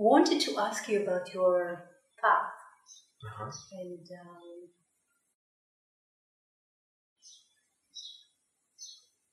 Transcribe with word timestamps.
wanted 0.00 0.40
to 0.40 0.58
ask 0.58 0.88
you 0.88 1.02
about 1.02 1.32
your 1.34 1.84
path 2.22 2.52
Uh-huh. 3.22 3.50
and 3.80 4.06
um, 4.22 4.70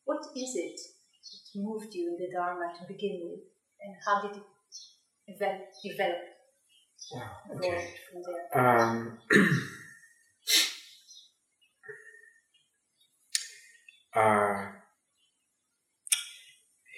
what 0.04 0.22
is 0.36 0.56
it 0.56 0.80
that 1.24 1.60
moved 1.62 1.94
you 1.96 2.10
in 2.10 2.18
the 2.20 2.30
Dharma 2.34 2.74
to 2.80 2.86
begin 2.88 3.22
with, 3.24 3.40
and 3.82 3.96
how 4.06 4.22
did 4.22 4.36
it 4.38 4.44
develop, 5.28 5.62
develop 5.84 6.18
Wow. 7.13 7.31
Okay. 7.55 7.93
from 8.11 8.21
there? 8.27 8.45
Um, 8.59 9.20
uh, 14.15 14.71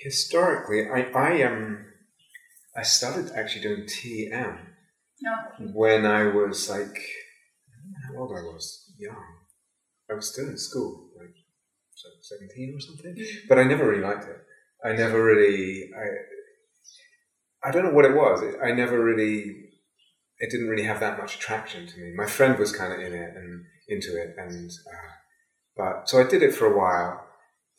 historically, 0.04 0.90
I 0.90 1.02
I 1.14 1.32
am. 1.50 1.89
I 2.76 2.84
started 2.84 3.32
actually 3.36 3.62
doing 3.62 3.84
TM 3.84 4.58
when 5.74 6.06
I 6.06 6.24
was 6.24 6.70
like, 6.70 6.80
I 6.80 7.76
don't 7.76 7.92
know 7.92 8.00
how 8.08 8.22
old 8.22 8.32
I 8.38 8.42
was, 8.42 8.94
young. 8.98 9.26
I 10.10 10.14
was 10.14 10.32
still 10.32 10.48
in 10.48 10.58
school, 10.58 11.10
like 11.18 11.34
17 12.22 12.76
or 12.76 12.80
something. 12.80 13.16
But 13.48 13.60
I 13.60 13.64
never 13.64 13.88
really 13.88 14.04
liked 14.04 14.26
it. 14.26 14.38
I 14.84 14.94
never 14.94 15.24
really, 15.24 15.90
I, 15.96 17.68
I 17.68 17.72
don't 17.72 17.84
know 17.84 17.92
what 17.94 18.06
it 18.06 18.16
was. 18.16 18.42
It, 18.42 18.56
I 18.64 18.72
never 18.72 19.04
really, 19.04 19.56
it 20.40 20.50
didn't 20.50 20.70
really 20.70 20.84
have 20.84 21.02
that 21.02 21.18
much 21.18 21.36
attraction 21.36 21.86
to 21.86 21.98
me. 21.98 22.14
My 22.16 22.26
friend 22.26 22.58
was 22.58 22.76
kind 22.76 22.94
of 22.94 23.00
in 23.00 23.14
it 23.14 23.36
and 23.36 23.66
into 23.90 24.16
it, 24.22 24.36
and 24.38 24.70
uh, 24.70 25.12
but 25.76 26.10
so 26.10 26.20
I 26.20 26.30
did 26.30 26.44
it 26.44 26.54
for 26.54 26.68
a 26.68 26.78
while. 26.78 27.26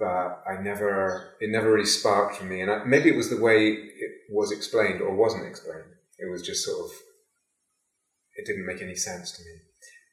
But 0.00 0.42
I 0.50 0.60
never, 0.62 1.34
it 1.40 1.50
never 1.50 1.70
really 1.70 1.84
sparked 2.00 2.36
for 2.36 2.44
me, 2.44 2.62
and 2.62 2.70
I, 2.70 2.84
maybe 2.84 3.10
it 3.10 3.16
was 3.16 3.28
the 3.28 3.40
way 3.40 3.66
it 3.68 4.12
was 4.30 4.50
explained 4.50 5.02
or 5.02 5.14
wasn't 5.14 5.46
explained. 5.46 5.92
It 6.18 6.30
was 6.32 6.40
just 6.42 6.64
sort 6.64 6.86
of, 6.86 6.90
it 8.36 8.46
didn't 8.46 8.64
make 8.66 8.80
any 8.80 8.94
sense 8.96 9.32
to 9.36 9.42
me. 9.42 9.50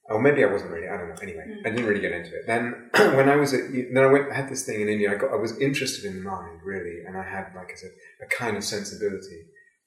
Or 0.10 0.22
maybe 0.22 0.44
I 0.44 0.48
wasn't 0.52 0.72
really. 0.72 0.88
I 0.88 0.98
don't 0.98 1.10
know. 1.10 1.22
Anyway, 1.22 1.44
Mm. 1.48 1.66
I 1.66 1.70
didn't 1.70 1.86
really 1.86 2.02
get 2.02 2.12
into 2.14 2.32
it. 2.36 2.44
Then 2.48 2.90
when 3.18 3.28
I 3.30 3.36
was 3.38 3.54
at, 3.54 3.72
then 3.72 4.04
I 4.04 4.08
went 4.08 4.32
I 4.32 4.36
had 4.36 4.50
this 4.50 4.66
thing 4.66 4.80
in 4.82 4.88
India. 4.90 5.12
I 5.12 5.16
got 5.16 5.32
I 5.34 5.36
was 5.36 5.58
interested 5.60 6.06
in 6.06 6.16
the 6.18 6.22
mind 6.22 6.62
really, 6.64 6.98
and 7.06 7.18
I 7.18 7.24
had 7.24 7.46
like 7.56 7.72
I 7.72 7.76
said 7.76 7.92
a 8.24 8.28
kind 8.28 8.56
of 8.56 8.64
sensibility 8.64 9.42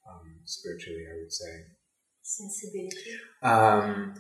um, 0.09 0.27
spiritually. 0.45 1.05
I 1.11 1.15
would 1.21 1.33
say 1.33 1.53
Sensibility. 2.23 3.12
um, 3.43 4.15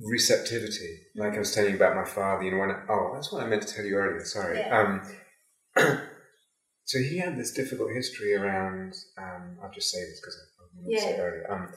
receptivity. 0.00 1.00
Like 1.16 1.34
I 1.34 1.38
was 1.38 1.54
telling 1.54 1.70
you 1.70 1.76
about 1.76 1.96
my 1.96 2.04
father. 2.04 2.44
You 2.44 2.52
know 2.52 2.58
when 2.58 2.70
I, 2.70 2.82
oh 2.88 3.12
that's 3.14 3.32
what 3.32 3.42
I 3.42 3.46
meant 3.46 3.62
to 3.62 3.74
tell 3.74 3.84
you 3.84 3.94
earlier. 3.96 4.24
Sorry. 4.24 4.58
Yeah. 4.58 5.00
Um, 5.76 5.98
so 6.84 6.98
he 6.98 7.18
had 7.18 7.36
this 7.36 7.52
difficult 7.52 7.90
history 7.92 8.34
around. 8.34 8.94
Um, 9.18 9.58
I'll 9.62 9.72
just 9.72 9.90
say 9.90 10.00
this 10.00 10.20
because 10.20 10.36
I, 10.36 10.96
I 10.96 11.00
say 11.00 11.10
it 11.12 11.20
earlier. 11.20 11.52
Um, 11.52 11.72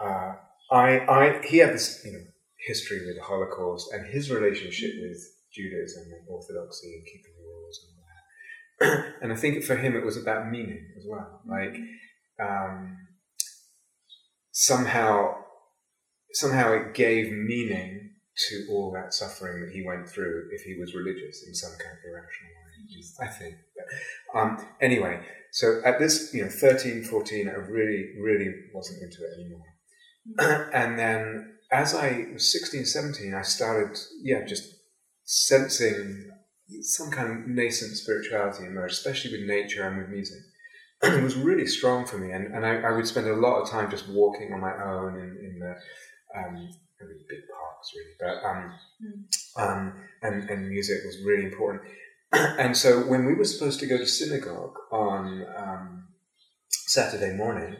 uh, 0.00 0.34
I, 0.70 0.98
I, 1.06 1.46
he 1.46 1.58
had 1.58 1.74
this, 1.74 2.02
you 2.04 2.12
know, 2.12 2.24
history 2.66 3.06
with 3.06 3.16
the 3.16 3.22
Holocaust 3.22 3.92
and 3.92 4.06
his 4.06 4.30
relationship 4.30 4.92
with 5.00 5.18
Judaism 5.52 6.04
and 6.04 6.28
Orthodoxy 6.28 6.94
and 6.94 7.04
keeping 7.04 7.32
the 7.36 7.44
rules 7.46 7.80
and 7.84 8.88
all 8.90 9.04
that. 9.04 9.14
and 9.22 9.32
I 9.32 9.36
think 9.36 9.62
for 9.64 9.76
him 9.76 9.94
it 9.96 10.04
was 10.04 10.16
about 10.16 10.50
meaning 10.50 10.86
as 10.96 11.04
well. 11.06 11.42
Like 11.46 11.76
um, 12.40 12.96
somehow, 14.50 15.34
somehow 16.34 16.72
it 16.72 16.94
gave 16.94 17.32
meaning 17.32 18.10
to 18.48 18.66
all 18.70 18.92
that 18.92 19.14
suffering 19.14 19.64
that 19.64 19.72
he 19.72 19.84
went 19.86 20.08
through 20.08 20.48
if 20.52 20.62
he 20.62 20.76
was 20.78 20.94
religious 20.94 21.44
in 21.46 21.54
some 21.54 21.70
kind 21.70 21.92
of 21.92 22.04
irrational 22.04 22.50
way. 22.50 22.64
I 23.20 23.28
think. 23.28 23.54
Um, 24.34 24.66
anyway, 24.80 25.20
so 25.52 25.80
at 25.84 25.98
this, 25.98 26.34
you 26.34 26.42
know, 26.42 26.50
13, 26.50 27.04
14, 27.04 27.48
I 27.48 27.52
really, 27.52 28.14
really 28.20 28.52
wasn't 28.74 29.02
into 29.02 29.18
it 29.22 29.38
anymore. 29.38 30.70
and 30.74 30.98
then 30.98 31.54
as 31.70 31.94
I 31.94 32.26
was 32.32 32.50
16, 32.52 32.84
17, 32.84 33.34
I 33.34 33.42
started, 33.42 33.98
yeah, 34.22 34.44
just 34.46 34.74
sensing 35.24 36.30
some 36.80 37.10
kind 37.10 37.30
of 37.30 37.48
nascent 37.48 37.96
spirituality 37.96 38.64
emerge, 38.64 38.92
especially 38.92 39.32
with 39.32 39.48
nature 39.48 39.86
and 39.86 39.98
with 39.98 40.08
music. 40.08 40.38
it 41.02 41.22
was 41.22 41.36
really 41.36 41.66
strong 41.66 42.06
for 42.06 42.18
me, 42.18 42.32
and, 42.32 42.54
and 42.54 42.64
I, 42.64 42.76
I 42.80 42.92
would 42.92 43.06
spend 43.06 43.28
a 43.28 43.36
lot 43.36 43.60
of 43.60 43.70
time 43.70 43.90
just 43.90 44.08
walking 44.08 44.52
on 44.52 44.60
my 44.60 44.72
own 44.72 45.14
in, 45.18 45.38
in 45.44 45.58
the 45.60 45.76
um, 46.36 46.54
really 47.00 47.20
big 47.28 47.40
parks, 47.52 47.92
really. 47.96 48.14
But 48.20 48.46
um, 48.48 48.74
um, 49.56 49.92
and 50.22 50.50
and 50.50 50.68
music 50.68 50.98
was 51.04 51.18
really 51.24 51.44
important. 51.44 51.82
and 52.32 52.76
so 52.76 53.00
when 53.00 53.24
we 53.26 53.34
were 53.34 53.44
supposed 53.44 53.80
to 53.80 53.86
go 53.86 53.96
to 53.98 54.06
synagogue 54.06 54.74
on 54.92 55.46
um, 55.56 56.08
Saturday 56.70 57.34
morning, 57.36 57.76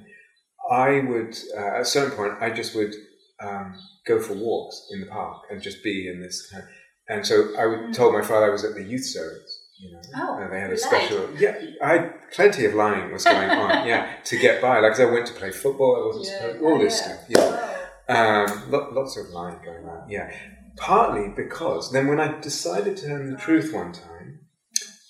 I 0.71 1.01
would 1.01 1.37
uh, 1.57 1.77
at 1.77 1.81
a 1.83 1.85
certain 1.85 2.17
point 2.17 2.35
I 2.41 2.51
just 2.51 2.75
would 2.75 2.95
um, 3.41 3.75
go 4.07 4.21
for 4.21 4.35
walks 4.35 4.87
in 4.93 5.01
the 5.01 5.07
park 5.07 5.43
and 5.51 5.61
just 5.63 5.83
be 5.83 6.09
in 6.09 6.21
this 6.21 6.49
kind. 6.51 6.63
Of, 6.63 6.69
and 7.09 7.27
so 7.27 7.55
I 7.59 7.67
would, 7.67 7.79
Mm. 7.81 7.95
told 7.95 8.15
my 8.15 8.23
father 8.23 8.47
I 8.47 8.51
was 8.51 8.65
at 8.65 8.75
the 8.75 8.83
youth 8.83 9.05
service. 9.05 9.61
You 9.79 9.93
know, 9.93 10.01
Oh, 10.17 10.39
and 10.39 10.53
they 10.53 10.61
had 10.61 10.73
a 10.73 10.79
special. 10.79 11.27
lied. 11.27 11.41
Yeah, 11.41 11.57
I 11.83 11.93
had 11.95 12.31
plenty 12.33 12.65
of 12.65 12.75
lying 12.75 13.13
was 13.13 13.25
going 13.25 13.51
on. 13.51 13.87
yeah, 13.87 14.15
to 14.25 14.39
get 14.39 14.63
by. 14.63 14.79
Like 14.79 14.99
I 15.01 15.05
went 15.05 15.27
to 15.27 15.35
play 15.35 15.51
football. 15.51 16.01
I 16.01 16.07
wasn't 16.07 16.27
Yeah. 16.57 16.67
All 16.67 16.79
this 16.79 17.01
yeah. 17.01 17.07
stuff. 17.07 17.25
Yeah. 17.29 17.74
Um, 18.09 18.71
lo- 18.71 18.91
lots 18.93 19.17
of 19.17 19.29
lying 19.31 19.59
going 19.65 19.85
on, 19.87 20.09
yeah. 20.09 20.33
Partly 20.77 21.29
because 21.29 21.93
then 21.93 22.09
when 22.09 22.21
I 22.21 22.39
decided 22.41 22.97
to 22.99 23.07
tell 23.07 23.17
him 23.17 23.31
the 23.31 23.37
truth 23.39 23.73
one 23.73 23.93
time, 23.93 24.41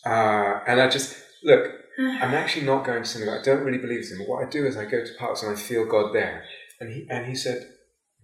uh, 0.06 0.60
and 0.66 0.80
I 0.80 0.88
just, 0.88 1.16
look, 1.42 1.70
I'm 1.98 2.34
actually 2.42 2.66
not 2.66 2.84
going 2.84 3.02
to 3.02 3.08
synagogue. 3.08 3.40
I 3.40 3.42
don't 3.42 3.64
really 3.64 3.78
believe 3.78 4.04
in 4.10 4.20
him. 4.20 4.28
What 4.28 4.46
I 4.46 4.50
do 4.50 4.66
is 4.66 4.76
I 4.76 4.84
go 4.84 5.04
to 5.04 5.14
parks 5.18 5.42
and 5.42 5.52
I 5.52 5.60
feel 5.60 5.86
God 5.86 6.14
there. 6.14 6.44
And 6.80 6.92
he, 6.92 7.06
and 7.08 7.26
he 7.26 7.34
said, 7.34 7.66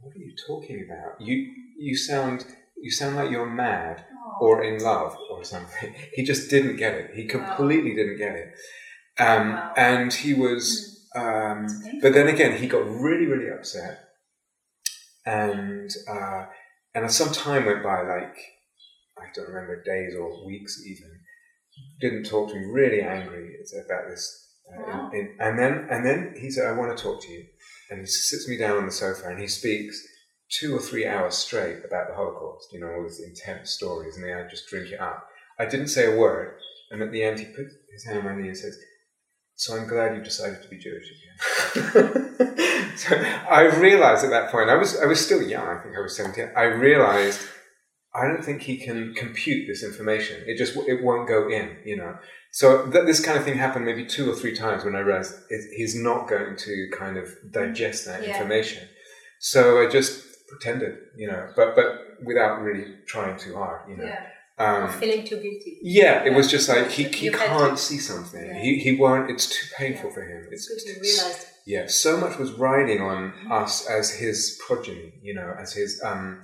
what 0.01 0.15
are 0.15 0.19
you 0.19 0.35
talking 0.47 0.87
about? 0.87 1.21
You, 1.21 1.51
you 1.79 1.97
sound, 1.97 2.45
you 2.81 2.91
sound 2.91 3.17
like 3.17 3.31
you're 3.31 3.49
mad 3.49 4.05
or 4.41 4.63
in 4.63 4.83
love 4.83 5.17
or 5.31 5.45
something. 5.45 5.95
He 6.15 6.25
just 6.25 6.51
didn't 6.51 6.77
get 6.77 6.95
it. 6.95 7.11
He 7.15 7.25
completely 7.25 7.95
didn't 7.95 8.19
get 8.19 8.35
it. 8.35 8.55
Um, 9.19 9.53
Wow. 9.53 9.73
And 9.77 10.13
he 10.13 10.35
was, 10.35 11.09
um, 11.15 11.67
but 12.03 12.13
then 12.13 12.29
again, 12.29 12.59
he 12.59 12.67
got 12.67 12.85
really, 12.87 13.27
really 13.27 13.51
upset, 13.51 14.10
and 15.27 15.91
uh, 16.09 16.47
and 16.95 17.11
some 17.11 17.33
time 17.33 17.67
went 17.67 17.83
by, 17.83 18.03
like 18.03 18.37
I 19.19 19.27
don't 19.35 19.49
remember 19.49 19.83
days 19.83 20.15
or 20.17 20.45
weeks 20.47 20.83
even, 20.87 21.11
didn't 22.01 22.25
talk 22.25 22.49
to 22.51 22.55
me. 22.55 22.65
Really 22.67 23.03
angry 23.03 23.57
about 23.85 24.09
this, 24.09 24.49
uh, 24.71 24.81
in- 24.81 24.87
Wow. 24.89 25.11
in- 25.13 25.37
and 25.41 25.59
then 25.59 25.87
and 25.91 26.05
then 26.07 26.35
he 26.37 26.51
said, 26.51 26.67
"I 26.67 26.73
want 26.73 26.97
to 26.97 27.03
talk 27.03 27.23
to 27.23 27.33
you," 27.33 27.47
and 27.91 28.01
he 28.01 28.07
sits 28.07 28.49
me 28.49 28.57
down 28.57 28.77
on 28.79 28.87
the 28.87 28.93
sofa 28.93 29.29
and 29.29 29.39
he 29.41 29.47
speaks 29.49 29.97
two 30.59 30.75
or 30.77 30.81
three 30.81 31.07
hours 31.07 31.37
straight 31.37 31.85
about 31.85 32.09
the 32.09 32.15
Holocaust. 32.15 32.73
You 32.73 32.81
know, 32.81 32.93
all 32.93 33.03
these 33.05 33.21
intense 33.21 33.71
stories, 33.71 34.17
and 34.17 34.25
then 34.25 34.37
I 34.37 34.49
just 34.49 34.69
drink 34.69 34.91
it 34.93 35.01
up. 35.01 35.29
I 35.59 35.67
didn't 35.67 35.89
say 35.89 36.13
a 36.13 36.17
word, 36.19 36.59
and 36.91 37.03
at 37.03 37.13
the 37.13 37.23
end, 37.23 37.39
he 37.39 37.45
put 37.47 37.67
his 37.93 38.05
hand 38.05 38.19
on 38.19 38.25
my 38.25 38.35
knee 38.41 38.49
and 38.49 38.57
says. 38.57 38.77
So 39.61 39.77
I'm 39.77 39.87
glad 39.87 40.17
you 40.17 40.23
decided 40.23 40.63
to 40.63 40.69
be 40.69 40.79
Jewish 40.79 41.09
again. 41.15 42.97
so 42.97 43.15
I 43.15 43.63
realized 43.79 44.25
at 44.25 44.31
that 44.31 44.51
point, 44.51 44.71
I 44.71 44.77
was 44.77 44.99
I 44.99 45.05
was 45.05 45.21
still 45.21 45.43
young. 45.43 45.67
I 45.69 45.79
think 45.83 45.95
I 45.99 46.01
was 46.01 46.17
seventeen. 46.17 46.49
I 46.57 46.63
realized 46.63 47.41
I 48.15 48.27
don't 48.27 48.43
think 48.43 48.63
he 48.63 48.79
can 48.79 49.13
compute 49.15 49.67
this 49.69 49.85
information. 49.85 50.43
It 50.47 50.57
just 50.57 50.75
it 50.93 51.05
won't 51.05 51.29
go 51.29 51.51
in, 51.51 51.77
you 51.85 51.99
know. 51.99 52.17
So 52.53 52.91
th- 52.91 53.05
this 53.05 53.21
kind 53.23 53.37
of 53.39 53.45
thing 53.45 53.59
happened 53.59 53.85
maybe 53.85 54.07
two 54.07 54.31
or 54.31 54.35
three 54.35 54.57
times 54.57 54.83
when 54.83 54.97
I 54.97 55.01
realized 55.01 55.35
it, 55.51 55.61
he's 55.77 55.95
not 55.95 56.27
going 56.27 56.57
to 56.57 56.89
kind 56.99 57.19
of 57.19 57.27
digest 57.53 58.07
that 58.07 58.23
Yeah. 58.23 58.31
information. 58.33 58.89
So 59.41 59.61
I 59.83 59.91
just 59.91 60.25
pretended, 60.49 60.97
you 61.19 61.29
know, 61.31 61.43
but 61.55 61.77
but 61.77 61.87
without 62.25 62.63
really 62.63 62.87
trying 63.07 63.37
too 63.39 63.55
hard, 63.57 63.91
you 63.91 63.99
know. 63.99 64.05
Yeah. 64.07 64.27
Um, 64.65 64.89
feeling 65.01 65.25
too 65.31 65.37
guilty. 65.45 65.73
yeah, 65.83 66.25
it 66.29 66.33
was 66.39 66.47
just 66.55 66.69
like 66.69 66.91
he, 66.91 67.05
he 67.05 67.27
You 67.27 67.33
can't 67.33 67.77
to- 67.79 67.83
see 67.89 67.99
something. 67.99 68.45
Yeah. 68.47 68.61
He 68.65 68.71
he 68.85 68.91
won't. 69.03 69.31
It's 69.33 69.47
too 69.57 69.67
painful 69.81 70.09
Yeah. 70.11 70.15
for 70.17 70.23
him. 70.33 70.41
It's 70.53 70.65
It's 70.71 70.85
good 70.85 70.89
you 70.89 70.95
too- 70.97 71.01
realized. 71.09 71.47
yeah. 71.75 71.85
So 72.05 72.11
much 72.25 72.35
was 72.43 72.51
riding 72.69 73.01
on 73.13 73.21
us 73.61 73.73
as 73.99 74.05
his 74.23 74.39
progeny. 74.67 75.09
You 75.29 75.35
know, 75.39 75.49
as 75.63 75.73
his 75.81 75.91
um 76.09 76.43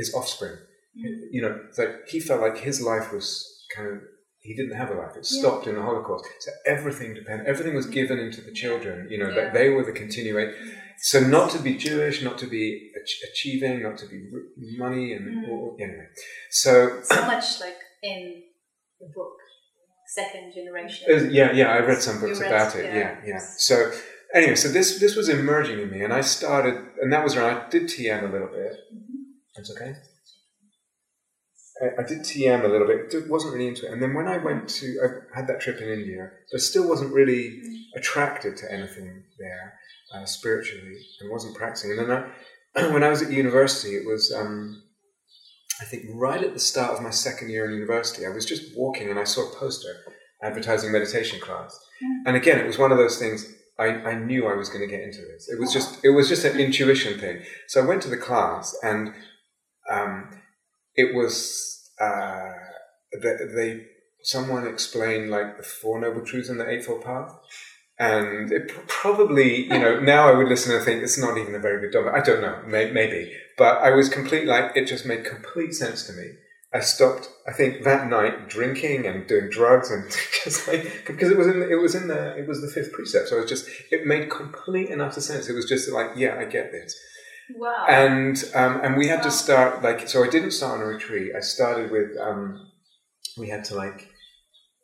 his 0.00 0.08
offspring. 0.18 0.56
Mm. 0.98 1.16
You 1.34 1.40
know, 1.42 1.52
like 1.78 1.92
he 2.12 2.18
felt 2.20 2.40
like 2.46 2.58
his 2.68 2.76
life 2.92 3.06
was 3.16 3.28
kind 3.74 3.88
of 3.92 3.98
he 4.46 4.54
didn't 4.54 4.76
have 4.76 4.90
a 4.90 4.94
life. 5.02 5.14
It 5.16 5.26
stopped 5.26 5.66
in 5.66 5.74
the 5.78 5.82
Holocaust. 5.82 6.24
So 6.44 6.50
everything 6.74 7.14
depended. 7.20 7.46
Everything 7.52 7.74
was 7.74 7.86
given 7.86 8.18
into 8.26 8.40
the 8.40 8.52
children. 8.62 9.08
You 9.12 9.18
know, 9.20 9.30
that 9.34 9.48
they 9.54 9.70
were 9.70 9.84
the 9.90 9.92
continuation. 10.04 10.54
So 10.98 11.20
not 11.20 11.50
to 11.52 11.58
be 11.58 11.76
Jewish, 11.76 12.22
not 12.22 12.38
to 12.38 12.46
be 12.46 12.92
ach- 13.00 13.20
achieving, 13.30 13.82
not 13.82 13.98
to 13.98 14.06
be 14.06 14.18
money, 14.78 15.12
and 15.12 15.24
Mm. 15.44 15.48
or, 15.50 15.76
anyway. 15.80 16.08
So 16.50 17.02
So 17.02 17.26
much 17.26 17.60
like 17.60 17.78
in 18.02 18.42
the 19.00 19.06
book, 19.14 19.36
second 20.08 20.52
generation. 20.54 21.06
Uh, 21.10 21.28
yeah, 21.30 21.52
yeah, 21.52 21.68
I 21.68 21.78
read 21.80 22.00
some 22.02 22.20
books 22.20 22.40
read- 22.40 22.50
about 22.50 22.74
it. 22.76 22.84
yeah. 22.86 22.94
Yeah, 22.98 23.20
yeah. 23.26 23.38
So 23.38 23.92
anyway, 24.34 24.54
so 24.56 24.68
this 24.68 24.98
this 24.98 25.14
was 25.16 25.28
emerging 25.28 25.78
in 25.80 25.90
me, 25.90 26.02
and 26.02 26.12
I 26.12 26.22
started, 26.22 26.76
and 27.00 27.12
that 27.12 27.22
was 27.24 27.36
when 27.36 27.44
I 27.44 27.68
did 27.68 27.88
TM 27.88 28.24
a 28.28 28.32
little 28.32 28.48
bit. 28.48 28.72
Mhm. 28.94 29.06
That's 29.54 29.70
okay. 29.74 29.92
I, 31.82 32.02
I 32.02 32.06
did 32.06 32.20
TM 32.20 32.64
a 32.64 32.68
little 32.68 32.86
bit. 32.86 33.28
wasn't 33.28 33.54
really 33.54 33.68
into 33.68 33.86
it, 33.86 33.92
and 33.92 34.02
then 34.02 34.14
when 34.14 34.28
I 34.28 34.38
went 34.38 34.68
to, 34.68 34.86
I 35.04 35.36
had 35.38 35.46
that 35.48 35.60
trip 35.60 35.80
in 35.80 35.88
India, 35.88 36.30
but 36.50 36.60
still 36.60 36.88
wasn't 36.88 37.12
really 37.12 37.60
attracted 37.96 38.56
to 38.58 38.72
anything 38.72 39.24
there. 39.38 39.74
uh, 40.14 40.24
spiritually 40.24 40.96
and 41.20 41.30
wasn't 41.30 41.56
practicing. 41.56 41.90
And 41.92 41.98
then 41.98 42.24
I, 42.76 42.88
when 42.92 43.02
I 43.02 43.08
was 43.08 43.22
at 43.22 43.32
university, 43.32 43.96
it 43.96 44.06
was, 44.06 44.32
um, 44.32 44.82
I 45.80 45.84
think, 45.84 46.04
right 46.14 46.42
at 46.42 46.54
the 46.54 46.60
start 46.60 46.96
of 46.96 47.02
my 47.02 47.10
second 47.10 47.50
year 47.50 47.66
in 47.66 47.72
university, 47.72 48.24
I 48.26 48.30
was 48.30 48.46
just 48.46 48.76
walking 48.76 49.10
and 49.10 49.18
I 49.18 49.24
saw 49.24 49.50
a 49.50 49.54
poster 49.56 49.94
advertising 50.42 50.92
meditation 50.92 51.40
class. 51.40 51.78
Mm. 52.02 52.22
And 52.26 52.36
again, 52.36 52.58
it 52.58 52.66
was 52.66 52.78
one 52.78 52.92
of 52.92 52.98
those 52.98 53.18
things. 53.18 53.52
I, 53.78 53.88
I 53.88 54.14
knew 54.18 54.46
I 54.46 54.54
was 54.54 54.68
going 54.68 54.80
to 54.80 54.86
get 54.86 55.02
into 55.02 55.20
this. 55.20 55.50
It 55.50 55.60
was 55.60 55.70
just 55.70 56.02
it 56.02 56.10
was 56.10 56.30
just 56.30 56.46
an 56.46 56.58
intuition 56.58 57.20
thing. 57.20 57.42
So 57.68 57.82
I 57.82 57.86
went 57.86 58.00
to 58.02 58.08
the 58.08 58.16
class, 58.16 58.74
and 58.82 59.12
um, 59.90 60.30
it 60.96 61.14
was 61.14 61.90
uh, 62.00 62.52
they, 63.22 63.36
they 63.54 63.86
someone 64.22 64.66
explained 64.66 65.30
like 65.30 65.56
the 65.56 65.62
four 65.62 66.00
noble 66.00 66.22
truths 66.22 66.48
in 66.48 66.58
the 66.58 66.68
eightfold 66.68 67.04
path, 67.04 67.32
and 67.98 68.52
it 68.52 68.68
probably, 68.88 69.64
you 69.64 69.78
know, 69.78 70.00
now 70.00 70.28
I 70.28 70.36
would 70.36 70.48
listen 70.48 70.74
and 70.74 70.84
think 70.84 71.02
it's 71.02 71.18
not 71.18 71.38
even 71.38 71.54
a 71.54 71.58
very 71.58 71.80
good 71.80 71.92
dogma. 71.92 72.12
I 72.12 72.20
don't 72.20 72.42
know, 72.42 72.60
may, 72.66 72.90
maybe, 72.90 73.32
but 73.56 73.78
I 73.78 73.90
was 73.90 74.08
complete 74.08 74.46
like 74.46 74.72
it 74.76 74.86
just 74.86 75.06
made 75.06 75.24
complete 75.24 75.74
sense 75.74 76.06
to 76.06 76.12
me. 76.12 76.32
I 76.74 76.80
stopped. 76.80 77.30
I 77.48 77.52
think 77.52 77.84
that 77.84 78.08
night 78.08 78.48
drinking 78.48 79.06
and 79.06 79.26
doing 79.26 79.48
drugs 79.48 79.90
and 79.90 80.10
just 80.44 80.68
like 80.68 81.04
because 81.06 81.30
it 81.30 81.38
was 81.38 81.46
in 81.46 81.62
it 81.62 81.80
was 81.80 81.94
in 81.94 82.08
the 82.08 82.36
it 82.36 82.46
was 82.46 82.60
the 82.60 82.68
fifth 82.68 82.92
precept. 82.92 83.28
So 83.28 83.38
it 83.38 83.42
was 83.42 83.50
just 83.50 83.68
it 83.90 84.06
made 84.06 84.30
complete 84.30 84.90
and 84.90 85.00
utter 85.00 85.20
sense. 85.20 85.48
It 85.48 85.54
was 85.54 85.64
just 85.64 85.90
like 85.90 86.10
yeah, 86.16 86.36
I 86.38 86.44
get 86.44 86.72
this. 86.72 86.94
Wow. 87.54 87.86
And 87.88 88.42
um, 88.54 88.80
and 88.82 88.96
we 88.96 89.06
had 89.08 89.18
wow. 89.18 89.24
to 89.24 89.30
start 89.30 89.82
like 89.82 90.08
so. 90.08 90.24
I 90.24 90.28
didn't 90.28 90.52
start 90.52 90.80
on 90.80 90.82
a 90.82 90.86
retreat. 90.86 91.32
I 91.36 91.40
started 91.40 91.90
with 91.90 92.16
um, 92.20 92.70
we 93.36 93.48
had 93.48 93.64
to 93.66 93.74
like 93.74 94.10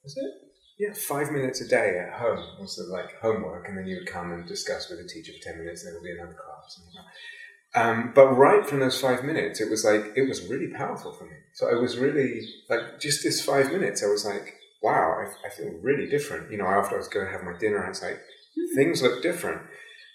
was 0.04 0.16
it 0.16 0.42
yeah, 0.78 0.92
five 0.94 1.30
minutes 1.30 1.60
a 1.60 1.68
day 1.68 1.98
at 1.98 2.18
home 2.18 2.44
was 2.60 2.76
the 2.76 2.84
like 2.84 3.20
homework, 3.20 3.68
and 3.68 3.78
then 3.78 3.86
you 3.86 3.96
would 3.98 4.08
come 4.08 4.32
and 4.32 4.46
discuss 4.48 4.88
with 4.88 4.98
the 4.98 5.08
teacher 5.08 5.32
for 5.32 5.44
ten 5.44 5.58
minutes, 5.58 5.84
and 5.84 5.92
there 5.92 6.00
would 6.00 6.06
be 6.06 6.12
another 6.12 6.34
class. 6.34 6.80
Um, 7.74 8.12
but 8.14 8.32
right 8.32 8.66
from 8.66 8.80
those 8.80 9.00
five 9.00 9.24
minutes, 9.24 9.60
it 9.60 9.70
was 9.70 9.84
like 9.84 10.12
it 10.16 10.28
was 10.28 10.48
really 10.48 10.68
powerful 10.68 11.12
for 11.12 11.24
me. 11.24 11.36
So 11.54 11.70
I 11.70 11.74
was 11.74 11.98
really 11.98 12.42
like 12.68 13.00
just 13.00 13.22
this 13.22 13.44
five 13.44 13.70
minutes, 13.70 14.02
I 14.02 14.08
was 14.08 14.24
like, 14.24 14.54
wow, 14.82 15.24
I, 15.24 15.46
I 15.46 15.50
feel 15.50 15.72
really 15.82 16.08
different. 16.08 16.50
You 16.50 16.58
know, 16.58 16.66
after 16.66 16.96
I 16.96 16.98
was 16.98 17.08
going 17.08 17.26
to 17.26 17.32
have 17.32 17.44
my 17.44 17.56
dinner, 17.58 17.84
I 17.84 17.88
was 17.88 18.02
like, 18.02 18.20
things 18.74 19.02
look 19.02 19.22
different. 19.22 19.62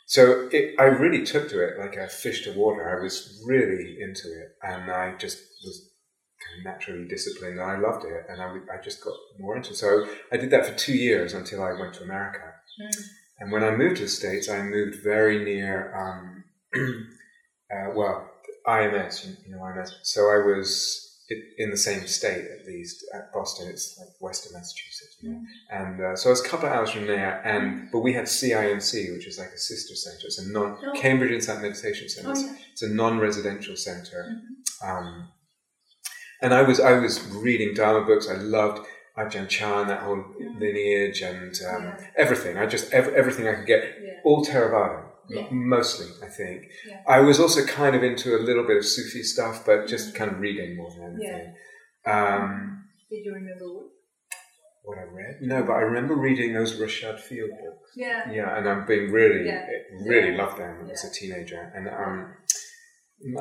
So 0.08 0.48
it, 0.54 0.74
I 0.80 0.84
really 0.84 1.26
took 1.26 1.50
to 1.50 1.62
it 1.62 1.78
like 1.78 1.98
a 1.98 2.08
fish 2.08 2.46
to 2.46 2.54
water. 2.54 2.98
I 2.98 3.04
was 3.04 3.44
really 3.46 3.98
into 4.02 4.30
it, 4.30 4.56
and 4.64 4.90
I 4.90 5.16
just 5.18 5.38
was 5.66 5.90
kind 6.40 6.60
of 6.60 6.74
naturally 6.74 7.06
disciplined, 7.10 7.60
and 7.60 7.70
I 7.70 7.78
loved 7.78 8.06
it, 8.06 8.26
and 8.30 8.42
I, 8.42 8.48
I 8.74 8.82
just 8.82 9.04
got 9.04 9.14
more 9.38 9.58
into 9.58 9.72
it. 9.72 9.76
So 9.76 10.08
I 10.32 10.38
did 10.38 10.50
that 10.52 10.66
for 10.66 10.74
two 10.76 10.94
years 10.94 11.34
until 11.34 11.62
I 11.62 11.74
went 11.74 11.94
to 11.96 12.04
America. 12.04 12.40
Mm. 12.82 13.04
And 13.40 13.52
when 13.52 13.66
I 13.66 13.72
moved 13.72 13.98
to 13.98 14.04
the 14.04 14.10
States, 14.10 14.50
I 14.50 14.62
moved 14.62 15.04
very 15.04 15.44
near, 15.44 15.94
um, 15.94 16.44
uh, 17.70 17.92
well, 17.94 18.32
IMS, 18.66 19.28
you 19.46 19.52
know 19.52 19.60
IMS. 19.60 19.92
So 20.04 20.22
I 20.30 20.38
was 20.38 21.07
in 21.30 21.70
the 21.72 21.78
same 21.78 22.08
state 22.08 22.46
at 22.60 22.66
least 22.66 23.06
at 23.14 23.34
Boston. 23.34 23.68
It's 23.70 23.98
like 24.00 24.10
Western 24.20 24.54
Massachusetts, 24.54 25.18
you 25.22 25.32
know? 25.32 25.38
mm. 25.38 25.46
and 25.72 26.02
uh, 26.02 26.16
so 26.16 26.30
I 26.30 26.32
was 26.32 26.46
a 26.46 26.48
couple 26.48 26.68
of 26.68 26.74
hours 26.74 26.92
from 26.92 27.06
there. 27.06 27.42
And 27.46 27.90
but 27.92 28.00
we 28.00 28.14
had 28.14 28.26
CIMC, 28.26 29.14
which 29.14 29.28
is 29.28 29.38
like 29.38 29.50
a 29.50 29.58
sister 29.58 29.96
center. 29.96 30.26
It's 30.26 30.40
a 30.40 30.50
non 30.50 30.78
oh. 30.86 30.94
Cambridge 30.94 31.32
Insight 31.32 31.62
Meditation 31.62 32.10
Center. 32.10 32.34
Oh, 32.36 32.40
yeah. 32.40 32.56
It's 32.72 32.82
a 32.82 32.90
non-residential 32.90 33.76
center. 33.76 34.42
Mm-hmm. 34.84 34.90
Um, 34.90 35.28
and 36.42 36.54
I 36.54 36.62
was 36.62 36.80
I 36.80 37.00
was 37.00 37.22
reading 37.28 37.74
Dharma 37.74 38.06
books. 38.06 38.30
I 38.30 38.36
loved 38.36 38.86
Ajahn 39.18 39.50
Chah, 39.50 39.82
and 39.82 39.90
that 39.90 40.04
whole 40.04 40.18
mm. 40.18 40.60
lineage 40.60 41.22
and 41.22 41.54
um, 41.68 41.84
yeah. 41.84 42.08
everything. 42.16 42.58
I 42.58 42.68
just 42.68 42.94
ev- 42.94 43.14
everything 43.16 43.48
I 43.48 43.56
could 43.56 43.66
get, 43.66 43.84
yeah. 44.02 44.14
all 44.24 44.46
Theravada. 44.46 45.07
Yeah. 45.30 45.48
Mostly, 45.52 46.08
I 46.26 46.30
think. 46.30 46.64
I 47.08 47.20
was 47.20 47.40
also 47.40 47.66
kind 47.66 47.96
of 47.96 48.04
into 48.04 48.36
a 48.36 48.40
little 48.40 48.66
bit 48.66 48.78
of 48.78 48.86
Sufi 48.86 49.24
stuff, 49.24 49.66
but 49.66 49.88
just 49.88 50.10
mm-hmm. 50.10 50.18
kind 50.18 50.32
of 50.32 50.40
reading 50.40 50.78
more 50.78 50.90
than 50.92 51.20
anything. 51.22 51.54
Um, 52.06 52.86
Did 53.10 53.26
you 53.26 53.34
remember 53.34 53.66
what? 53.74 53.88
What 54.84 54.98
I 55.00 55.04
read? 55.04 55.42
No, 55.42 55.64
but 55.64 55.74
I 55.74 55.82
remember 55.82 56.16
reading 56.16 56.54
those 56.54 56.80
Reshad 56.80 57.16
Feild 57.16 57.50
books. 57.50 57.92
Yeah. 57.98 58.32
Yeah, 58.32 58.58
and 58.58 58.70
I'm 58.70 58.86
being 58.86 59.12
really, 59.12 59.52
really 60.06 60.38
loved 60.38 60.58
them 60.58 60.90
as 60.90 61.04
a 61.04 61.12
teenager. 61.12 61.74
And 61.76 61.90
um, 61.90 62.34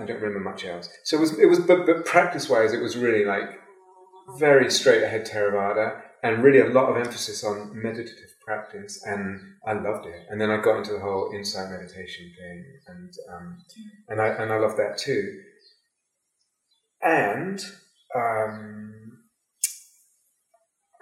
I 0.01 0.05
don't 0.05 0.21
remember 0.21 0.41
much 0.41 0.65
else. 0.65 0.89
So 1.05 1.17
it 1.17 1.21
was, 1.21 1.39
it 1.39 1.47
was, 1.47 1.61
but, 1.61 1.87
but 1.87 2.05
practice 2.05 2.49
wise, 2.49 2.73
it 2.73 2.83
was 2.83 2.97
really 2.97 3.25
like 3.25 3.61
very 4.39 4.71
straight 4.73 5.05
ahead 5.05 5.25
Theravada 5.25 6.01
and 6.23 6.43
really 6.43 6.61
a 6.61 6.73
lot 6.73 6.91
of 6.91 6.97
emphasis 6.97 7.45
on 7.45 7.71
meditative 7.75 8.35
practice. 8.45 9.03
And 9.05 9.41
I 9.67 9.73
loved 9.75 10.07
it. 10.07 10.27
And 10.31 10.41
then 10.41 10.51
I 10.51 10.61
got 10.61 10.79
into 10.79 10.93
the 10.93 11.01
whole 11.01 11.33
insight 11.35 11.71
meditation 11.71 12.33
thing, 12.39 12.65
and 12.87 13.13
um, 13.33 13.59
and 14.09 14.21
I 14.21 14.29
and 14.29 14.53
I 14.53 14.59
love 14.59 14.77
that 14.77 14.99
too. 14.99 15.41
And 17.03 17.65
um, 18.15 19.19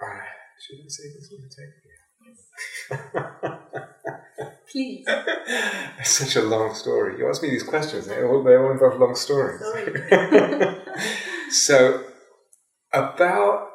uh, 0.01 0.25
should 0.59 0.79
I 0.79 0.87
say 0.87 1.03
this 1.13 1.31
on 1.31 1.39
the 1.41 1.49
tape? 1.55 1.85
Please. 4.71 5.05
it's 5.99 6.09
such 6.09 6.35
a 6.35 6.41
long 6.41 6.73
story. 6.73 7.17
You 7.17 7.29
ask 7.29 7.41
me 7.41 7.49
these 7.49 7.63
questions, 7.63 8.07
they 8.07 8.23
all, 8.23 8.43
they 8.43 8.55
all 8.55 8.71
involve 8.71 8.99
long 8.99 9.15
stories. 9.15 9.61
so, 11.49 12.03
about 12.91 13.69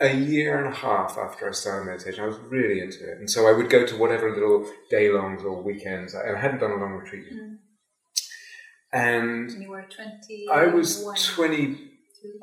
a 0.00 0.14
year 0.14 0.58
and 0.58 0.74
a 0.74 0.76
half 0.76 1.16
after 1.18 1.48
I 1.48 1.52
started 1.52 1.86
meditation, 1.86 2.24
I 2.24 2.26
was 2.26 2.38
really 2.38 2.80
into 2.80 3.10
it. 3.10 3.18
And 3.18 3.30
so 3.30 3.46
I 3.48 3.52
would 3.52 3.70
go 3.70 3.86
to 3.86 3.96
whatever 3.96 4.34
little 4.34 4.70
day 4.90 5.10
longs 5.10 5.42
or 5.42 5.62
weekends. 5.62 6.14
I, 6.14 6.38
hadn't 6.38 6.60
done 6.60 6.72
a 6.72 6.76
long 6.76 6.92
retreat 6.92 7.24
yet. 7.30 7.40
Mm. 7.40 7.56
And 8.92 9.50
you 9.50 9.70
were 9.70 9.82
20. 9.82 10.46
I 10.52 10.66
was 10.66 11.04
20. 11.34 11.78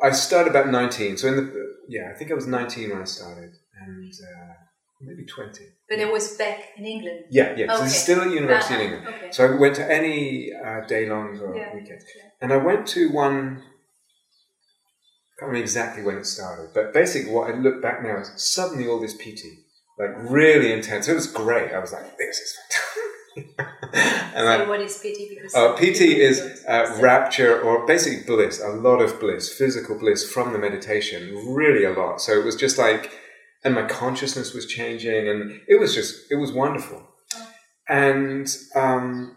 I 0.02 0.12
started 0.12 0.50
about 0.50 0.70
19. 0.70 1.18
So, 1.18 1.28
in 1.28 1.36
the, 1.36 1.76
yeah, 1.88 2.12
I 2.14 2.18
think 2.18 2.32
I 2.32 2.34
was 2.34 2.48
19 2.48 2.90
when 2.90 3.02
I 3.02 3.06
started. 3.06 3.52
And, 3.82 4.14
uh, 4.14 4.54
maybe 5.02 5.26
20. 5.26 5.66
But 5.90 6.00
it 6.00 6.12
was 6.12 6.36
back 6.38 6.70
in 6.78 6.86
England? 6.86 7.26
Yeah, 7.30 7.54
yeah. 7.56 7.74
Okay. 7.74 7.86
So 7.86 7.88
still 7.88 8.22
at 8.22 8.32
university 8.32 8.76
uh-huh. 8.76 8.84
in 8.84 8.94
England. 8.94 9.16
Okay. 9.16 9.32
So 9.32 9.48
I 9.48 9.60
went 9.60 9.76
to 9.76 9.92
any 9.92 10.52
uh, 10.54 10.82
day 10.88 11.10
longs 11.10 11.42
or 11.42 11.56
yeah. 11.56 11.74
weekends. 11.74 12.06
Yeah. 12.16 12.30
And 12.42 12.54
I 12.54 12.58
went 12.58 12.88
to 12.88 13.12
one, 13.12 13.64
can't 15.44 15.52
remember 15.52 15.64
exactly 15.64 16.04
when 16.04 16.18
it 16.18 16.26
started, 16.26 16.70
but 16.74 16.94
basically 16.94 17.32
what 17.32 17.50
I 17.50 17.58
look 17.58 17.82
back 17.82 18.02
now 18.02 18.18
is 18.18 18.32
suddenly 18.38 18.88
all 18.88 19.02
this 19.02 19.16
piti, 19.16 19.66
like 20.00 20.12
really 20.16 20.72
intense. 20.72 21.08
It 21.10 21.16
was 21.16 21.28
great. 21.28 21.74
I 21.74 21.80
was 21.80 21.92
like, 21.92 22.18
this 22.18 22.38
is 22.38 22.58
fantastic. 23.36 23.64
and 24.36 24.46
so 24.46 24.64
I, 24.64 24.68
what 24.68 24.80
is 24.80 24.98
piti? 25.00 25.36
Because 25.36 25.54
uh, 25.54 25.74
piti 25.74 26.22
is 26.22 26.64
uh, 26.68 26.98
rapture 27.02 27.60
or 27.62 27.86
basically 27.86 28.24
bliss, 28.24 28.62
a 28.62 28.70
lot 28.70 29.02
of 29.02 29.20
bliss, 29.20 29.52
physical 29.52 30.00
bliss 30.00 30.32
from 30.32 30.54
the 30.54 30.60
meditation, 30.60 31.36
really 31.54 31.84
a 31.84 31.92
lot. 31.92 32.22
So 32.22 32.40
it 32.40 32.46
was 32.46 32.56
just 32.56 32.78
like, 32.78 33.12
and 33.66 33.76
my 33.76 33.84
consciousness 33.84 34.54
was 34.54 34.66
changing, 34.66 35.28
and 35.28 35.60
it 35.68 35.80
was 35.80 35.94
just 35.94 36.32
it 36.32 36.36
was 36.36 36.54
wonderful. 36.54 37.06
And 37.90 38.48
um, 38.76 39.36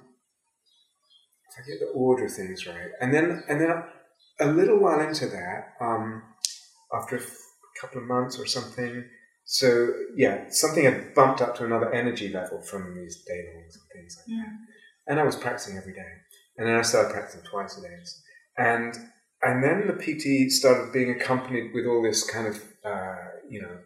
if 1.51 1.65
I 1.65 1.67
get 1.69 1.81
the 1.81 1.93
order 1.95 2.27
of 2.27 2.33
things 2.33 2.65
right, 2.65 2.91
and 3.01 3.13
then 3.13 3.43
and 3.49 3.61
then 3.61 3.83
a 4.41 4.47
little 4.47 4.79
while 4.79 5.01
into 5.01 5.27
that, 5.27 5.75
um, 5.81 6.23
after 6.93 7.17
a 7.17 7.21
couple 7.81 8.01
of 8.01 8.07
months 8.07 8.39
or 8.39 8.47
something, 8.47 9.05
so 9.45 9.93
yeah, 10.15 10.49
something 10.51 10.85
had 10.85 11.15
bumped 11.15 11.41
up 11.41 11.57
to 11.57 11.65
another 11.65 11.93
energy 11.93 12.29
level 12.29 12.61
from 12.61 12.95
these 12.95 13.23
day 13.25 13.45
longs 13.55 13.77
and 13.77 13.85
things 13.93 14.17
like 14.19 14.37
yeah. 14.37 14.45
that. 14.45 15.13
And 15.13 15.21
I 15.21 15.25
was 15.25 15.37
practicing 15.37 15.77
every 15.77 15.95
day, 15.95 16.13
and 16.59 16.67
then 16.67 16.77
I 16.77 16.83
started 16.83 17.13
practicing 17.13 17.43
twice 17.43 17.79
a 17.79 17.83
day, 17.83 17.97
and 18.59 18.97
and 19.43 19.63
then 19.63 19.87
the 19.87 19.93
piti 19.93 20.51
started 20.51 20.93
being 20.93 21.11
accompanied 21.11 21.73
with 21.75 21.87
all 21.87 22.03
this 22.03 22.29
kind 22.29 22.49
of 22.49 22.57
uh, 22.85 23.17
you 23.49 23.63
know 23.63 23.79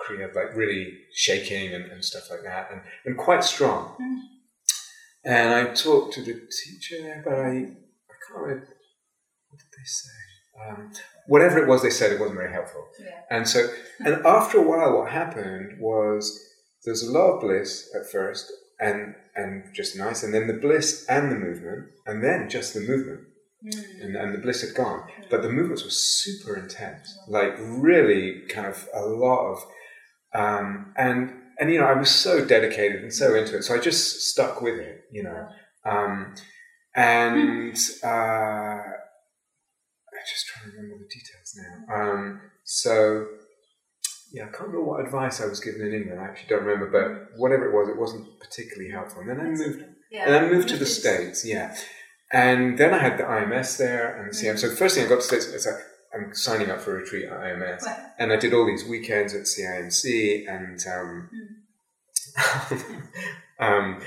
Kriya, 0.00 0.34
like 0.34 0.54
really 0.54 0.98
shaking 1.12 1.74
and, 1.74 1.84
and 1.86 2.04
stuff 2.04 2.30
like 2.30 2.42
that, 2.44 2.70
and, 2.70 2.80
and 3.04 3.16
quite 3.16 3.44
strong. 3.44 3.96
Mm. 4.00 4.18
And 5.24 5.54
I 5.54 5.74
talked 5.74 6.14
to 6.14 6.22
the 6.22 6.34
teacher 6.34 7.02
there, 7.02 7.22
but 7.24 7.34
I, 7.34 7.48
I 7.48 8.14
can't 8.26 8.40
remember, 8.40 8.68
what 9.48 9.58
did 9.58 9.72
they 9.76 9.84
say? 9.84 10.10
Um, 10.66 10.92
whatever 11.26 11.58
it 11.58 11.68
was 11.68 11.82
they 11.82 11.90
said, 11.90 12.12
it 12.12 12.20
wasn't 12.20 12.38
very 12.38 12.52
helpful. 12.52 12.88
Yeah. 13.00 13.20
And 13.30 13.48
so, 13.48 13.68
and 14.00 14.26
after 14.26 14.58
a 14.58 14.62
while, 14.62 14.98
what 14.98 15.10
happened 15.10 15.78
was 15.80 16.38
there's 16.84 17.02
a 17.02 17.10
lot 17.10 17.34
of 17.34 17.40
bliss 17.40 17.88
at 17.94 18.10
first, 18.10 18.52
and 18.80 19.14
and 19.36 19.64
just 19.74 19.96
nice, 19.96 20.22
and 20.22 20.34
then 20.34 20.46
the 20.48 20.54
bliss 20.54 21.06
and 21.08 21.30
the 21.30 21.36
movement, 21.36 21.90
and 22.06 22.24
then 22.24 22.48
just 22.48 22.74
the 22.74 22.80
movement. 22.80 23.20
Mm. 23.64 24.04
And, 24.04 24.16
and, 24.16 24.34
the 24.34 24.38
bliss 24.38 24.60
had 24.60 24.76
gone, 24.76 25.00
mm. 25.00 25.30
but 25.30 25.42
the 25.42 25.48
movements 25.48 25.82
were 25.82 25.90
super 25.90 26.54
intense, 26.54 27.18
like 27.26 27.54
really 27.58 28.42
kind 28.48 28.68
of 28.68 28.88
a 28.94 29.04
lot 29.04 29.50
of 29.50 29.66
um, 30.34 30.92
and 30.96 31.32
and 31.58 31.72
you 31.72 31.80
know, 31.80 31.86
I 31.86 31.94
was 31.94 32.10
so 32.10 32.44
dedicated 32.44 33.02
and 33.02 33.12
so 33.12 33.34
into 33.34 33.56
it, 33.56 33.64
so 33.64 33.74
I 33.74 33.78
just 33.78 34.22
stuck 34.28 34.60
with 34.60 34.78
it, 34.78 35.04
you 35.10 35.24
know. 35.24 35.48
Um, 35.84 36.34
and 36.94 37.76
uh, 38.02 38.78
just 40.30 40.46
trying 40.46 40.70
to 40.70 40.76
remember 40.76 41.04
the 41.04 41.08
details 41.08 41.56
now. 41.56 41.94
Um, 41.94 42.40
so 42.64 43.26
yeah, 44.32 44.42
I 44.42 44.46
can't 44.46 44.68
remember 44.68 44.84
what 44.84 45.04
advice 45.04 45.40
I 45.40 45.46
was 45.46 45.60
given 45.60 45.80
in 45.82 45.94
England. 45.94 46.20
I 46.20 46.24
actually 46.24 46.48
don't 46.48 46.64
remember, 46.64 46.90
but 46.90 47.38
whatever 47.38 47.68
it 47.68 47.74
was, 47.74 47.88
it 47.88 47.98
wasn't 47.98 48.38
particularly 48.40 48.90
helpful. 48.90 49.22
And 49.22 49.30
then 49.30 49.40
I 49.40 49.44
moved. 49.44 49.84
Yeah. 50.10 50.24
and 50.26 50.34
I 50.34 50.48
moved 50.48 50.68
to 50.68 50.76
the 50.76 50.86
States, 50.86 51.44
yeah. 51.44 51.74
And 52.30 52.78
then 52.78 52.92
I 52.92 52.98
had 52.98 53.18
the 53.18 53.24
IMS 53.24 53.78
there 53.78 54.20
and 54.20 54.32
the 54.32 54.36
CM. 54.36 54.54
Mm. 54.54 54.58
So 54.58 54.68
the 54.68 54.76
first 54.76 54.94
thing 54.94 55.06
I 55.06 55.08
got 55.08 55.16
to 55.16 55.22
States, 55.22 55.46
it's 55.46 55.66
like, 55.66 55.76
I'm 56.14 56.34
signing 56.34 56.70
up 56.70 56.80
for 56.80 56.96
a 56.96 57.00
retreat 57.00 57.24
at 57.26 57.32
IMS. 57.32 57.86
Wow. 57.86 58.06
And 58.18 58.32
I 58.32 58.36
did 58.36 58.52
all 58.54 58.66
these 58.66 58.84
weekends 58.84 59.34
at 59.34 59.42
CIMC 59.42 60.48
and, 60.48 60.80
um, 60.86 61.30
um, 63.58 64.00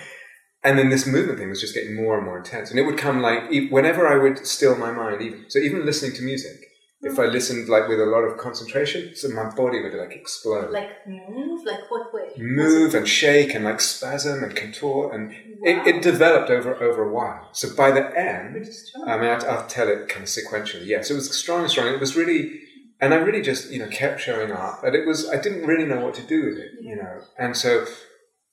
and 0.63 0.77
then 0.77 0.89
this 0.89 1.07
movement 1.07 1.39
thing 1.39 1.49
was 1.49 1.61
just 1.61 1.73
getting 1.73 1.95
more 1.95 2.17
and 2.17 2.25
more 2.25 2.37
intense. 2.37 2.69
And 2.69 2.79
it 2.79 2.83
would 2.83 2.97
come 2.97 3.21
like, 3.21 3.49
whenever 3.71 4.07
I 4.07 4.21
would 4.21 4.45
still 4.45 4.75
my 4.75 4.91
mind, 4.91 5.21
even, 5.21 5.45
so 5.49 5.59
even 5.59 5.85
listening 5.85 6.15
to 6.17 6.21
music, 6.21 6.57
if 7.03 7.17
I 7.17 7.25
mm. 7.25 7.31
listened 7.31 7.67
like 7.67 7.87
with 7.87 7.99
a 7.99 8.05
lot 8.05 8.19
of 8.19 8.37
concentration, 8.37 9.15
so 9.15 9.29
my 9.29 9.49
body 9.49 9.81
would 9.81 9.93
like 9.95 10.11
explode. 10.11 10.71
Like 10.71 11.07
move, 11.07 11.65
like 11.65 11.89
what 11.89 12.13
way? 12.13 12.29
Move 12.37 12.93
and 12.93 13.07
shake 13.07 13.55
and 13.55 13.65
like 13.65 13.81
spasm 13.81 14.43
and 14.43 14.55
contort 14.55 15.15
and 15.15 15.33
Wow. 15.61 15.83
it, 15.85 15.95
it 15.95 16.01
developed 16.01 16.49
over 16.49 16.75
over 16.81 17.03
a 17.07 17.13
while. 17.13 17.49
So 17.51 17.75
by 17.75 17.91
the 17.91 18.17
end, 18.17 18.67
I 19.05 19.17
mean, 19.17 19.29
I'll, 19.29 19.45
I'll 19.47 19.67
tell 19.67 19.87
it 19.89 20.09
kind 20.09 20.23
of 20.23 20.29
sequentially. 20.29 20.87
Yes, 20.87 21.11
it 21.11 21.13
was 21.13 21.35
strong 21.37 21.61
and 21.61 21.69
strong. 21.69 21.87
It 21.87 21.99
was 21.99 22.15
really, 22.15 22.59
and 22.99 23.13
I 23.13 23.17
really 23.17 23.43
just 23.43 23.69
you 23.71 23.77
know 23.77 23.87
kept 23.87 24.21
showing 24.21 24.51
up. 24.51 24.79
But 24.81 24.95
it 24.95 25.05
was 25.05 25.29
I 25.29 25.39
didn't 25.39 25.67
really 25.67 25.85
know 25.85 26.03
what 26.03 26.15
to 26.15 26.23
do 26.23 26.45
with 26.45 26.57
it, 26.57 26.71
you 26.81 26.95
know. 26.95 27.21
And 27.37 27.55
so 27.55 27.85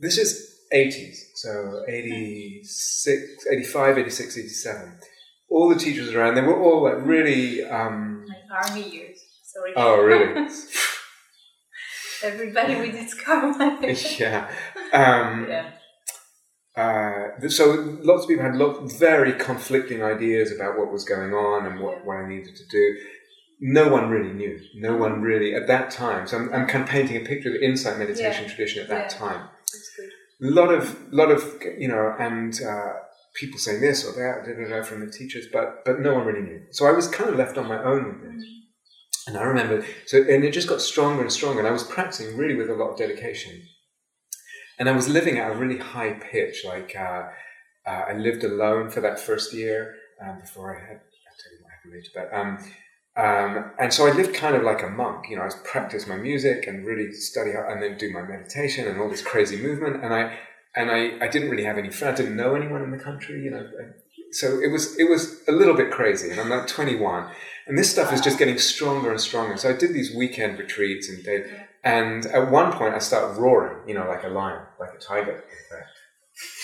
this 0.00 0.19
is 0.19 0.55
80s, 0.71 1.17
so 1.40 1.85
86, 1.88 3.47
85, 3.50 3.99
86, 3.99 4.38
87. 4.38 4.99
All 5.49 5.68
the 5.68 5.76
teachers 5.76 6.12
around, 6.12 6.35
they 6.35 6.40
were 6.40 6.61
all 6.61 6.83
like 6.83 6.97
really. 7.07 7.64
Um, 7.64 8.25
like 8.28 8.71
army 8.71 8.88
years. 8.90 9.18
Sorry. 9.45 9.73
oh, 9.76 10.02
really? 10.02 10.49
Everybody 12.25 12.75
with 12.80 12.95
its 12.97 13.14
karma. 13.14 13.78
yeah. 14.18 14.50
Um, 14.92 15.47
yeah. 15.49 15.71
Uh, 16.76 17.49
so 17.49 17.99
lots 18.02 18.25
of 18.25 18.28
people 18.28 18.45
had 18.45 18.57
lot, 18.57 18.90
very 18.99 19.33
conflicting 19.35 20.02
ideas 20.02 20.52
about 20.52 20.76
what 20.76 20.90
was 20.92 21.04
going 21.04 21.33
on 21.35 21.66
and 21.66 21.80
what, 21.80 22.04
what 22.04 22.16
I 22.16 22.28
needed 22.28 22.57
to 22.57 22.66
do. 22.68 22.97
No 23.61 23.88
one 23.88 24.11
really 24.11 24.33
knew. 24.33 24.59
No 24.75 24.97
one 24.97 25.23
really 25.23 25.54
at 25.54 25.68
that 25.68 25.90
time. 25.92 26.26
So 26.26 26.37
I'm, 26.37 26.52
I'm 26.52 26.66
kind 26.66 26.83
of 26.85 26.90
painting 26.90 27.16
a 27.16 27.25
picture 27.25 27.49
of 27.49 27.54
the 27.54 27.64
insight 27.64 27.99
meditation 27.99 28.45
Yeah. 28.45 28.49
tradition 28.49 28.83
at 28.83 28.88
that 28.88 29.12
Yeah. 29.12 29.18
time. 29.18 29.49
That's 30.40 30.54
good. 30.54 30.59
A 30.59 30.62
lot 30.62 30.75
of, 30.75 31.12
lot 31.12 31.30
of, 31.30 31.62
you 31.78 31.88
know, 31.88 32.14
and 32.18 32.61
uh, 32.62 32.92
people 33.35 33.59
saying 33.59 33.80
this 33.80 34.04
or 34.04 34.12
that, 34.12 34.47
da, 34.47 34.54
da, 34.54 34.76
da, 34.76 34.83
from 34.83 35.00
the 35.00 35.11
teachers, 35.11 35.47
but 35.52 35.85
but 35.85 36.00
no 36.00 36.14
one 36.14 36.26
really 36.26 36.42
knew. 36.42 36.62
So 36.73 36.87
I 36.87 36.92
was 36.92 37.09
kind 37.09 37.30
of 37.30 37.37
left 37.37 37.59
on 37.59 37.66
my 37.68 37.83
own 37.83 38.09
with 38.09 38.35
this. 38.35 38.45
And 39.26 39.37
I 39.37 39.42
remember, 39.42 39.85
so, 40.07 40.18
and 40.18 40.42
it 40.42 40.52
just 40.52 40.68
got 40.68 40.80
stronger 40.80 41.23
and 41.23 41.30
stronger. 41.30 41.59
And 41.59 41.68
I 41.68 41.73
was 41.73 41.85
practicing 41.85 42.37
really 42.37 42.54
with 42.54 42.71
a 42.71 42.75
lot 42.75 42.92
of 42.92 42.99
dedication. 42.99 43.62
And 44.78 44.88
I 44.88 44.92
was 44.92 45.09
living 45.09 45.38
at 45.38 45.50
a 45.50 45.54
really 45.54 45.78
high 45.78 46.14
pitch. 46.14 46.64
Like, 46.64 46.97
uh, 46.97 47.25
uh, 47.87 48.04
I 48.09 48.14
lived 48.14 48.45
alone 48.45 48.88
for 48.88 49.00
that 49.02 49.21
first 49.21 49.52
year 49.52 49.97
um, 50.25 50.38
before 50.40 50.75
I 50.75 50.80
had, 50.80 50.97
I'll 50.97 51.38
tell 51.42 51.52
you 51.52 51.59
what 51.62 51.73
happened 51.73 51.92
later. 51.92 52.11
But, 52.14 52.35
um, 52.35 52.73
um, 53.17 53.73
and 53.81 53.93
so 53.93 54.07
I 54.07 54.12
lived 54.12 54.35
kind 54.35 54.55
of 54.55 54.62
like 54.62 54.83
a 54.83 54.88
monk. 54.88 55.27
You 55.29 55.37
know, 55.37 55.43
I 55.43 55.50
practice 55.65 56.07
my 56.07 56.17
music 56.17 56.67
and 56.67 56.87
really 56.87 57.12
study 57.12 57.50
and 57.50 57.83
then 57.83 57.99
do 57.99 58.12
my 58.12 58.23
meditation 58.23 58.87
and 58.87 59.00
all 59.00 59.09
this 59.09 59.23
crazy 59.23 59.57
movement. 59.61 60.05
And 60.05 60.15
I, 60.15 60.38
and 60.77 60.91
I, 60.91 61.25
I 61.25 61.29
didn't 61.29 61.50
really 61.50 61.65
have 61.65 61.79
any 61.79 61.91
friends. 61.91 62.21
I 62.21 62.23
didn't 62.23 62.37
know 62.37 62.55
anyone 62.55 62.83
in 62.83 62.93
the 62.93 62.99
country, 62.99 63.43
you 63.43 63.50
know. 63.50 63.69
So 64.31 64.61
it 64.61 64.71
was, 64.71 64.97
it 64.99 65.09
was 65.11 65.43
a 65.49 65.53
little 65.53 65.75
bit 65.75 65.91
crazy. 65.91 66.31
And 66.31 66.38
I'm 66.41 66.49
like 66.49 66.69
21. 66.69 67.29
And 67.67 67.77
this 67.77 67.91
stuff 67.91 68.12
is 68.12 68.21
just 68.21 68.38
getting 68.38 68.59
stronger 68.59 69.11
and 69.11 69.21
stronger. 69.21 69.57
So 69.57 69.69
I 69.69 69.77
did 69.77 69.93
these 69.93 70.15
weekend 70.15 70.59
retreats 70.59 71.09
and 71.09 71.23
did, 71.25 71.50
and 71.83 72.25
at 72.27 72.50
one 72.50 72.73
point 72.73 72.95
I 72.95 72.99
started 72.99 73.41
roaring, 73.41 73.87
you 73.88 73.95
know, 73.95 74.07
like 74.09 74.25
a 74.25 74.29
lion, 74.29 74.62
like 74.79 74.91
a 74.95 74.99
tiger. 74.99 75.45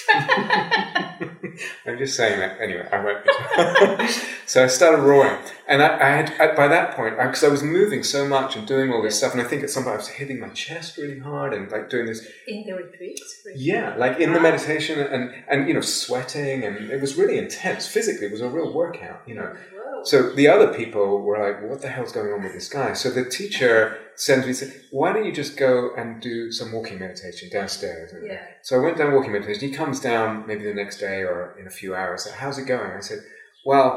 I'm 1.86 1.98
just 1.98 2.16
saying 2.16 2.40
that 2.40 2.60
anyway. 2.60 2.88
I 2.90 3.04
won't. 3.04 4.10
so 4.46 4.64
I 4.64 4.66
started 4.66 5.02
roaring, 5.02 5.38
and 5.68 5.82
I, 5.82 5.94
I 5.94 6.10
had 6.16 6.32
I, 6.40 6.54
by 6.54 6.68
that 6.68 6.96
point 6.96 7.16
because 7.16 7.44
I, 7.44 7.48
was 7.48 7.62
moving 7.62 8.02
so 8.02 8.26
much 8.26 8.56
and 8.56 8.66
doing 8.66 8.92
all 8.92 9.02
this 9.02 9.16
stuff, 9.18 9.32
and 9.32 9.40
I 9.40 9.44
think 9.44 9.62
at 9.62 9.70
some 9.70 9.84
point 9.84 9.94
I 9.94 9.98
was 9.98 10.08
hitting 10.08 10.40
my 10.40 10.48
chest 10.48 10.96
really 10.96 11.18
hard 11.20 11.54
and 11.54 11.70
like 11.70 11.88
doing 11.90 12.06
this 12.06 12.26
In 12.48 12.64
the 12.66 12.74
retreats? 12.74 13.42
really? 13.44 13.60
yeah, 13.60 13.94
like 13.96 14.18
in 14.18 14.32
the 14.32 14.40
meditation 14.40 14.98
and 15.00 15.32
and 15.48 15.68
you 15.68 15.74
know 15.74 15.80
sweating 15.80 16.64
and 16.64 16.90
it 16.90 17.00
was 17.00 17.16
really 17.16 17.38
intense 17.38 17.86
physically. 17.86 18.26
It 18.26 18.32
was 18.32 18.40
a 18.40 18.48
real 18.48 18.72
workout, 18.72 19.22
you 19.26 19.34
know. 19.34 19.54
So 20.04 20.30
the 20.30 20.48
other 20.48 20.72
people 20.72 21.22
were 21.22 21.38
like, 21.38 21.68
"What 21.68 21.80
the 21.80 21.88
hell's 21.88 22.12
going 22.12 22.32
on 22.32 22.42
with 22.42 22.52
this 22.52 22.68
guy?" 22.68 22.92
So 22.92 23.10
the 23.10 23.24
teacher 23.24 23.98
sends 24.16 24.46
me 24.46 24.52
said, 24.52 24.72
"Why 24.90 25.12
don't 25.12 25.24
you 25.24 25.32
just 25.32 25.56
go 25.56 25.94
and 25.96 26.20
do 26.20 26.52
some 26.52 26.72
walking 26.72 26.98
meditation 26.98 27.48
downstairs?" 27.50 28.12
And 28.12 28.26
Yeah. 28.26 28.40
So 28.62 28.76
I 28.76 28.84
went 28.84 28.98
down 28.98 29.14
walking 29.14 29.32
meditation. 29.32 29.68
He 29.68 29.74
comes 29.74 30.00
down 30.00 30.46
maybe 30.46 30.64
the 30.64 30.74
next 30.74 30.98
day 30.98 31.22
or 31.22 31.56
in 31.58 31.66
a 31.66 31.70
few 31.70 31.94
hours. 31.94 32.24
Said, 32.24 32.34
How's 32.34 32.58
it 32.58 32.66
going? 32.66 32.90
I 32.90 33.00
said, 33.00 33.20
"Well, 33.64 33.90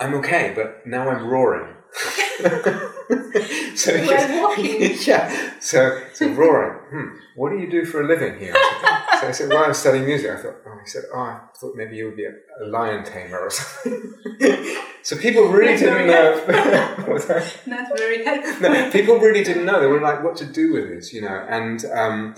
I'm 0.00 0.14
okay, 0.14 0.52
but 0.54 0.86
now 0.86 1.08
I'm 1.08 1.26
roaring." 1.28 1.74
so 3.76 3.96
While 3.98 4.06
goes- 4.08 4.42
walking. 4.58 4.96
yeah. 5.06 5.52
So 5.60 6.00
so 6.12 6.28
roaring. 6.32 6.78
Hmm. 6.90 7.16
What 7.34 7.50
do 7.50 7.58
you 7.58 7.70
do 7.70 7.84
for 7.84 8.00
a 8.02 8.06
living 8.06 8.38
here? 8.38 8.54
So 9.20 9.28
I 9.28 9.30
said, 9.32 9.48
well, 9.50 9.64
I'm 9.64 9.74
studying 9.74 10.04
music. 10.06 10.30
I 10.30 10.36
thought, 10.36 10.56
oh, 10.66 10.78
he 10.82 10.88
said, 10.88 11.04
oh, 11.14 11.18
I 11.18 11.40
thought 11.58 11.74
maybe 11.74 11.96
you 11.96 12.06
would 12.06 12.16
be 12.16 12.24
a, 12.26 12.64
a 12.64 12.66
lion 12.68 13.04
tamer 13.04 13.38
or 13.38 13.50
something. 13.50 14.12
so 15.02 15.16
people 15.16 15.48
really 15.48 15.76
That's 15.76 15.82
didn't 15.82 16.06
know. 16.06 16.94
What 17.04 17.08
was 17.08 17.26
that? 17.26 17.60
Not 17.66 17.96
very 17.96 18.24
helpful. 18.24 18.60
no, 18.70 18.90
people 18.90 19.18
really 19.18 19.42
didn't 19.44 19.64
know. 19.66 19.80
They 19.80 19.86
were 19.86 20.00
like, 20.00 20.22
what 20.22 20.36
to 20.36 20.46
do 20.46 20.72
with 20.74 20.88
this, 20.88 21.12
you 21.14 21.22
know. 21.22 21.46
And 21.48 21.82
um, 21.86 22.34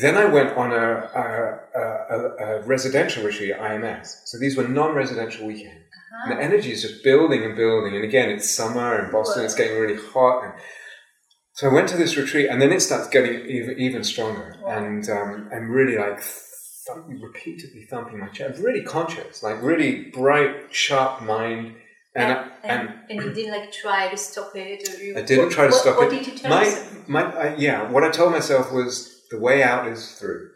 then 0.00 0.16
I 0.16 0.24
went 0.26 0.56
on 0.56 0.70
a, 0.72 0.76
a, 0.76 1.80
a, 2.14 2.58
a 2.60 2.62
residential 2.62 3.24
retreat 3.24 3.50
at 3.52 3.60
IMS. 3.60 4.08
So 4.26 4.38
these 4.38 4.56
were 4.56 4.66
non-residential 4.68 5.46
weekends. 5.46 5.84
And 6.24 6.38
the 6.38 6.42
energy 6.42 6.72
is 6.72 6.82
just 6.82 7.02
building 7.04 7.44
and 7.44 7.56
building. 7.56 7.94
And 7.94 8.04
again, 8.04 8.30
it's 8.30 8.50
summer 8.50 9.04
in 9.04 9.10
Boston. 9.12 9.44
It's 9.44 9.54
getting 9.54 9.78
really 9.78 10.00
hot. 10.12 10.44
And 10.44 10.52
so 11.54 11.68
I 11.68 11.72
went 11.72 11.88
to 11.90 11.96
this 11.96 12.16
retreat, 12.16 12.48
and 12.50 12.60
then 12.62 12.72
it 12.72 12.80
starts 12.80 13.08
getting 13.08 13.44
even, 13.46 13.78
even 13.78 14.04
stronger. 14.04 14.56
Wow. 14.62 14.78
And 14.78 15.08
um, 15.10 15.50
I'm 15.52 15.70
really 15.70 15.96
like 15.98 16.20
thump, 16.20 17.06
repeatedly 17.20 17.86
thumping 17.90 18.18
my 18.20 18.28
chest, 18.28 18.62
really 18.62 18.82
conscious, 18.82 19.42
like 19.42 19.60
really 19.62 20.04
bright, 20.12 20.72
sharp 20.74 21.22
mind. 21.22 21.74
And, 22.14 22.32
and, 22.32 22.50
and, 22.64 22.88
and, 22.88 22.90
and 23.10 23.22
you 23.22 23.32
didn't 23.34 23.52
like 23.60 23.70
try 23.72 24.08
to 24.08 24.16
stop 24.16 24.52
it, 24.56 24.88
or 24.88 25.02
you. 25.02 25.16
I 25.18 25.22
didn't 25.22 25.44
what- 25.46 25.52
try 25.52 25.64
to 25.66 25.70
what- 25.72 25.80
stop 25.80 25.96
what 25.98 26.12
it. 26.12 26.16
did 26.16 26.26
you 26.26 26.38
tell 26.38 26.50
my, 26.50 26.64
yourself? 26.64 27.08
my, 27.08 27.22
I, 27.24 27.56
yeah, 27.56 27.90
what 27.90 28.02
I 28.02 28.10
told 28.10 28.32
myself 28.32 28.72
was 28.72 29.20
the 29.30 29.38
way 29.38 29.62
out 29.62 29.86
is 29.88 30.12
through. 30.18 30.48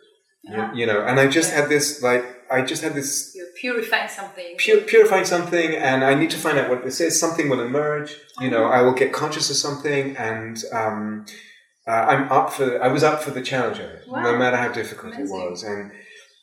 You- 0.45 0.55
Ah. 0.57 0.73
You, 0.75 0.87
know, 0.87 1.03
and 1.05 1.21
I 1.21 1.29
just 1.29 1.51
Yeah. 1.53 1.61
had 1.61 1.69
this, 1.69 2.03
like, 2.03 2.25
I 2.53 2.63
just 2.63 2.83
had 2.83 2.95
this 2.95 3.33
You're 3.35 3.47
purifying 3.61 4.09
something. 4.09 4.57
pu- 4.59 4.83
purifying 4.83 5.25
something, 5.25 5.75
and 5.75 6.05
I 6.05 6.15
need 6.15 6.31
to 6.31 6.37
find 6.39 6.59
out 6.59 6.69
what 6.69 6.85
this 6.85 7.01
is. 7.01 7.19
Something 7.19 7.49
will 7.49 7.61
emerge. 7.61 8.15
You 8.41 8.51
know, 8.51 8.65
I 8.65 8.83
will 8.83 8.93
get 9.03 9.13
conscious 9.13 9.51
of 9.51 9.57
something, 9.57 10.17
and 10.17 10.63
um, 10.73 11.27
uh, 11.87 11.91
I'm 11.91 12.31
up 12.31 12.53
for. 12.53 12.83
I 12.83 12.89
was 12.89 13.03
up 13.03 13.23
for 13.23 13.31
the 13.31 13.43
challenge 13.43 13.79
of 13.79 13.87
it, 13.87 14.03
no 14.09 14.37
matter 14.37 14.57
how 14.57 14.71
difficult 14.73 15.15
Amazing. 15.15 15.37
it 15.37 15.51
was. 15.51 15.63
And 15.63 15.93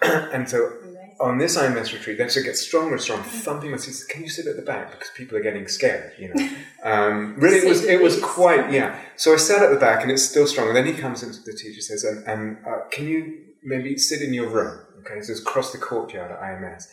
and 0.33 0.49
so 0.49 0.57
Amazing. 0.67 1.15
on 1.21 1.37
this 1.37 1.57
IMS 1.57 1.93
retreat, 1.93 2.17
then 2.17 2.29
so 2.29 2.39
it 2.39 2.43
gets 2.43 2.61
stronger 2.61 2.93
and 2.93 3.01
stronger, 3.01 3.23
thumping 3.23 3.71
my 3.71 3.77
seats. 3.77 4.03
Can 4.05 4.23
you 4.23 4.29
sit 4.29 4.47
at 4.47 4.55
the 4.55 4.61
back 4.61 4.91
because 4.91 5.09
people 5.15 5.37
are 5.37 5.43
getting 5.43 5.67
scared? 5.67 6.13
You 6.17 6.33
know, 6.33 6.49
um, 6.83 7.35
really, 7.37 7.57
it 7.57 7.67
was 7.67 7.83
it 7.85 8.01
was 8.01 8.19
quite 8.21 8.71
yeah. 8.71 8.99
So 9.15 9.33
I 9.33 9.37
sat 9.37 9.61
at 9.61 9.71
the 9.71 9.79
back, 9.79 10.01
and 10.01 10.11
it's 10.11 10.23
still 10.23 10.47
strong. 10.47 10.67
And 10.67 10.75
Then 10.75 10.85
he 10.85 10.93
comes 10.93 11.23
into 11.23 11.41
the 11.41 11.53
teacher 11.53 11.81
says, 11.81 12.03
and, 12.03 12.25
and 12.27 12.57
uh, 12.65 12.87
can 12.91 13.07
you 13.07 13.45
maybe 13.63 13.97
sit 13.97 14.21
in 14.21 14.33
your 14.33 14.49
room? 14.49 14.79
Okay, 14.99 15.21
so 15.21 15.31
it's 15.31 15.41
across 15.41 15.71
the 15.71 15.77
courtyard 15.77 16.31
at 16.31 16.39
IMS 16.39 16.87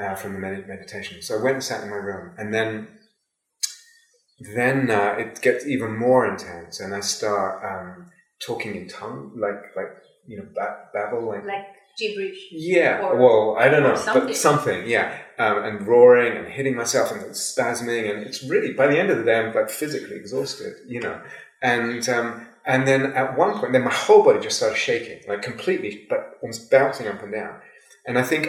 uh, 0.00 0.14
from 0.14 0.34
the 0.34 0.38
med- 0.38 0.66
meditation. 0.68 1.22
So 1.22 1.38
I 1.38 1.42
went 1.42 1.54
and 1.56 1.64
sat 1.64 1.82
in 1.84 1.90
my 1.90 1.96
room, 1.96 2.34
and 2.38 2.52
then 2.52 2.88
then 4.54 4.90
uh, 4.90 5.14
it 5.18 5.40
gets 5.40 5.66
even 5.66 5.96
more 5.96 6.26
intense, 6.30 6.80
and 6.80 6.94
I 6.94 7.00
start 7.00 7.64
um, 7.64 8.06
talking 8.44 8.74
in 8.76 8.88
tongue, 8.88 9.32
like 9.36 9.74
like 9.76 9.92
you 10.26 10.38
know 10.38 10.46
ba- 10.54 10.88
babble, 10.92 11.26
like 11.26 11.44
Like 11.44 11.66
gibberish. 11.98 12.48
yeah, 12.50 13.00
Or- 13.00 13.16
well, 13.16 13.56
I 13.58 13.68
don't 13.68 13.82
know, 13.82 13.96
something. 13.96 14.26
but 14.26 14.36
something, 14.36 14.86
yeah, 14.86 15.18
um, 15.38 15.64
and 15.64 15.86
roaring 15.86 16.36
and 16.36 16.46
hitting 16.48 16.76
myself 16.76 17.10
and 17.12 17.22
spasming, 17.32 18.10
and 18.10 18.22
it's 18.26 18.42
really 18.44 18.72
by 18.74 18.86
the 18.88 18.98
end 18.98 19.10
of 19.10 19.16
the 19.18 19.24
day 19.24 19.38
I'm 19.38 19.54
like 19.54 19.70
physically 19.70 20.16
exhausted, 20.16 20.74
you 20.86 21.00
know, 21.00 21.18
and 21.62 22.06
um, 22.10 22.46
and 22.66 22.86
then 22.86 23.12
at 23.14 23.36
one 23.38 23.58
point, 23.58 23.72
then 23.72 23.84
my 23.84 23.92
whole 23.92 24.22
body 24.24 24.40
just 24.40 24.56
started 24.58 24.76
shaking, 24.76 25.20
like 25.28 25.42
completely, 25.42 26.06
but 26.10 26.38
almost 26.42 26.70
bouncing 26.70 27.06
up 27.08 27.22
and 27.22 27.32
down, 27.32 27.60
and 28.06 28.18
I 28.18 28.22
think 28.22 28.48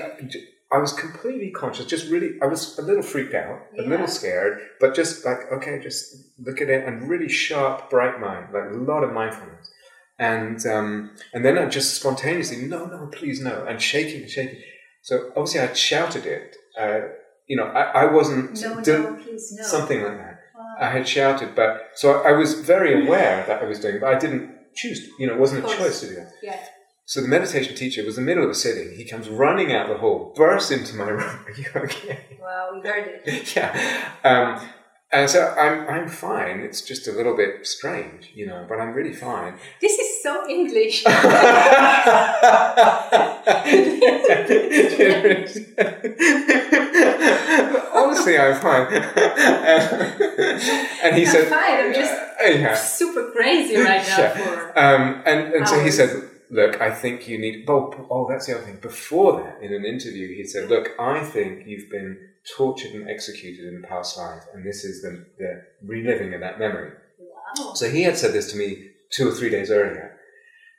I 0.71 0.77
was 0.79 0.91
completely 0.91 1.51
conscious, 1.51 1.86
just 1.86 2.09
really, 2.09 2.31
I 2.41 2.47
was 2.47 2.77
a 2.77 2.81
little 2.81 3.03
freaked 3.03 3.33
out, 3.33 3.57
a 3.77 3.83
Yeah. 3.83 3.89
little 3.89 4.07
scared, 4.07 4.59
but 4.81 4.93
just 4.95 5.24
like 5.25 5.39
okay, 5.53 5.79
just 5.79 6.03
look 6.45 6.62
at 6.62 6.69
it, 6.69 6.86
and 6.88 7.07
really 7.09 7.29
sharp, 7.29 7.89
bright 7.89 8.19
mind, 8.19 8.45
like 8.53 8.69
a 8.71 8.77
lot 8.91 9.03
of 9.03 9.13
mindfulness 9.13 9.69
and 10.19 10.65
um, 10.65 11.12
and 11.33 11.45
then 11.45 11.57
I 11.59 11.65
just 11.67 11.93
spontaneously, 11.95 12.65
no, 12.65 12.86
no, 12.86 13.07
please, 13.12 13.39
no, 13.39 13.65
and 13.69 13.79
shaking 13.81 14.21
and 14.24 14.29
shaking. 14.31 14.59
So 15.03 15.29
obviously 15.36 15.59
I 15.62 15.71
shouted 15.74 16.25
it. 16.25 16.55
Uh, 16.79 17.01
you 17.47 17.55
know, 17.55 17.65
I, 17.65 18.01
I 18.03 18.05
wasn't 18.12 18.59
No, 18.62 18.74
no, 18.79 19.13
please, 19.24 19.53
no. 19.55 19.63
something 19.63 20.01
like 20.03 20.17
that. 20.17 20.37
I 20.79 20.89
had 20.89 21.07
shouted, 21.07 21.55
but 21.55 21.91
so 21.96 22.22
I 22.24 22.31
was 22.31 22.53
very 22.55 23.05
aware 23.05 23.46
that 23.48 23.62
I 23.62 23.65
was 23.65 23.79
doing, 23.79 23.96
it, 23.96 24.01
but 24.01 24.13
I 24.13 24.19
didn't 24.19 24.51
choose. 24.75 25.00
To, 25.01 25.12
you 25.19 25.27
know, 25.27 25.34
it 25.34 25.39
wasn't 25.39 25.65
a 25.65 25.67
choice 25.67 26.01
to 26.01 26.07
do 26.10 26.15
that. 26.15 26.31
yeah. 26.41 26.60
So 27.05 27.22
the 27.22 27.27
meditation 27.29 27.74
teacher 27.74 28.03
was 28.03 28.17
in 28.17 28.25
the 28.25 28.29
middle 28.29 28.43
of 28.43 28.50
a 28.50 28.53
sitting. 28.53 28.98
He 28.98 29.05
comes 29.05 29.29
running 29.29 29.72
out 29.72 29.88
the 29.88 29.98
hall, 29.98 30.34
bursts 30.36 30.72
into 30.72 30.93
my 30.98 31.07
room. 31.07 31.22
Are 31.46 31.51
you 31.55 31.65
okay? 31.77 32.38
Wow, 32.41 32.72
we 32.74 32.81
heard 32.88 33.22
it. 33.25 33.51
yeah. 33.55 34.12
Um, 34.25 34.69
and 35.10 35.29
so 35.29 35.55
I'm, 35.57 35.88
I'm 35.88 36.10
fine. 36.10 36.60
It's 36.60 36.81
just 36.81 37.07
a 37.07 37.13
little 37.13 37.34
bit 37.34 37.65
strange, 37.65 38.29
you 38.36 38.46
know, 38.46 38.65
but 38.67 38.81
I'm 38.81 38.93
really 38.93 39.13
fine. 39.13 39.53
This 39.79 39.98
is 39.98 40.22
so 40.22 40.46
English. 40.50 41.05
Honestly, 48.17 48.38
I'm 48.38 48.59
fine. 48.59 48.93
and 51.03 51.15
he 51.15 51.25
I'm 51.25 51.31
said, 51.31 51.47
fine. 51.47 51.86
I'm 51.86 51.93
just 51.93 52.13
yeah. 52.41 52.75
super 52.75 53.31
crazy 53.31 53.77
right 53.77 54.05
now. 54.07 54.17
Yeah. 54.17 54.33
For 54.33 54.79
Um, 54.79 55.21
and, 55.25 55.53
and 55.53 55.67
so 55.67 55.79
he 55.83 55.91
said, 55.91 56.24
look, 56.50 56.81
I 56.81 56.91
think 56.91 57.27
you 57.27 57.38
need, 57.38 57.65
oh, 57.67 57.93
oh, 58.09 58.27
that's 58.29 58.47
the 58.47 58.55
other 58.55 58.65
thing. 58.65 58.79
Before 58.81 59.41
that, 59.41 59.62
in 59.62 59.74
an 59.74 59.86
interview, 59.86 60.36
he 60.36 60.45
said, 60.45 60.69
look, 60.69 60.89
I 61.00 61.24
think 61.24 61.67
you've 61.67 61.89
been 61.89 62.17
tortured 62.55 62.91
and 62.91 63.09
executed 63.09 63.65
in 63.65 63.83
past 63.83 64.17
life, 64.17 64.43
and 64.53 64.65
this 64.65 64.83
is 64.83 65.01
the, 65.01 65.25
the 65.38 65.63
reliving 65.86 66.33
of 66.33 66.39
that 66.41 66.59
memory. 66.59 66.91
wow. 67.19 67.74
So 67.74 67.89
he 67.89 68.03
had 68.03 68.17
said 68.17 68.33
this 68.33 68.51
to 68.51 68.57
me 68.57 68.89
two 69.12 69.29
or 69.29 69.33
three 69.33 69.50
days 69.50 69.71
earlier. 69.71 70.13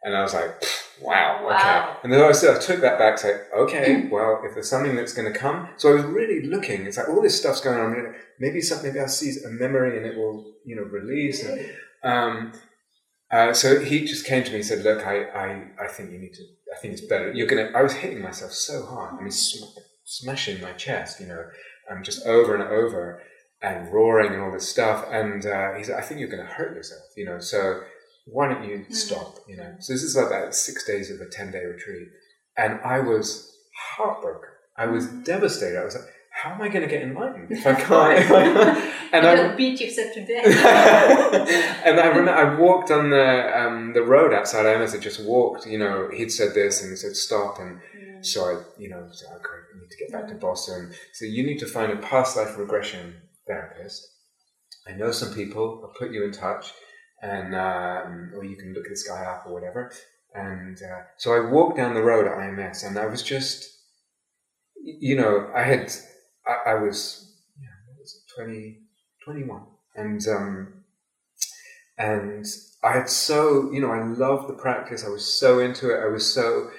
And 0.03 0.17
I 0.17 0.23
was 0.23 0.33
like, 0.33 0.61
"Pfft, 0.61 0.88
wow, 1.03 1.39
okay. 1.45 1.55
Wow. 1.55 1.97
And 2.03 2.13
then 2.13 2.21
I, 2.23 2.33
said, 2.33 2.57
I 2.57 2.61
took 2.61 2.81
that 2.81 2.99
back, 2.99 3.19
say, 3.19 3.41
okay, 3.57 4.09
well, 4.11 4.43
if 4.45 4.55
there's 4.55 4.69
something 4.69 4.97
that's 4.97 5.13
going 5.13 5.33
to 5.33 5.39
come. 5.39 5.69
So 5.77 5.91
I 5.91 5.95
was 5.95 6.05
really 6.05 6.47
looking. 6.47 6.87
It's 6.87 6.97
like 6.97 7.09
all 7.09 7.23
this 7.23 7.39
stuff's 7.39 7.61
going 7.61 7.79
on. 7.79 8.15
Maybe 8.39 8.61
something, 8.61 8.89
maybe 8.89 9.01
I'll 9.01 9.09
see 9.09 9.35
a 9.45 9.49
memory 9.49 9.97
and 9.97 10.07
it 10.07 10.17
will, 10.17 10.55
you 10.65 10.77
know, 10.77 10.83
release. 10.83 11.45
And, 11.45 11.71
um, 12.03 12.53
uh, 13.31 13.53
so 13.53 13.81
he 13.81 14.05
just 14.05 14.27
came 14.27 14.43
to 14.45 14.51
me 14.51 14.57
and 14.57 14.65
said, 14.65 14.85
look, 14.85 15.07
I, 15.07 15.25
I, 15.25 15.65
I 15.83 15.89
think 15.89 16.11
you 16.13 16.19
need 16.19 16.35
to, 16.35 16.43
I 16.75 16.79
think 16.81 16.93
it's 16.93 17.07
better. 17.07 17.33
You're 17.33 17.47
going 17.47 17.67
to, 17.67 17.79
I 17.79 17.83
was 17.83 17.95
hitting 17.95 18.23
myself 18.23 18.53
so 18.53 18.87
hard. 18.87 19.15
I 19.19 19.23
mean, 19.23 19.31
sm- 19.31 19.79
smashing 20.05 20.61
my 20.63 20.73
chest, 20.73 21.21
you 21.21 21.27
know, 21.27 21.45
um, 21.91 22.03
just 22.03 22.27
over 22.27 22.55
and 22.55 22.65
over 22.65 23.23
and 23.61 23.93
roaring 23.93 24.33
and 24.33 24.43
all 24.43 24.53
this 24.53 24.69
stuff. 24.69 25.05
And 25.11 25.45
uh, 25.45 25.75
he 25.75 25.85
said, 25.85 25.99
I 25.99 26.03
think 26.03 26.21
you're 26.21 26.29
going 26.29 26.47
to 26.47 26.53
hurt 26.53 26.75
yourself, 26.75 27.03
you 27.17 27.27
know, 27.27 27.39
so 27.39 27.83
why 28.31 28.49
don't 28.49 28.65
you 28.65 28.85
stop, 28.91 29.37
you 29.47 29.57
know? 29.57 29.75
So 29.81 29.93
this 29.93 30.03
is 30.03 30.17
about 30.17 30.55
six 30.55 30.85
days 30.85 31.11
of 31.11 31.21
a 31.21 31.29
10 31.29 31.53
day 31.53 31.65
retreat. 31.65 32.09
And 32.57 32.81
I 32.85 33.01
was 33.01 33.53
heartbroken. 33.97 34.51
I 34.77 34.87
was 34.87 35.07
devastated. 35.07 35.81
I 35.81 35.85
was 35.85 35.95
like, 35.95 36.05
how 36.43 36.53
am 36.53 36.63
I 36.63 36.69
going 36.69 36.83
to 36.83 36.89
get 36.89 37.03
enlightened 37.03 37.51
if 37.51 37.67
I 37.67 37.75
can't? 37.81 38.19
If 38.19 38.31
I, 38.31 38.47
and 39.13 39.25
you 39.25 39.31
I, 39.31 39.35
don't 39.35 39.57
beat 39.57 39.81
yourself 39.81 40.15
to 40.15 40.25
death. 40.25 40.47
and 41.85 41.99
I 41.99 42.07
remember 42.09 42.31
I 42.31 42.55
walked 42.59 42.91
on 42.91 43.11
the 43.11 43.59
um, 43.59 43.93
the 43.93 44.03
road 44.03 44.33
outside 44.33 44.65
IMS. 44.65 44.95
I 44.95 45.01
just 45.01 45.25
walked. 45.25 45.67
You 45.67 45.79
know, 45.79 46.09
he'd 46.15 46.31
said 46.31 46.55
this 46.55 46.81
and 46.83 46.91
he 46.91 46.97
said 46.97 47.17
stop, 47.17 47.59
and 47.59 47.81
so 48.25 48.45
I, 48.45 48.81
you 48.81 48.89
know, 48.89 49.09
said, 49.11 49.29
okay, 49.37 49.59
I 49.75 49.81
need 49.81 49.91
to 49.91 49.97
get 49.97 50.13
back 50.13 50.29
to 50.29 50.35
Boston. 50.35 50.93
So 51.15 51.25
you 51.25 51.45
need 51.45 51.59
to 51.59 51.67
find 51.67 51.93
a 51.93 51.97
past 51.97 52.37
life 52.37 52.57
regression 52.57 53.15
therapist. 53.47 54.07
I 54.87 54.93
know 54.93 55.11
some 55.11 55.35
people. 55.35 55.81
I'll 55.83 55.95
put 55.99 56.13
you 56.13 56.25
in 56.25 56.33
touch, 56.33 56.73
and 57.23 57.55
um, 57.55 58.33
or 58.35 58.45
you 58.45 58.57
can 58.57 58.73
look 58.75 58.89
this 58.89 59.07
guy 59.07 59.25
up 59.25 59.45
or 59.47 59.53
whatever. 59.53 59.93
And 60.35 60.77
uh, 60.83 61.03
so 61.17 61.33
I 61.35 61.51
walked 61.51 61.77
down 61.77 61.95
the 61.95 62.03
road 62.03 62.27
at 62.27 62.33
IMS, 62.37 62.87
and 62.87 62.99
I 62.99 63.07
was 63.07 63.23
just, 63.23 63.65
you 64.83 65.17
know, 65.17 65.51
I 65.55 65.63
had, 65.63 65.91
I, 66.47 66.73
I 66.73 66.75
was, 66.75 67.35
yeah, 67.61 67.69
what 67.89 67.99
was 68.01 68.15
it, 68.15 68.43
20, 68.43 68.79
21. 69.25 69.63
and 69.97 70.27
um, 70.29 70.75
and 71.97 72.47
I 72.85 72.93
had 72.93 73.09
so, 73.09 73.71
you 73.73 73.81
know, 73.81 73.91
I 73.91 74.05
loved 74.05 74.49
the 74.49 74.53
practice. 74.55 75.05
I 75.05 75.09
was 75.09 75.25
so 75.27 75.59
into 75.59 75.91
it. 75.91 76.01
I 76.01 76.07
was 76.09 76.33
so 76.33 76.71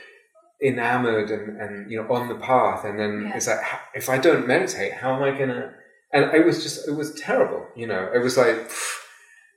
enamored 0.64 1.30
and, 1.32 1.60
and 1.60 1.92
you 1.92 2.02
know, 2.02 2.14
on 2.14 2.30
the 2.30 2.36
path. 2.36 2.86
And 2.86 2.98
then 3.00 3.24
Yeah. 3.24 3.36
it's 3.36 3.48
like, 3.48 3.60
if 3.94 4.10
I 4.10 4.18
don't 4.18 4.48
meditate, 4.48 4.94
how 4.94 5.16
am 5.16 5.24
I 5.24 5.38
gonna? 5.38 5.74
And 6.14 6.34
it 6.34 6.46
was 6.46 6.64
just, 6.64 6.88
it 6.88 6.94
was 6.94 7.14
terrible. 7.20 7.68
You 7.76 7.88
know, 7.88 8.10
it 8.14 8.20
was 8.20 8.38
like, 8.38 8.72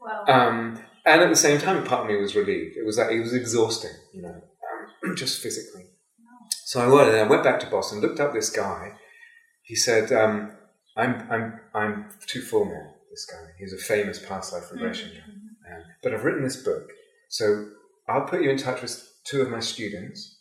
wow. 0.05 0.25
um, 0.27 0.79
and 1.05 1.21
at 1.21 1.29
the 1.29 1.37
same 1.37 1.61
time, 1.61 1.83
part 1.85 2.03
of 2.03 2.07
me 2.09 2.17
was 2.21 2.35
relieved. 2.37 2.77
It 2.77 2.87
was 2.87 2.99
like 2.99 3.11
it 3.11 3.21
was 3.21 3.35
exhausting, 3.35 3.91
you 4.13 4.23
know, 4.23 4.41
um, 5.05 5.17
just 5.17 5.41
physically. 5.43 5.87
So 6.65 6.81
I 6.81 6.87
went 6.87 7.09
and 7.09 7.19
I 7.19 7.25
went 7.25 7.45
back 7.45 7.61
to 7.61 7.67
Boston, 7.67 8.01
looked 8.01 8.21
up 8.21 8.33
this 8.33 8.51
guy. 8.51 8.93
He 9.63 9.75
said, 9.75 10.13
um, 10.13 10.53
"I'm 10.97 11.29
I'm 11.31 11.61
I'm 11.75 12.07
too 12.27 12.41
full 12.43 12.67
now." 12.67 12.95
This 13.11 13.27
guy, 13.27 13.45
he's 13.59 13.75
a 13.75 13.79
famous 13.79 14.19
past 14.19 14.53
life 14.53 14.71
regression 14.73 15.11
guy. 15.11 15.75
Um, 15.75 15.83
but 16.03 16.15
I've 16.15 16.25
written 16.25 16.43
this 16.43 16.57
book, 16.57 16.89
so 17.29 17.69
I'll 18.09 18.25
put 18.25 18.43
you 18.43 18.51
in 18.51 18.57
touch 18.57 18.81
with 18.81 19.13
two 19.25 19.43
of 19.43 19.51
my 19.51 19.61
students 19.61 20.39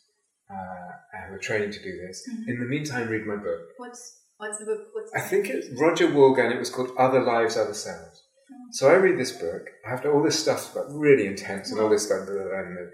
uh, 0.50 1.28
who 1.28 1.36
are 1.36 1.40
training 1.40 1.72
to 1.72 1.82
do 1.82 1.98
this. 2.08 2.28
Mhm. 2.30 2.48
In 2.48 2.60
the 2.60 2.66
meantime, 2.66 3.10
read 3.10 3.26
my 3.26 3.36
book. 3.36 3.62
What's 3.78 4.20
what's 4.38 4.60
the 4.60 4.66
book? 4.66 4.88
What's 4.94 5.12
I 5.14 5.20
think 5.20 5.50
it's 5.50 5.68
Roger 5.80 6.08
Woolger. 6.08 6.50
It 6.50 6.60
was 6.60 6.70
called 6.70 6.92
Other 6.98 7.22
Lives, 7.22 7.58
Other 7.58 7.74
Selves. 7.74 8.24
So 8.72 8.90
I 8.90 8.94
read 8.94 9.20
this 9.20 9.32
book. 9.32 9.70
i 9.86 9.92
After 9.92 10.12
all 10.12 10.24
this 10.24 10.40
stuff's 10.40 10.70
got 10.70 10.86
really 10.90 11.28
intense 11.28 11.72
and 11.72 11.80
all 11.80 11.90
this 11.90 12.10
like 12.10 12.26
blah, 12.26 12.36
blah, 12.36 12.44
blah, 12.44 12.88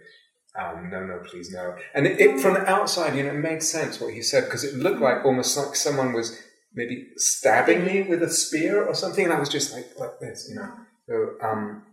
um, 0.58 0.90
no, 0.90 1.06
no, 1.06 1.20
please, 1.20 1.52
no. 1.52 1.76
And 1.94 2.08
it, 2.08 2.20
it 2.20 2.40
from 2.40 2.56
the 2.56 2.68
outside, 2.68 3.16
you 3.16 3.24
know, 3.24 3.30
it 3.30 3.34
made 3.40 3.62
sense 3.62 4.02
what 4.02 4.14
he 4.14 4.24
said 4.24 4.46
because 4.46 4.64
it 4.64 4.76
looked 4.76 5.02
like 5.02 5.24
almost 5.24 5.56
like 5.56 5.76
someone 5.76 6.14
was 6.14 6.42
maybe 6.74 7.08
stabbing 7.18 7.86
me 7.86 8.02
with 8.04 8.24
a 8.24 8.30
spear 8.30 8.84
or 8.84 8.96
something, 8.96 9.26
and 9.26 9.34
I 9.34 9.40
was 9.40 9.50
just 9.50 9.72
like 9.74 9.88
like 10.00 10.20
this, 10.20 10.48
you 10.50 10.56
know. 10.56 10.72
So 11.08 11.48
um, 11.48 11.84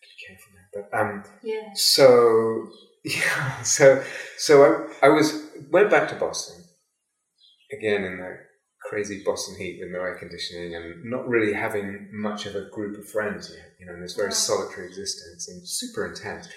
be 0.00 0.26
careful 0.26 0.52
there, 0.54 0.88
but 0.90 0.98
um, 0.98 1.24
yeah. 1.42 1.70
so 1.74 2.68
yeah, 3.04 3.62
so 3.62 4.02
so 4.38 4.88
I 5.02 5.06
I 5.06 5.08
was 5.10 5.46
went 5.70 5.90
back 5.90 6.08
to 6.08 6.14
Boston 6.14 6.64
again 7.72 8.04
in 8.04 8.16
the 8.18 8.38
crazy 8.84 9.22
Boston 9.24 9.56
heat 9.56 9.78
with 9.80 9.90
no 9.90 10.00
air 10.00 10.16
conditioning 10.16 10.74
and 10.74 11.04
not 11.04 11.26
really 11.28 11.52
having 11.52 12.08
much 12.12 12.46
of 12.46 12.54
a 12.54 12.68
group 12.70 12.98
of 12.98 13.08
friends 13.08 13.50
yet, 13.54 13.72
you 13.80 13.86
know, 13.86 13.94
in 13.94 14.00
this 14.00 14.14
very 14.14 14.28
Wow. 14.28 14.34
solitary 14.34 14.86
existence 14.88 15.48
and 15.48 15.66
super 15.66 16.06
intense. 16.06 16.48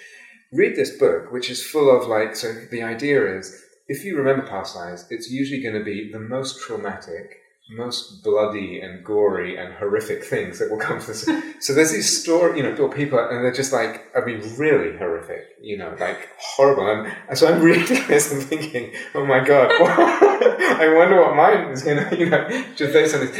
Read 0.52 0.76
this 0.76 0.96
book, 0.96 1.32
which 1.32 1.50
is 1.50 1.64
full 1.64 1.90
of 1.94 2.08
like 2.08 2.36
so 2.36 2.52
the 2.70 2.82
idea 2.82 3.38
is 3.38 3.62
if 3.88 4.04
you 4.04 4.16
remember 4.16 4.46
past 4.46 4.76
lives, 4.76 5.06
it's 5.10 5.30
usually 5.30 5.62
going 5.62 5.74
to 5.74 5.84
be 5.84 6.10
the 6.12 6.20
most 6.20 6.60
traumatic, 6.60 7.36
most 7.70 8.22
bloody 8.22 8.80
and 8.80 9.04
gory 9.04 9.56
and 9.56 9.74
horrific 9.74 10.22
things 10.24 10.58
that 10.58 10.70
will 10.70 10.78
come 10.78 11.00
from 11.00 11.12
this. 11.14 11.28
so 11.60 11.74
there's 11.74 11.92
these 11.92 12.22
story, 12.22 12.58
you 12.58 12.62
know, 12.62 12.88
people, 12.88 13.18
and 13.18 13.44
they're 13.44 13.52
just 13.52 13.72
like, 13.72 14.06
I 14.16 14.24
mean, 14.24 14.40
really 14.56 14.96
horrific, 14.96 15.44
you 15.60 15.76
know, 15.78 15.94
like 15.98 16.28
horrible. 16.38 16.86
And, 16.90 17.12
and 17.28 17.38
so 17.38 17.48
I'm 17.52 17.62
reading 17.62 17.86
this 18.08 18.30
and 18.32 18.42
thinking, 18.42 18.92
oh 19.14 19.24
my 19.24 19.42
god, 19.42 19.70
I 20.80 20.94
wonder 20.94 21.20
what 21.20 21.36
mine 21.36 21.70
is 21.72 21.82
going 21.82 21.96
to, 22.10 22.18
you 22.18 22.28
know, 22.30 22.48
just 22.76 22.92
based 22.92 23.14
on 23.14 23.20
this. 23.26 23.36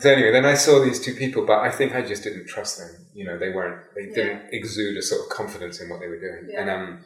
So 0.00 0.10
anyway, 0.10 0.32
then 0.32 0.44
I 0.44 0.54
saw 0.54 0.82
these 0.84 1.00
two 1.00 1.14
people, 1.14 1.46
but 1.46 1.60
I 1.60 1.70
think 1.70 1.94
I 1.94 2.02
just 2.02 2.24
didn't 2.24 2.46
trust 2.48 2.78
them. 2.78 2.90
You 3.14 3.24
know, 3.24 3.38
they 3.38 3.50
weren't, 3.50 3.82
they 3.94 4.06
didn't 4.06 4.42
exude 4.52 4.96
a 4.96 5.02
sort 5.02 5.22
of 5.22 5.28
confidence 5.28 5.80
in 5.80 5.88
what 5.88 6.00
they 6.00 6.08
were 6.08 6.18
doing, 6.20 6.48
Yeah. 6.50 6.60
and 6.60 6.70
um, 6.70 7.04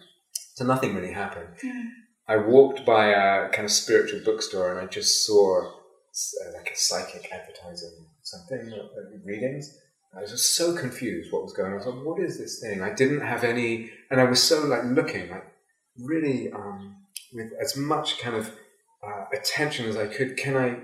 so 0.54 0.64
nothing 0.64 0.94
really 0.94 1.12
happened. 1.12 1.48
Mm. 1.64 1.84
I 2.26 2.36
walked 2.36 2.84
by 2.84 3.06
a 3.06 3.48
kind 3.50 3.64
of 3.64 3.70
spiritual 3.70 4.20
bookstore 4.24 4.70
and 4.70 4.80
I 4.80 4.86
just 4.86 5.24
saw 5.24 5.62
uh, 5.66 6.52
like 6.54 6.70
a 6.72 6.76
psychic 6.76 7.30
advertising 7.32 8.06
something, 8.22 8.72
uh, 8.72 9.18
readings. 9.24 9.74
I 10.16 10.20
was 10.20 10.30
just 10.30 10.54
so 10.54 10.76
confused 10.76 11.32
what 11.32 11.42
was 11.42 11.52
going 11.52 11.68
on. 11.68 11.74
I 11.74 11.76
was 11.76 11.86
like, 11.86 12.04
what 12.04 12.20
is 12.20 12.38
this 12.38 12.60
thing? 12.60 12.82
I 12.82 12.92
didn't 12.92 13.20
have 13.20 13.44
any, 13.44 13.90
and 14.10 14.20
I 14.20 14.24
was 14.24 14.42
so 14.42 14.64
like 14.66 14.84
looking, 14.84 15.30
like 15.30 15.44
really 15.98 16.50
um, 16.52 16.96
with 17.32 17.52
as 17.62 17.76
much 17.76 18.18
kind 18.18 18.34
of 18.36 18.50
uh, 19.06 19.24
attention 19.32 19.87
as 19.87 19.96
I 19.96 20.06
could. 20.06 20.37
Can 20.37 20.56
I 20.56 20.78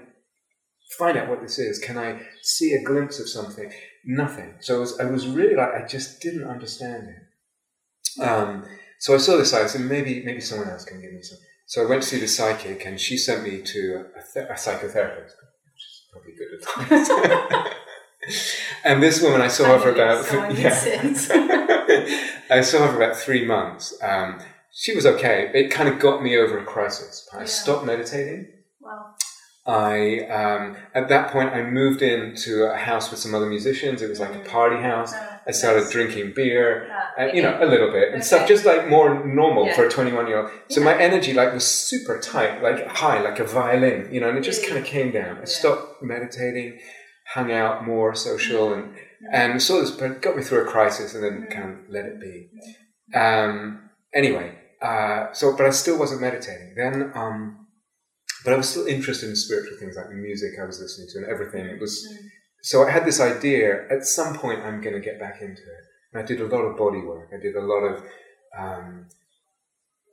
find 0.98 1.16
out 1.16 1.28
what 1.28 1.42
this 1.42 1.58
is? 1.58 1.78
Can 1.78 1.98
I 1.98 2.20
see 2.42 2.72
a 2.72 2.82
glimpse 2.82 3.18
of 3.20 3.28
something? 3.28 3.72
Nothing. 4.04 4.54
So 4.60 4.76
I 4.76 4.78
was, 4.80 5.00
I 5.00 5.04
was 5.04 5.26
really 5.26 5.56
like, 5.56 5.74
I 5.74 5.86
just 5.86 6.20
didn't 6.20 6.48
understand 6.48 7.08
it. 7.08 8.22
Um, 8.22 8.64
so 9.00 9.14
I 9.14 9.18
saw 9.18 9.36
this 9.36 9.50
site, 9.50 9.68
said, 9.70 9.82
maybe 9.82 10.22
maybe 10.24 10.40
someone 10.40 10.68
else 10.68 10.84
can 10.84 11.00
give 11.00 11.12
me 11.12 11.22
some. 11.22 11.38
So 11.66 11.82
I 11.82 11.86
went 11.86 12.02
to 12.02 12.08
see 12.08 12.20
the 12.20 12.28
psychic, 12.28 12.84
and 12.86 13.00
she 13.00 13.16
sent 13.16 13.42
me 13.42 13.62
to 13.62 14.04
a, 14.16 14.22
th- 14.32 14.46
a 14.48 14.54
psychotherapist, 14.54 15.32
which 15.64 15.82
is 15.82 16.02
probably 16.12 16.34
good 16.38 16.60
advice. 16.60 17.74
and 18.84 19.02
this 19.02 19.22
woman, 19.22 19.40
I 19.40 19.48
saw 19.48 19.64
her 19.64 19.80
for 19.80 19.90
about 19.90 20.24
yeah. 20.58 20.70
I 22.50 22.60
saw 22.60 22.86
her 22.86 22.92
for 22.92 23.02
about 23.02 23.16
three 23.16 23.44
months. 23.44 23.96
Um, 24.02 24.40
she 24.74 24.94
was 24.94 25.06
okay. 25.06 25.50
It 25.54 25.70
kind 25.70 25.88
of 25.88 25.98
got 25.98 26.22
me 26.22 26.36
over 26.36 26.58
a 26.58 26.64
crisis. 26.64 27.28
I 27.32 27.40
Yeah. 27.40 27.44
stopped 27.46 27.84
meditating. 27.86 28.48
wow. 28.80 29.14
I 29.66 30.20
um, 30.40 30.76
at 30.94 31.08
that 31.08 31.30
point 31.30 31.50
I 31.54 31.62
moved 31.62 32.02
into 32.02 32.64
a 32.70 32.76
house 32.76 33.10
with 33.10 33.18
some 33.18 33.34
other 33.34 33.46
musicians. 33.46 34.02
It 34.02 34.10
was 34.10 34.20
like 34.20 34.34
a 34.34 34.40
party 34.40 34.76
house. 34.82 35.12
Ah, 35.14 35.40
I 35.46 35.52
started 35.52 35.84
nice. 35.84 35.92
drinking 35.92 36.32
beer 36.36 36.66
uh, 37.18 37.26
you 37.32 37.40
know, 37.42 37.56
a 37.62 37.68
little 37.74 37.90
bit 37.92 38.12
and 38.12 38.22
stuff, 38.24 38.46
just 38.48 38.64
like 38.66 38.88
more 38.88 39.24
normal 39.24 39.66
Yeah. 39.66 39.76
for 39.76 39.84
a 39.86 39.90
21 39.90 40.26
year 40.26 40.38
old. 40.40 40.50
So 40.68 40.80
Yeah. 40.80 40.86
my 40.90 40.96
energy 41.08 41.32
like 41.32 41.54
was 41.54 41.64
super 41.64 42.18
tight, 42.18 42.62
like 42.62 42.86
high, 42.88 43.20
like 43.28 43.38
a 43.38 43.44
violin, 43.44 44.08
you 44.12 44.20
know, 44.20 44.28
and 44.28 44.36
it 44.36 44.42
just 44.42 44.66
kind 44.66 44.78
of 44.78 44.84
came 44.84 45.10
down. 45.12 45.38
I 45.40 45.44
stopped 45.44 46.02
meditating, 46.02 46.78
hung 47.34 47.50
out 47.52 47.86
more 47.86 48.14
social 48.14 48.74
and, 48.74 48.84
Mm. 48.94 49.28
and 49.32 49.62
saw 49.62 49.80
this, 49.80 49.92
but 49.92 50.20
got 50.20 50.36
me 50.36 50.42
through 50.42 50.62
a 50.66 50.70
crisis 50.76 51.14
and 51.14 51.22
then 51.24 51.36
Mm. 51.46 51.50
kind 51.56 51.70
of 51.70 51.76
let 51.88 52.04
it 52.04 52.20
be. 52.20 52.50
Um, 53.14 53.88
anyway, 54.12 54.48
uh, 54.88 55.32
so, 55.32 55.56
but 55.56 55.66
I 55.66 55.70
still 55.70 55.98
wasn't 55.98 56.20
meditating. 56.28 56.74
Then, 56.76 56.94
um, 57.22 57.66
but 58.44 58.52
I 58.52 58.56
was 58.56 58.68
still 58.68 58.86
interested 58.86 59.28
in 59.30 59.36
spiritual 59.36 59.76
things 59.80 59.94
like 59.96 60.08
the 60.08 60.14
music 60.28 60.50
I 60.60 60.66
was 60.70 60.78
listening 60.84 61.08
to 61.12 61.16
and 61.20 61.26
everything. 61.34 61.64
It 61.74 61.80
was, 61.80 61.94
Mm. 62.06 62.28
so 62.70 62.76
I 62.86 62.90
had 62.96 63.04
this 63.10 63.20
idea 63.20 63.66
at 63.94 64.02
some 64.18 64.32
point 64.42 64.58
I'm 64.66 64.80
going 64.84 64.94
to 65.00 65.04
get 65.10 65.18
back 65.18 65.36
into 65.40 65.62
it. 65.76 65.82
And 66.12 66.22
I 66.22 66.24
did 66.30 66.40
a 66.40 66.48
lot 66.54 66.62
of 66.68 66.76
body 66.84 67.00
work. 67.00 67.28
I 67.36 67.40
did 67.46 67.54
a 67.56 67.66
lot 67.72 67.82
of, 67.90 67.94
um, 68.62 69.06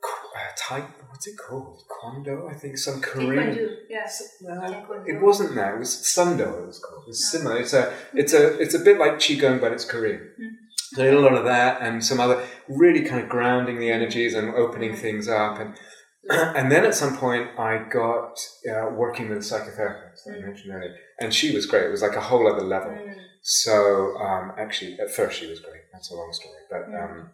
uh, 0.04 0.50
type, 0.68 0.88
what's 1.10 1.26
it 1.28 1.36
called? 1.38 1.78
Kwando, 1.94 2.50
I 2.50 2.54
think, 2.54 2.76
some 2.78 3.00
Korean. 3.00 3.54
Taekwondo, 3.54 3.76
yes. 3.88 4.20
S- 4.20 4.36
no, 4.42 4.54
Taekwondo. 4.60 5.08
it 5.12 5.20
wasn't 5.20 5.54
that. 5.54 5.74
It 5.74 5.78
was 5.78 5.90
Sundo. 6.14 6.48
It 6.62 6.66
was 6.66 6.78
called. 6.84 7.04
It's 7.08 7.30
similar. 7.30 7.58
It's 7.58 7.72
a 7.74 7.92
it's 8.14 8.32
a 8.32 8.58
it's 8.62 8.74
a 8.74 8.78
bit 8.80 8.98
like 8.98 9.14
qigong, 9.24 9.60
but 9.60 9.70
it's 9.72 9.84
Korean. 9.84 10.20
Mm. 10.40 10.50
So 10.94 11.02
I 11.02 11.06
did 11.06 11.14
a 11.14 11.20
lot 11.20 11.34
of 11.34 11.44
that 11.44 11.80
and 11.80 12.04
some 12.04 12.20
other 12.20 12.46
really 12.68 13.02
kind 13.04 13.22
of 13.22 13.28
grounding 13.28 13.78
the 13.78 13.90
energies 13.90 14.34
and 14.34 14.54
opening 14.54 14.94
things 14.94 15.28
up 15.28 15.58
and 15.58 15.74
and 16.30 16.70
then 16.70 16.84
at 16.84 16.94
some 16.94 17.16
point 17.16 17.48
I 17.58 17.78
got 17.90 18.38
uh, 18.70 18.90
working 18.90 19.28
with 19.28 19.38
a 19.38 19.40
psychotherapist 19.40 20.24
that 20.24 20.34
I 20.34 20.38
Mm. 20.38 20.46
mentioned 20.46 20.72
earlier, 20.74 20.94
and 21.20 21.34
she 21.34 21.52
was 21.52 21.66
great. 21.66 21.86
It 21.86 21.90
was 21.90 22.02
like 22.02 22.14
a 22.14 22.20
whole 22.20 22.46
other 22.46 22.62
level. 22.64 22.92
Mm. 22.92 23.14
So 23.42 24.16
um, 24.18 24.52
actually, 24.56 25.00
at 25.00 25.10
first 25.10 25.40
she 25.40 25.48
was 25.48 25.58
great. 25.58 25.82
That's 25.92 26.10
a 26.12 26.14
long 26.14 26.32
story, 26.32 26.54
but 26.70 26.88
Mm. 26.88 27.02
um, 27.04 27.30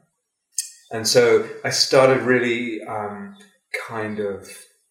and 0.90 1.06
so 1.06 1.46
I 1.64 1.70
started 1.70 2.22
really 2.22 2.82
um, 2.84 3.36
kind 3.88 4.20
of. 4.20 4.48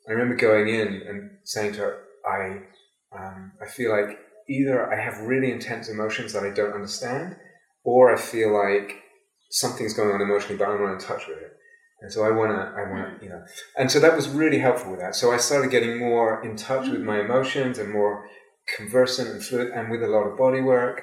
I 0.07 0.11
remember 0.11 0.35
going 0.35 0.67
in 0.69 1.01
and 1.07 1.31
saying 1.43 1.73
to 1.73 1.79
her, 1.79 2.03
"I, 2.23 2.61
um, 3.17 3.53
I 3.59 3.65
feel 3.65 3.91
like 3.91 4.19
either 4.47 4.93
I 4.93 4.97
have 5.01 5.19
really 5.21 5.51
intense 5.51 5.89
emotions 5.89 6.33
that 6.33 6.43
I 6.43 6.51
don't 6.51 6.73
understand, 6.73 7.35
or 7.89 8.13
I 8.13 8.17
feel 8.33 8.49
like 8.63 8.87
something's 9.49 9.93
going 9.99 10.11
on 10.15 10.21
emotionally, 10.27 10.57
but 10.57 10.67
I'm 10.69 10.81
not 10.83 10.93
in 10.93 10.99
touch 10.99 11.23
with 11.29 11.39
it." 11.47 11.53
And 12.01 12.11
so 12.13 12.19
I 12.29 12.31
want 12.39 12.51
to, 12.51 12.61
I 12.79 12.83
want 12.91 13.01
to, 13.05 13.09
mm. 13.15 13.23
you 13.23 13.29
know, 13.29 13.41
and 13.79 13.87
so 13.93 13.97
that 13.99 14.15
was 14.15 14.25
really 14.29 14.59
helpful 14.59 14.91
with 14.91 14.99
that. 14.99 15.15
So 15.15 15.31
I 15.31 15.37
started 15.37 15.71
getting 15.71 15.97
more 15.97 16.43
in 16.47 16.55
touch 16.55 16.85
with 16.89 17.01
mm. 17.01 17.05
my 17.11 17.19
emotions 17.21 17.79
and 17.79 17.91
more 17.91 18.13
conversant 18.77 19.29
and 19.29 19.43
fluid, 19.43 19.69
and 19.73 19.89
with 19.89 20.03
a 20.03 20.07
lot 20.15 20.23
of 20.29 20.37
body 20.37 20.61
work 20.61 20.97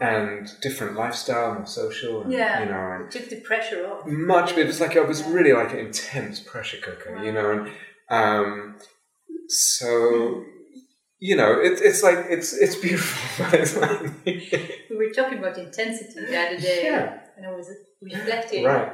and 0.00 0.48
different 0.62 0.94
lifestyle, 0.94 1.54
more 1.54 1.66
social, 1.66 2.22
and, 2.22 2.32
Yeah. 2.32 2.60
you 2.60 2.66
know, 2.72 2.84
and 2.92 3.04
It 3.06 3.10
took 3.16 3.28
the 3.30 3.40
pressure 3.50 3.86
off. 3.86 4.06
much. 4.06 4.50
but 4.54 4.60
It 4.64 4.66
was 4.66 4.80
like 4.80 4.96
I 4.96 5.00
was 5.00 5.22
really 5.24 5.52
like 5.52 5.72
an 5.72 5.78
intense 5.78 6.40
pressure 6.40 6.78
cooker, 6.82 7.12
you 7.22 7.32
know, 7.32 7.50
and 7.50 7.62
um, 8.10 8.76
so 9.48 9.86
mm. 9.86 10.44
You 11.18 11.36
know, 11.36 11.58
it's 11.60 11.80
it's 11.80 12.02
like 12.02 12.26
it's 12.28 12.52
it's 12.52 12.76
beautiful, 12.76 13.46
it's 13.58 13.76
like 13.76 14.00
We 14.90 14.96
were 14.96 15.12
talking 15.14 15.38
about 15.38 15.56
intensity 15.58 16.20
the 16.26 16.38
other 16.38 16.58
day, 16.58 16.84
Yeah. 16.84 17.18
and 17.36 17.46
I 17.46 17.50
was 17.52 17.68
reflecting 18.02 18.64
right, 18.64 18.92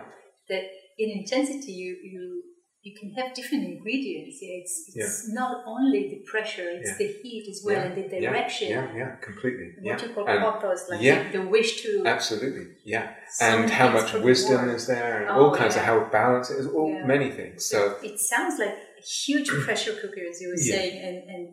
that 0.49 0.63
in 0.99 1.11
intensity 1.21 1.73
you 1.73 1.97
you 2.13 2.43
you 2.85 2.93
can 2.99 3.13
have 3.19 3.33
different 3.35 3.65
ingredients. 3.65 4.39
Yeah, 4.43 4.59
it's 4.61 4.75
it's 4.95 5.33
not 5.33 5.63
only 5.67 6.01
the 6.15 6.21
pressure; 6.31 6.69
it's 6.69 6.91
Yeah. 6.91 6.99
the 6.99 7.09
heat 7.23 7.47
as 7.49 7.63
well, 7.65 7.77
Yeah. 7.77 7.85
and 7.87 7.95
the 7.97 8.21
direction. 8.21 8.69
yeah, 8.71 8.97
yeah, 8.97 9.17
completely, 9.29 9.69
What 9.81 10.01
yeah, 10.01 10.09
you 10.09 10.15
call 10.15 10.27
And- 10.29 10.41
purpose, 10.43 10.83
like 10.91 11.01
yeah. 11.01 11.31
the, 11.31 11.39
the 11.39 11.45
wish 11.49 11.83
to. 11.83 11.91
absolutely, 12.07 12.67
yeah, 12.85 13.15
and 13.41 13.71
how 13.71 13.89
much 13.99 14.13
wisdom 14.15 14.69
is 14.71 14.87
there, 14.87 15.13
and 15.23 15.31
Oh, 15.31 15.35
all 15.47 15.55
kinds 15.61 15.75
of 15.77 15.83
yeah. 15.83 15.87
how 15.91 16.11
balance 16.11 16.51
is, 16.51 16.67
all 16.77 16.91
Yeah. 16.93 17.07
many 17.15 17.31
things. 17.39 17.67
So 17.73 17.79
it 18.03 18.19
sounds 18.19 18.59
like 18.59 18.77
a 19.03 19.03
huge 19.27 19.49
pressure 19.65 19.95
cooker, 20.01 20.23
as 20.31 20.41
you 20.43 20.49
were 20.53 20.61
Yeah. 20.63 20.75
saying, 20.77 20.95
and 21.09 21.17
and. 21.35 21.45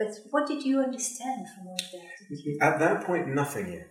But 0.00 0.12
what 0.30 0.48
did 0.48 0.62
you 0.64 0.80
understand 0.80 1.46
from 1.54 1.68
all 1.68 1.76
that? 1.92 2.66
At 2.68 2.78
that 2.78 3.04
point, 3.04 3.28
nothing 3.28 3.70
yet. 3.70 3.86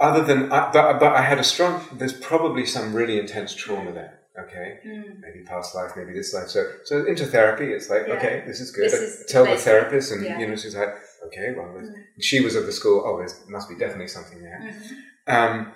Other 0.00 0.24
than, 0.24 0.50
I 0.52 0.70
but, 0.72 0.98
but 0.98 1.12
I 1.14 1.22
had 1.22 1.38
a 1.38 1.44
strong, 1.44 1.74
there's 1.92 2.12
probably 2.12 2.66
some 2.66 2.92
really 2.92 3.16
intense 3.18 3.54
trauma 3.54 3.92
there, 3.92 4.18
okay? 4.44 4.68
Mm. 4.84 5.20
Maybe 5.20 5.44
past 5.46 5.74
life, 5.76 5.92
maybe 5.96 6.12
this 6.12 6.34
life. 6.34 6.48
So, 6.48 6.60
so 6.84 7.06
into 7.06 7.26
therapy, 7.26 7.72
it's 7.72 7.88
like, 7.88 8.08
Yeah. 8.08 8.14
okay, 8.14 8.42
this 8.44 8.58
is 8.60 8.72
good. 8.72 8.86
This 8.90 8.94
is 8.94 9.26
tell 9.32 9.44
the 9.44 9.56
therapist, 9.56 10.10
and, 10.12 10.24
Yeah. 10.24 10.38
you 10.40 10.48
know, 10.48 10.56
she's 10.56 10.74
like, 10.76 10.92
okay, 11.26 11.54
well, 11.56 11.68
Mm. 11.68 11.94
she 12.18 12.40
was 12.40 12.56
of 12.56 12.66
the 12.66 12.72
school, 12.72 12.98
oh, 13.06 13.16
there 13.18 13.28
must 13.48 13.68
be 13.68 13.76
definitely 13.76 14.08
something 14.08 14.42
there. 14.42 14.60
Mhm. 14.60 15.32
Um, 15.34 15.72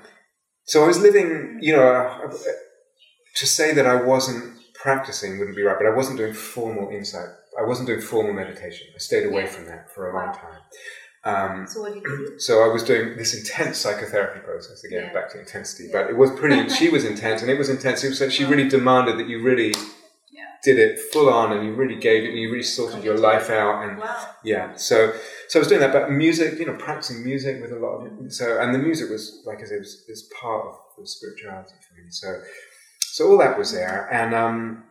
so 0.65 0.83
I 0.83 0.87
was 0.89 1.01
living, 1.01 1.59
you 1.63 1.73
know, 1.77 1.87
uh, 1.87 2.33
to 3.37 3.47
say 3.47 3.73
that 3.73 3.87
I 3.87 3.95
wasn't 3.95 4.43
practicing 4.75 5.39
wouldn't 5.39 5.57
be 5.57 5.63
right, 5.63 5.79
but 5.79 5.87
I 5.87 5.95
wasn't 6.01 6.19
doing 6.19 6.35
formal 6.35 6.91
insight. 6.91 7.31
I 7.59 7.63
wasn't 7.63 7.87
doing 7.89 8.01
formal 8.01 8.33
meditation. 8.33 8.87
I 8.95 8.99
stayed 8.99 9.27
away 9.27 9.43
Yeah. 9.43 9.49
from 9.49 9.67
that 9.67 9.95
for 9.95 10.11
a 10.11 10.15
long 10.15 10.33
time. 10.35 10.61
Um, 11.27 11.67
So 11.67 11.81
what 11.81 11.95
did 11.95 12.03
you 12.03 12.27
do? 12.33 12.39
so 12.39 12.63
I 12.63 12.69
was 12.69 12.83
doing 12.83 13.17
this 13.17 13.33
intense 13.35 13.79
psychotherapy 13.79 14.41
process 14.41 14.85
again, 14.85 15.05
Yeah. 15.05 15.13
back 15.13 15.31
to 15.33 15.39
intensity. 15.41 15.85
Yeah. 15.89 15.93
But 16.03 16.11
it 16.11 16.17
was 16.17 16.31
pretty. 16.33 16.69
she 16.69 16.89
was 16.91 17.05
intense, 17.05 17.41
and 17.43 17.51
it 17.51 17.59
was 17.59 17.69
intense. 17.71 18.05
It 18.05 18.11
was, 18.11 18.21
like 18.21 18.31
she 18.31 18.45
really 18.45 18.69
demanded 18.69 19.19
that 19.19 19.29
you 19.29 19.43
really 19.43 19.73
did 20.63 20.79
it 20.79 20.99
full 21.13 21.29
on, 21.29 21.53
and 21.53 21.67
you 21.67 21.75
really 21.75 21.95
gave 21.95 22.25
it, 22.25 22.31
and 22.31 22.39
you 22.39 22.51
really 22.51 22.63
sorted 22.63 23.05
your 23.05 23.19
life 23.19 23.51
out. 23.51 23.85
And 23.87 23.99
Wow. 23.99 24.17
yeah, 24.43 24.75
so 24.77 25.13
so 25.49 25.59
I 25.59 25.61
was 25.61 25.69
doing 25.69 25.81
that. 25.83 25.93
But 25.93 26.11
music, 26.11 26.59
you 26.59 26.65
know, 26.65 26.73
practicing 26.89 27.23
music 27.23 27.61
with 27.61 27.71
a 27.71 27.77
lot 27.77 28.07
of 28.07 28.33
so, 28.33 28.59
and 28.61 28.75
the 28.75 28.79
music 28.79 29.11
was 29.11 29.43
like 29.45 29.61
I 29.61 29.65
said, 29.65 29.81
was, 29.81 30.05
was 30.09 30.23
part 30.41 30.65
of 30.67 30.75
the 30.99 31.07
spirituality 31.07 31.75
for 31.87 31.95
me. 32.01 32.07
So 32.09 32.41
so 33.01 33.31
all 33.31 33.39
that 33.39 33.59
was 33.59 33.73
there, 33.73 34.09
and 34.11 34.35
um, 34.35 34.85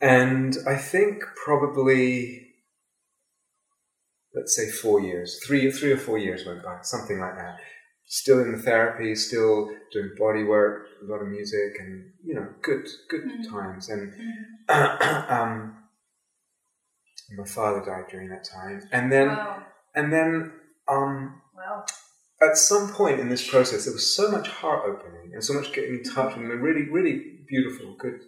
and 0.00 0.56
I 0.66 0.76
think 0.76 1.22
probably 1.44 2.46
let's 4.34 4.54
say 4.56 4.70
four 4.70 5.00
years, 5.00 5.40
three 5.44 5.70
three 5.70 5.92
or 5.92 5.96
four 5.98 6.18
years 6.18 6.46
went 6.46 6.62
by, 6.62 6.78
something 6.82 7.18
like 7.18 7.36
that. 7.36 7.58
Still 8.06 8.40
in 8.40 8.52
the 8.52 8.58
therapy, 8.58 9.14
still 9.14 9.70
doing 9.92 10.10
body 10.18 10.42
work, 10.44 10.86
a 11.02 11.10
lot 11.10 11.22
of 11.22 11.28
music, 11.28 11.76
and 11.78 12.12
you 12.24 12.34
know, 12.34 12.48
good 12.62 12.86
good 13.08 13.22
Mhm. 13.24 13.48
times. 13.48 13.88
And 13.88 14.12
Mhm. 14.68 15.30
um, 15.30 15.76
my 17.36 17.44
father 17.44 17.84
died 17.84 18.06
during 18.10 18.28
that 18.30 18.44
time, 18.44 18.82
and 18.92 19.12
then 19.12 19.28
wow. 19.28 19.62
and 19.94 20.12
then 20.12 20.52
um, 20.88 21.40
Wow. 21.56 21.84
at 22.42 22.56
some 22.56 22.92
point 22.92 23.20
in 23.20 23.28
this 23.28 23.48
process, 23.48 23.84
there 23.84 23.92
was 23.94 24.14
so 24.16 24.30
much 24.30 24.48
heart 24.48 24.82
opening 24.86 25.32
and 25.34 25.44
so 25.44 25.52
much 25.52 25.72
getting 25.72 25.98
in 25.98 26.02
touch 26.02 26.36
and 26.36 26.50
them, 26.50 26.60
really, 26.60 26.88
really 26.90 27.44
beautiful, 27.46 27.94
good. 27.96 28.20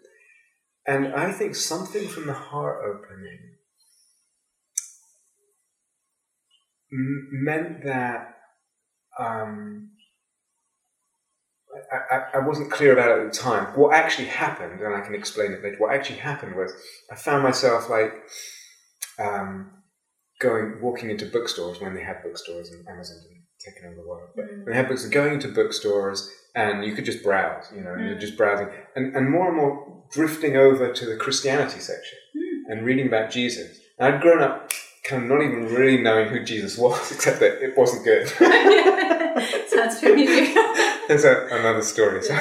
And 0.86 1.14
I 1.14 1.30
think 1.32 1.54
something 1.54 2.08
from 2.08 2.26
the 2.26 2.32
heart 2.32 2.82
opening 2.84 3.38
m- 6.92 7.28
meant 7.32 7.84
that 7.84 8.36
um, 9.18 9.90
I, 11.92 12.16
I, 12.16 12.22
I 12.34 12.38
wasn't 12.46 12.70
clear 12.70 12.92
about 12.92 13.10
it 13.10 13.24
at 13.24 13.32
the 13.32 13.38
time. 13.38 13.66
What 13.78 13.94
actually 13.94 14.28
happened, 14.28 14.80
and 14.80 14.94
I 14.94 15.00
can 15.00 15.14
explain 15.14 15.52
it 15.52 15.62
later, 15.62 15.76
what 15.78 15.94
actually 15.94 16.18
happened 16.18 16.56
was 16.56 16.72
I 17.10 17.16
found 17.16 17.42
myself 17.42 17.88
like 17.88 18.12
um, 19.18 19.70
going, 20.40 20.80
walking 20.80 21.10
into 21.10 21.26
bookstores 21.26 21.80
when 21.80 21.94
they 21.94 22.02
had 22.02 22.22
bookstores 22.22 22.70
and 22.70 22.86
Amazon 22.88 23.18
didn't 23.22 23.41
taken 23.64 23.86
over 23.86 23.96
the 23.96 24.06
world. 24.06 24.30
But 24.36 24.44
Mm. 24.46 24.56
when 24.64 24.64
they 24.66 24.74
had 24.76 24.88
books, 24.88 25.04
going 25.08 25.34
into 25.34 25.48
bookstores 25.48 26.30
and 26.54 26.84
you 26.84 26.92
could 26.94 27.04
just 27.04 27.22
browse, 27.22 27.64
you 27.74 27.82
know, 27.82 27.92
and 27.94 28.04
you're 28.06 28.16
Mm. 28.16 28.20
just 28.20 28.36
browsing, 28.36 28.68
and, 28.96 29.16
and 29.16 29.30
more 29.30 29.48
and 29.48 29.56
more 29.56 30.04
drifting 30.12 30.56
over 30.56 30.92
to 30.92 31.06
the 31.06 31.16
Christianity 31.16 31.80
section 31.80 32.18
Mm. 32.36 32.70
and 32.72 32.86
reading 32.86 33.06
about 33.06 33.30
Jesus. 33.30 33.78
And 33.98 34.14
I'd 34.14 34.20
grown 34.20 34.42
up 34.42 34.72
kind 35.08 35.22
of 35.24 35.28
not 35.28 35.42
even 35.42 35.74
really 35.74 35.96
knowing 36.00 36.28
who 36.28 36.44
Jesus 36.44 36.76
was, 36.78 37.10
except 37.14 37.40
that 37.40 37.62
it 37.62 37.76
wasn't 37.76 38.04
good. 38.04 38.28
Sounds 39.68 39.98
familiar. 40.00 40.46
There's 41.08 41.24
a, 41.24 41.48
another 41.50 41.82
story. 41.82 42.22
So 42.22 42.34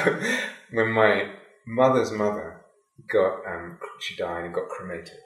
when 0.72 0.90
my 0.92 1.30
mother's 1.66 2.10
mother 2.12 2.60
got, 3.10 3.44
um, 3.46 3.78
she 4.00 4.14
died 4.16 4.44
and 4.44 4.54
got 4.54 4.68
cremated, 4.68 5.18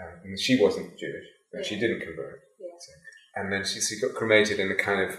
um, 0.00 0.20
and 0.24 0.38
she 0.38 0.60
wasn't 0.60 0.96
Jewish, 0.98 1.26
but 1.52 1.66
she 1.66 1.78
didn't 1.78 2.00
convert. 2.00 2.40
Yeah. 2.60 2.68
So, 2.78 2.92
and 3.36 3.52
then 3.52 3.64
she, 3.64 3.80
she 3.80 4.00
got 4.00 4.14
cremated 4.14 4.58
in 4.60 4.70
a 4.70 4.74
kind 4.76 5.00
of 5.02 5.18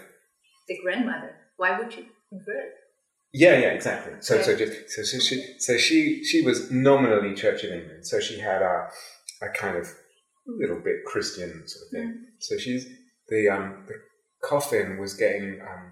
the 0.70 0.78
grandmother. 0.84 1.36
Why 1.58 1.78
would 1.78 1.94
you 1.96 2.06
convert? 2.30 2.74
Yeah, 3.34 3.58
yeah, 3.60 3.72
exactly. 3.80 4.14
So, 4.22 4.42
so 4.42 4.56
just 4.56 4.90
so, 4.90 5.04
so 5.04 5.20
she, 5.20 5.36
so 5.60 5.78
she, 5.78 6.24
she 6.24 6.42
was 6.42 6.72
nominally 6.72 7.36
Church 7.36 7.64
of 7.64 7.72
England. 7.72 8.08
So 8.08 8.20
she 8.20 8.40
had 8.40 8.62
a, 8.62 8.88
a 9.42 9.50
kind 9.50 9.78
of 9.78 9.88
little 10.48 10.80
bit 10.80 11.04
Christian 11.06 11.64
sort 11.68 11.86
of 11.86 11.92
thing. 11.92 12.08
Mm. 12.10 12.24
So 12.40 12.58
she's 12.58 12.88
the 13.28 13.50
um 13.50 13.84
the 13.88 13.94
coffin 14.42 14.98
was 14.98 15.14
getting 15.14 15.60
um 15.62 15.92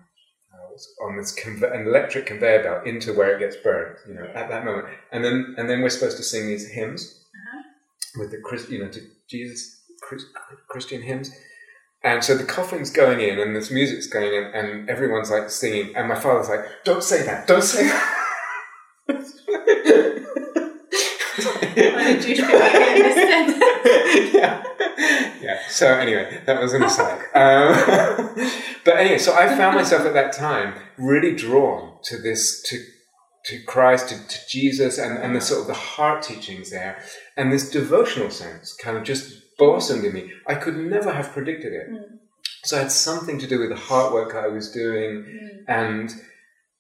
uh, 0.52 1.06
on 1.06 1.18
this 1.18 1.38
conve- 1.40 1.72
an 1.80 1.86
electric 1.88 2.26
conveyor 2.26 2.64
belt 2.64 2.88
into 2.88 3.14
where 3.14 3.36
it 3.36 3.40
gets 3.40 3.56
burned. 3.58 3.98
You 4.08 4.16
know, 4.16 4.24
Yeah. 4.34 4.40
at 4.42 4.50
that 4.50 4.66
moment, 4.66 4.88
and 5.12 5.24
then 5.24 5.54
and 5.60 5.70
then 5.70 5.82
we're 5.82 5.90
supposed 5.90 6.18
to 6.18 6.24
sing 6.24 6.48
these 6.48 6.68
hymns 6.70 7.02
Uh-huh. 7.36 7.64
with 8.22 8.32
the 8.32 8.40
Chris, 8.44 8.68
you 8.70 8.80
know, 8.84 8.90
to 8.90 9.02
Jesus 9.30 9.84
Chris, 10.02 10.24
Christian 10.70 11.02
hymns. 11.04 11.30
And 12.04 12.24
so 12.24 12.38
the 12.38 12.44
coffin's 12.44 12.92
going 12.92 13.20
in, 13.20 13.40
and 13.40 13.56
this 13.56 13.72
music's 13.72 14.08
going 14.08 14.34
in, 14.34 14.52
and 14.54 14.90
everyone's 14.90 15.32
like 15.32 15.50
singing. 15.50 15.96
And 15.96 16.08
my 16.08 16.16
father's 16.16 16.50
like, 16.50 16.66
"Don't 16.84 17.04
say 17.04 17.24
that! 17.26 17.48
Don't 17.48 17.64
say 17.64 17.88
that!" 17.88 18.24
Only 21.78 22.20
Jewish 22.20 22.40
people 22.40 22.60
can 22.60 23.02
understand. 23.02 23.64
yeah, 24.34 24.64
yeah. 25.42 25.60
So 25.70 25.88
anyway, 25.88 26.42
that 26.46 26.62
was 26.62 26.74
an 26.74 26.84
aside. 26.84 27.22
Um, 27.38 28.34
but 28.86 28.98
anyway, 28.98 29.20
so 29.20 29.36
I 29.36 29.48
found 29.48 29.76
myself 29.76 30.06
at 30.06 30.14
that 30.14 30.34
time 30.34 30.74
really 30.98 31.36
drawn 31.36 32.00
to 32.06 32.18
this 32.18 32.62
to 32.64 32.84
to 33.46 33.64
Christ, 33.64 34.10
to, 34.10 34.28
to 34.28 34.40
Jesus, 34.50 34.98
and, 34.98 35.18
and 35.20 35.36
the 35.36 35.40
sort 35.40 35.62
of 35.62 35.68
the 35.68 35.74
heart 35.74 36.24
teachings 36.24 36.72
there, 36.72 37.02
and 37.38 37.52
this 37.52 37.70
devotional 37.70 38.30
sense 38.30 38.74
kind 38.74 38.98
of 38.98 39.04
just 39.04 39.42
blossomed 39.58 40.06
in 40.06 40.14
me. 40.14 40.32
I 40.48 40.56
could 40.56 40.78
never 40.78 41.12
have 41.12 41.32
predicted 41.32 41.74
it. 41.74 41.90
Mm. 41.90 42.20
So 42.64 42.78
it 42.78 42.84
had 42.84 42.92
something 42.92 43.40
to 43.40 43.48
do 43.48 43.60
with 43.60 43.70
the 43.70 43.76
heart 43.76 44.14
work 44.14 44.36
I 44.36 44.48
was 44.48 44.72
doing, 44.72 45.24
Mm. 45.24 45.64
and 45.68 46.16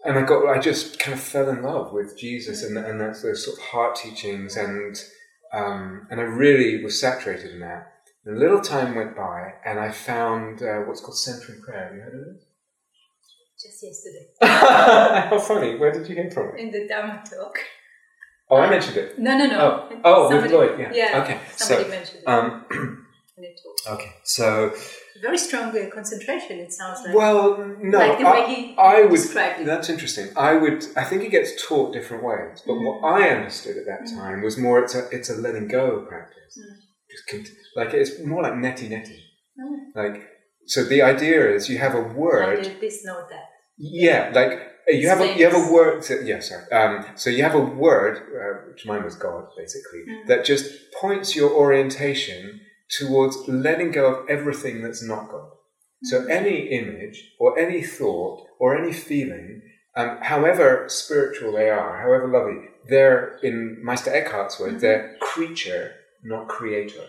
and 0.05 0.17
I 0.19 0.23
got 0.23 0.45
I 0.47 0.59
just 0.59 0.99
kind 0.99 1.13
of 1.17 1.21
fell 1.23 1.49
in 1.49 1.61
love 1.63 1.91
with 1.93 2.17
Jesus 2.17 2.63
and 2.63 2.77
and 2.77 2.99
that's 3.01 3.21
those 3.23 3.43
sort 3.45 3.57
of 3.57 3.63
heart 3.65 3.95
teachings, 3.95 4.55
and 4.57 4.95
um, 5.53 6.07
and 6.11 6.19
I 6.19 6.23
really 6.23 6.83
was 6.83 6.99
saturated 6.99 7.51
in 7.51 7.59
that. 7.61 7.93
And 8.25 8.35
a 8.35 8.39
little 8.39 8.59
time 8.59 8.95
went 8.95 9.15
by, 9.15 9.53
and 9.65 9.79
I 9.79 9.91
found 9.91 10.61
uh, 10.61 10.79
what's 10.81 10.99
called 11.01 11.17
centering 11.17 11.61
prayer. 11.61 11.85
Have 11.87 11.95
you 11.95 12.01
heard 12.01 12.15
of 12.15 12.35
it? 12.35 12.43
Just 13.59 13.81
yesterday 13.81 14.27
How 15.29 15.39
funny! 15.39 15.77
Where 15.79 15.91
did 15.91 16.07
you 16.07 16.15
hear 16.15 16.29
from 16.29 16.49
it? 16.49 16.59
in 16.59 16.71
the 16.71 16.87
Dharma 16.87 17.23
talk. 17.27 17.57
Oh, 18.49 18.57
I 18.57 18.69
mentioned 18.69 18.97
it. 18.97 19.19
No, 19.19 19.37
no, 19.37 19.45
no. 19.45 19.59
Oh, 19.59 20.01
oh, 20.05 20.29
Somebody- 20.29 20.53
with 20.53 20.69
Lloyd. 20.71 20.79
Yeah. 20.79 20.91
Yeah. 20.93 21.21
Okay. 21.21 21.39
Somebody 21.55 21.83
So, 21.83 21.89
mentioned 21.89 22.19
it 22.21 22.27
um, 22.27 22.65
in 23.37 23.43
the 23.43 23.49
talk. 23.61 23.93
okay. 23.99 24.11
So, 24.23 24.73
Very 25.21 25.37
strong 25.37 25.77
uh, 25.77 25.89
concentration. 25.93 26.59
It 26.59 26.71
sounds 26.71 26.99
like. 27.05 27.13
well, 27.15 27.57
no, 27.81 27.97
like 27.97 28.19
the 28.19 28.25
I, 28.25 28.75
I 28.77 29.05
would. 29.05 29.19
it. 29.19 29.65
That's 29.65 29.89
interesting. 29.89 30.29
I 30.37 30.53
would. 30.53 30.85
I 30.95 31.03
think 31.03 31.23
it 31.23 31.31
gets 31.31 31.61
taught 31.67 31.91
different 31.93 32.23
ways, 32.23 32.61
but 32.65 32.75
what 32.75 33.03
I 33.03 33.29
understood 33.29 33.75
at 33.77 33.85
that 33.85 34.01
Mm. 34.07 34.15
time 34.17 34.41
was 34.43 34.57
more. 34.57 34.79
It's 34.83 34.95
a. 34.95 35.09
It's 35.11 35.29
a 35.29 35.35
letting 35.35 35.67
go 35.67 36.05
practice. 36.07 36.53
Mm. 36.57 36.75
Just 37.11 37.51
like 37.75 37.93
it's 37.93 38.11
more 38.25 38.41
like 38.43 38.53
neti 38.53 38.87
neti. 38.89 39.17
Oh, 39.59 39.77
Like 39.95 40.17
so, 40.67 40.83
the 40.83 41.01
idea 41.01 41.49
is 41.55 41.67
you 41.69 41.77
have 41.79 41.95
a 41.95 42.01
word. 42.01 42.63
did 42.63 42.79
this, 42.79 43.03
note 43.05 43.27
that. 43.29 43.45
Yeah, 43.77 44.31
like 44.33 44.53
you 44.87 45.07
have 45.09 45.21
a 45.21 45.37
you 45.37 45.43
have 45.49 45.55
a 45.55 45.71
word. 45.73 46.01
To, 46.03 46.23
yeah, 46.23 46.39
sorry. 46.39 46.69
Um, 46.71 47.05
so 47.15 47.29
you 47.29 47.43
have 47.43 47.55
a 47.55 47.59
word, 47.59 48.17
uh, 48.17 48.69
which 48.71 48.85
mine 48.85 49.03
was 49.03 49.15
God, 49.15 49.47
basically, 49.57 50.01
Mm. 50.07 50.27
that 50.27 50.45
just 50.45 50.91
points 50.93 51.35
your 51.35 51.51
orientation 51.51 52.61
towards 52.97 53.35
letting 53.47 53.91
go 53.91 54.05
of 54.13 54.29
everything 54.29 54.81
that's 54.81 55.03
not 55.03 55.29
God. 55.29 55.49
So 56.03 56.21
Mm. 56.21 56.29
any 56.29 56.57
image 56.79 57.33
or 57.39 57.57
any 57.59 57.81
thought 57.83 58.47
or 58.59 58.77
any 58.77 58.93
feeling, 58.93 59.61
um, 59.95 60.17
however 60.21 60.85
spiritual 60.87 61.51
they 61.53 61.69
are, 61.69 61.97
however 62.03 62.27
lovely, 62.27 62.69
they're 62.87 63.37
in 63.43 63.83
Meister 63.83 64.11
Eckhart's 64.13 64.59
words, 64.59 64.75
Mhm. 64.75 64.79
they're 64.81 65.17
creature, 65.19 65.95
not 66.23 66.47
creator. 66.47 67.07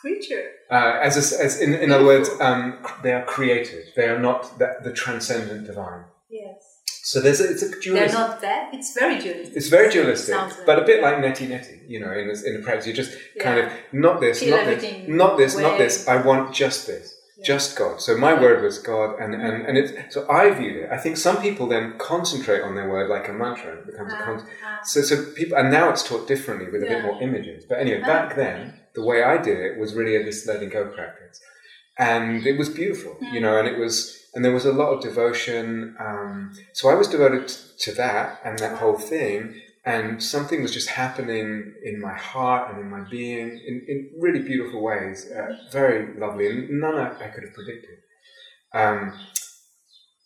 Creature. 0.00 0.50
Uh, 0.70 0.98
as, 1.02 1.16
a, 1.16 1.44
as 1.44 1.60
in, 1.60 1.74
in 1.74 1.92
other 1.92 2.04
words, 2.04 2.28
um, 2.40 2.78
they 3.02 3.12
are 3.12 3.24
created. 3.24 3.84
They 3.96 4.08
are 4.08 4.18
not 4.18 4.58
the, 4.58 4.76
the 4.82 4.92
transcendent 4.92 5.66
divine. 5.66 6.04
Yes. 6.30 6.71
So 7.04 7.20
there's 7.20 7.40
a, 7.40 7.50
it's 7.50 7.62
a 7.62 7.70
dualistic. 7.80 7.94
They're 8.12 8.28
not 8.28 8.40
that. 8.42 8.72
It's 8.72 8.94
very 8.94 9.18
dualistic. 9.18 9.56
It's 9.56 9.68
very 9.68 9.90
dualistic, 9.90 10.34
Sounds 10.36 10.54
but 10.64 10.78
a 10.78 10.84
bit 10.84 11.02
like 11.02 11.16
neti 11.16 11.48
neti, 11.48 11.80
you 11.88 11.98
know, 11.98 12.12
in 12.12 12.28
the, 12.28 12.42
in 12.46 12.52
the 12.58 12.62
practice. 12.62 12.86
You 12.86 12.92
just 12.92 13.12
kind 13.40 13.58
of 13.58 13.72
not 13.92 14.20
this, 14.20 14.38
Feel 14.40 14.56
not 14.56 14.66
this, 14.66 15.08
not 15.08 15.36
this, 15.36 15.58
not 15.58 15.78
this. 15.78 16.06
I 16.06 16.16
want 16.22 16.54
just 16.54 16.86
this, 16.86 17.06
Yeah. 17.38 17.44
just 17.44 17.76
God. 17.76 18.00
So 18.00 18.16
my 18.16 18.32
word 18.44 18.62
was 18.62 18.78
God, 18.78 19.18
and 19.18 19.34
and 19.34 19.66
and 19.66 19.76
it's 19.76 20.14
so 20.14 20.30
I 20.30 20.50
viewed 20.50 20.76
it. 20.84 20.90
I 20.92 20.98
think 21.04 21.16
some 21.16 21.38
people 21.46 21.66
then 21.66 21.98
concentrate 21.98 22.62
on 22.62 22.76
their 22.76 22.88
word 22.88 23.10
like 23.10 23.26
a 23.28 23.32
mantra. 23.32 23.70
And 23.72 23.80
it 23.80 23.86
becomes 23.86 24.12
a 24.12 24.16
Ah, 24.22 24.24
con- 24.24 24.46
so 24.84 25.02
so 25.02 25.14
people, 25.38 25.58
and 25.58 25.72
now 25.72 25.90
it's 25.90 26.04
taught 26.08 26.28
differently 26.28 26.66
with 26.70 26.82
a 26.84 26.86
bit 26.86 27.02
more 27.02 27.20
images. 27.20 27.64
But 27.68 27.78
anyway, 27.80 28.02
back 28.14 28.36
then 28.36 28.56
the 28.94 29.02
way 29.10 29.24
I 29.24 29.38
did 29.48 29.58
it 29.58 29.72
was 29.82 29.94
really 29.98 30.14
a 30.14 30.22
this 30.22 30.46
letting 30.46 30.68
go 30.68 30.84
practice, 30.86 31.40
and 31.98 32.46
it 32.46 32.56
was 32.62 32.68
beautiful, 32.68 33.12
you 33.34 33.40
Mm. 33.40 33.42
know, 33.42 33.58
and 33.58 33.66
it 33.66 33.76
was. 33.76 34.21
And 34.34 34.44
there 34.44 34.52
was 34.52 34.64
a 34.64 34.72
lot 34.72 34.92
of 34.92 35.02
devotion. 35.02 35.96
Um, 36.00 36.52
so 36.72 36.88
I 36.88 36.94
was 36.94 37.08
devoted 37.08 37.48
to 37.48 37.92
that 37.92 38.40
and 38.44 38.58
that 38.58 38.78
whole 38.78 38.96
thing 38.96 39.60
and 39.84 40.22
something 40.22 40.62
was 40.62 40.72
just 40.72 40.88
happening 40.90 41.74
in 41.82 42.00
my 42.00 42.14
heart 42.14 42.70
and 42.70 42.80
in 42.80 42.90
my 42.90 43.00
being 43.10 43.60
in, 43.66 43.84
in 43.88 44.10
really 44.18 44.40
beautiful 44.40 44.80
ways, 44.80 45.28
uh, 45.30 45.56
very 45.72 46.16
lovely, 46.18 46.46
and 46.46 46.80
none 46.80 46.94
I, 46.94 47.08
I 47.08 47.28
could 47.28 47.42
have 47.42 47.52
predicted. 47.52 47.98
Um, 48.72 49.12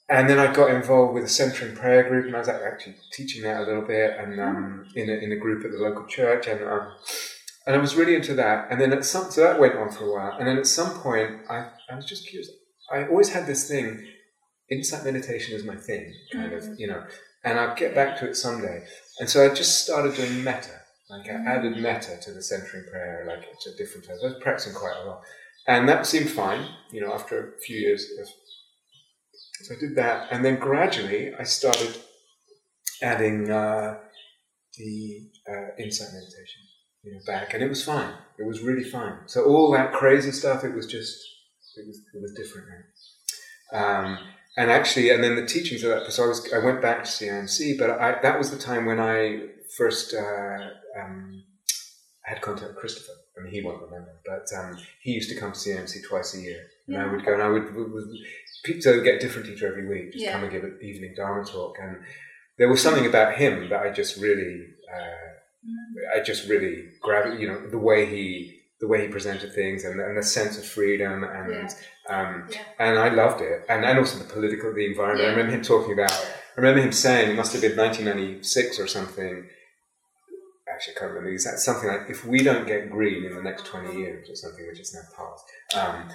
and 0.08 0.28
then 0.28 0.38
I 0.38 0.52
got 0.52 0.70
involved 0.70 1.14
with 1.14 1.24
a 1.24 1.28
centering 1.28 1.74
prayer 1.74 2.06
group, 2.08 2.26
and 2.26 2.36
I 2.36 2.38
was 2.38 2.48
actually 2.48 2.96
teaching 3.12 3.42
that 3.42 3.62
a 3.62 3.64
little 3.64 3.82
bit, 3.82 4.16
and 4.18 4.38
um, 4.40 4.86
in 4.94 5.08
a, 5.08 5.14
in 5.14 5.32
a 5.32 5.36
group 5.36 5.64
at 5.64 5.72
the 5.72 5.78
local 5.78 6.06
church, 6.06 6.46
and 6.46 6.62
um, 6.62 6.92
and 7.66 7.74
I 7.74 7.78
was 7.78 7.96
really 7.96 8.14
into 8.14 8.34
that. 8.34 8.68
And 8.70 8.80
then 8.80 8.92
at 8.92 9.04
some, 9.04 9.30
so 9.30 9.40
that 9.40 9.58
went 9.58 9.74
on 9.74 9.90
for 9.90 10.04
a 10.04 10.12
while, 10.12 10.36
and 10.38 10.46
then 10.46 10.58
at 10.58 10.66
some 10.66 11.00
point, 11.00 11.40
I, 11.48 11.70
I 11.90 11.96
was 11.96 12.04
just 12.04 12.28
curious. 12.28 12.50
I 12.92 13.06
always 13.08 13.30
had 13.30 13.46
this 13.46 13.68
thing, 13.68 14.06
insight 14.70 15.04
meditation 15.04 15.54
is 15.54 15.64
my 15.64 15.76
thing, 15.76 16.12
kind 16.32 16.52
of, 16.52 16.64
you 16.78 16.86
know, 16.86 17.04
and 17.44 17.58
I'll 17.58 17.74
get 17.76 17.94
back 17.94 18.18
to 18.18 18.28
it 18.28 18.36
someday. 18.36 18.84
And 19.20 19.28
so 19.28 19.44
I 19.44 19.54
just 19.54 19.82
started 19.82 20.14
doing 20.14 20.42
metta. 20.44 20.80
Like 21.08 21.28
I 21.30 21.34
added 21.34 21.76
metta 21.78 22.18
to 22.22 22.32
the 22.32 22.42
centering 22.42 22.84
prayer, 22.90 23.24
like 23.28 23.44
it's 23.52 23.66
a 23.66 23.76
different 23.76 24.06
type. 24.06 24.16
I 24.22 24.26
was 24.26 24.36
practicing 24.42 24.74
quite 24.74 24.96
a 25.02 25.06
lot. 25.08 25.22
And 25.68 25.88
that 25.88 26.06
seemed 26.06 26.30
fine, 26.30 26.66
you 26.90 27.00
know, 27.00 27.12
after 27.12 27.54
a 27.54 27.60
few 27.60 27.76
years. 27.76 28.04
of- 28.20 28.28
So 29.64 29.74
I 29.74 29.78
did 29.80 29.96
that. 29.96 30.28
And 30.32 30.44
then 30.44 30.56
gradually 30.58 31.32
I 31.34 31.44
started 31.44 31.96
adding 33.02 33.50
uh, 33.50 33.98
the 34.76 35.28
uh, 35.48 35.68
insight 35.78 36.08
meditation, 36.12 36.62
you 37.02 37.12
know, 37.14 37.20
back. 37.26 37.54
And 37.54 37.62
it 37.62 37.68
was 37.68 37.84
fine. 37.84 38.12
It 38.38 38.46
was 38.46 38.60
really 38.62 38.84
fine. 38.84 39.18
So 39.26 39.44
all 39.44 39.70
that 39.72 39.92
crazy 39.92 40.32
stuff, 40.32 40.64
it 40.64 40.74
was 40.74 40.86
just, 40.86 41.16
it 41.76 41.86
was, 41.86 42.00
it 42.14 42.22
was 42.22 42.32
different 42.32 42.68
now. 42.68 43.78
Um, 43.78 44.18
and 44.56 44.70
actually, 44.70 45.10
and 45.10 45.22
then 45.22 45.36
the 45.36 45.46
teachings 45.46 45.82
of 45.84 45.90
that. 45.90 46.10
So 46.12 46.24
I 46.24 46.28
was, 46.28 46.52
I 46.52 46.58
went 46.58 46.80
back 46.80 47.04
to 47.04 47.10
CIMC, 47.10 47.78
but 47.78 47.90
I, 47.90 48.18
that 48.22 48.38
was 48.38 48.50
the 48.50 48.58
time 48.58 48.86
when 48.86 48.98
I 49.00 49.48
first 49.76 50.14
uh, 50.14 50.58
um, 51.00 51.42
had 52.22 52.40
contact 52.40 52.68
with 52.68 52.76
Christopher. 52.76 53.12
I 53.38 53.42
mean, 53.42 53.52
he 53.52 53.62
won't 53.62 53.82
remember, 53.82 54.18
but 54.24 54.46
um, 54.58 54.78
he 55.02 55.12
used 55.12 55.28
to 55.30 55.38
come 55.38 55.52
to 55.52 55.58
CIMC 55.58 56.04
twice 56.08 56.34
a 56.34 56.40
year, 56.40 56.58
and 56.88 56.96
I 56.96 57.06
would 57.12 57.24
go, 57.24 57.34
and 57.34 57.42
I 57.42 57.48
would, 57.48 57.74
would, 57.74 57.92
would 57.92 58.82
so 58.82 59.00
get 59.02 59.16
a 59.16 59.18
different 59.18 59.46
teacher 59.46 59.66
every 59.66 59.86
week, 59.86 60.12
just 60.12 60.24
Yeah. 60.24 60.32
come 60.32 60.44
and 60.44 60.50
give 60.50 60.64
an 60.64 60.78
evening 60.82 61.12
Dharma 61.14 61.44
talk, 61.44 61.76
and 61.80 61.98
there 62.58 62.68
was 62.68 62.80
something 62.80 63.04
about 63.04 63.34
him 63.36 63.68
that 63.68 63.80
I 63.82 63.90
just 63.90 64.16
really, 64.16 64.66
uh, 64.90 66.16
I 66.18 66.22
just 66.22 66.48
really 66.48 66.88
grabbed, 67.02 67.38
you 67.38 67.46
know, 67.46 67.68
the 67.68 67.78
way 67.78 68.06
he, 68.06 68.55
the 68.80 68.86
way 68.88 69.02
he 69.06 69.08
presented 69.08 69.52
things, 69.54 69.84
and, 69.84 70.00
and 70.00 70.18
the 70.18 70.22
sense 70.22 70.58
of 70.58 70.64
freedom, 70.66 71.24
and 71.24 71.50
Yeah. 71.50 71.68
um, 72.14 72.48
Yeah. 72.50 72.58
and 72.78 72.98
I 72.98 73.08
loved 73.08 73.40
it, 73.40 73.64
and, 73.68 73.84
and 73.84 73.98
also 73.98 74.18
the 74.18 74.24
political, 74.32 74.72
the 74.74 74.84
environment. 74.86 75.26
I 75.28 75.30
remember 75.30 75.52
him 75.52 75.62
talking 75.62 75.92
about. 75.92 76.12
I 76.12 76.60
remember 76.60 76.80
him 76.82 76.92
saying 76.92 77.30
it 77.30 77.36
must 77.36 77.52
have 77.52 77.62
been 77.62 77.76
1996 77.76 78.78
or 78.80 78.86
something. 78.86 79.48
Actually, 80.68 80.94
I 80.96 80.98
can't 80.98 81.10
remember 81.12 81.30
exactly. 81.30 81.60
Something 81.60 81.88
like 81.88 82.10
if 82.10 82.24
we 82.26 82.42
don't 82.42 82.66
get 82.66 82.90
green 82.90 83.24
in 83.24 83.34
the 83.34 83.42
next 83.42 83.66
20 83.66 83.96
years 83.96 84.28
or 84.28 84.34
something, 84.34 84.66
which 84.66 84.80
is 84.80 84.92
now 84.94 85.02
past. 85.16 85.44
Um, 85.74 86.08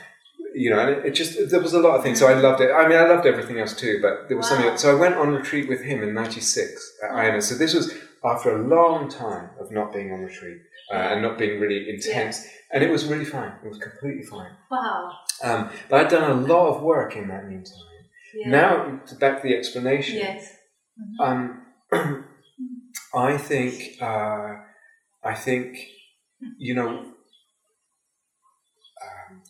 you 0.53 0.69
know, 0.69 0.79
and 0.79 0.89
it, 0.89 1.05
it 1.05 1.11
just 1.11 1.49
there 1.49 1.61
was 1.61 1.73
a 1.73 1.79
lot 1.79 1.95
of 1.95 2.03
things. 2.03 2.19
So 2.19 2.27
I 2.27 2.33
loved 2.33 2.61
it. 2.61 2.69
I 2.71 2.87
mean, 2.87 2.97
I 2.97 3.07
loved 3.07 3.25
everything 3.25 3.59
else 3.59 3.73
too, 3.73 3.99
but 4.01 4.27
there 4.27 4.37
was 4.37 4.49
Wow. 4.51 4.57
something. 4.57 4.77
So 4.77 4.95
I 4.95 4.99
went 4.99 5.15
on 5.15 5.29
retreat 5.33 5.69
with 5.69 5.81
him 5.81 6.03
in 6.03 6.13
'96 6.13 6.91
at 7.03 7.11
Wow. 7.11 7.17
IMS. 7.23 7.43
So 7.43 7.55
this 7.55 7.73
was 7.73 7.93
after 8.23 8.55
a 8.55 8.67
long 8.67 9.09
time 9.09 9.49
of 9.59 9.71
not 9.71 9.91
being 9.93 10.11
on 10.11 10.21
retreat 10.21 10.59
uh, 10.91 10.95
and 10.95 11.21
not 11.21 11.37
being 11.37 11.59
really 11.59 11.89
intense, 11.89 12.47
and 12.71 12.83
it 12.83 12.89
was 12.89 13.05
really 13.05 13.25
fine. 13.25 13.53
It 13.63 13.67
was 13.67 13.77
completely 13.79 14.23
fine. 14.23 14.51
Wow. 14.69 15.11
Um, 15.43 15.69
but 15.89 16.05
I'd 16.05 16.11
done 16.11 16.31
a 16.31 16.35
lot 16.35 16.75
of 16.75 16.83
work 16.83 17.15
in 17.15 17.27
that 17.29 17.47
meantime. 17.47 17.77
Yeah. 18.35 18.49
Now, 18.49 19.01
back 19.19 19.41
to 19.41 19.47
the 19.47 19.55
explanation. 19.55 20.17
Yes. 20.17 20.53
Um, 21.19 21.65
I 23.13 23.37
think, 23.37 23.97
uh, 24.01 24.55
I 25.23 25.33
think, 25.35 25.77
you 26.57 26.73
know, 26.75 26.89
um, 29.05 29.41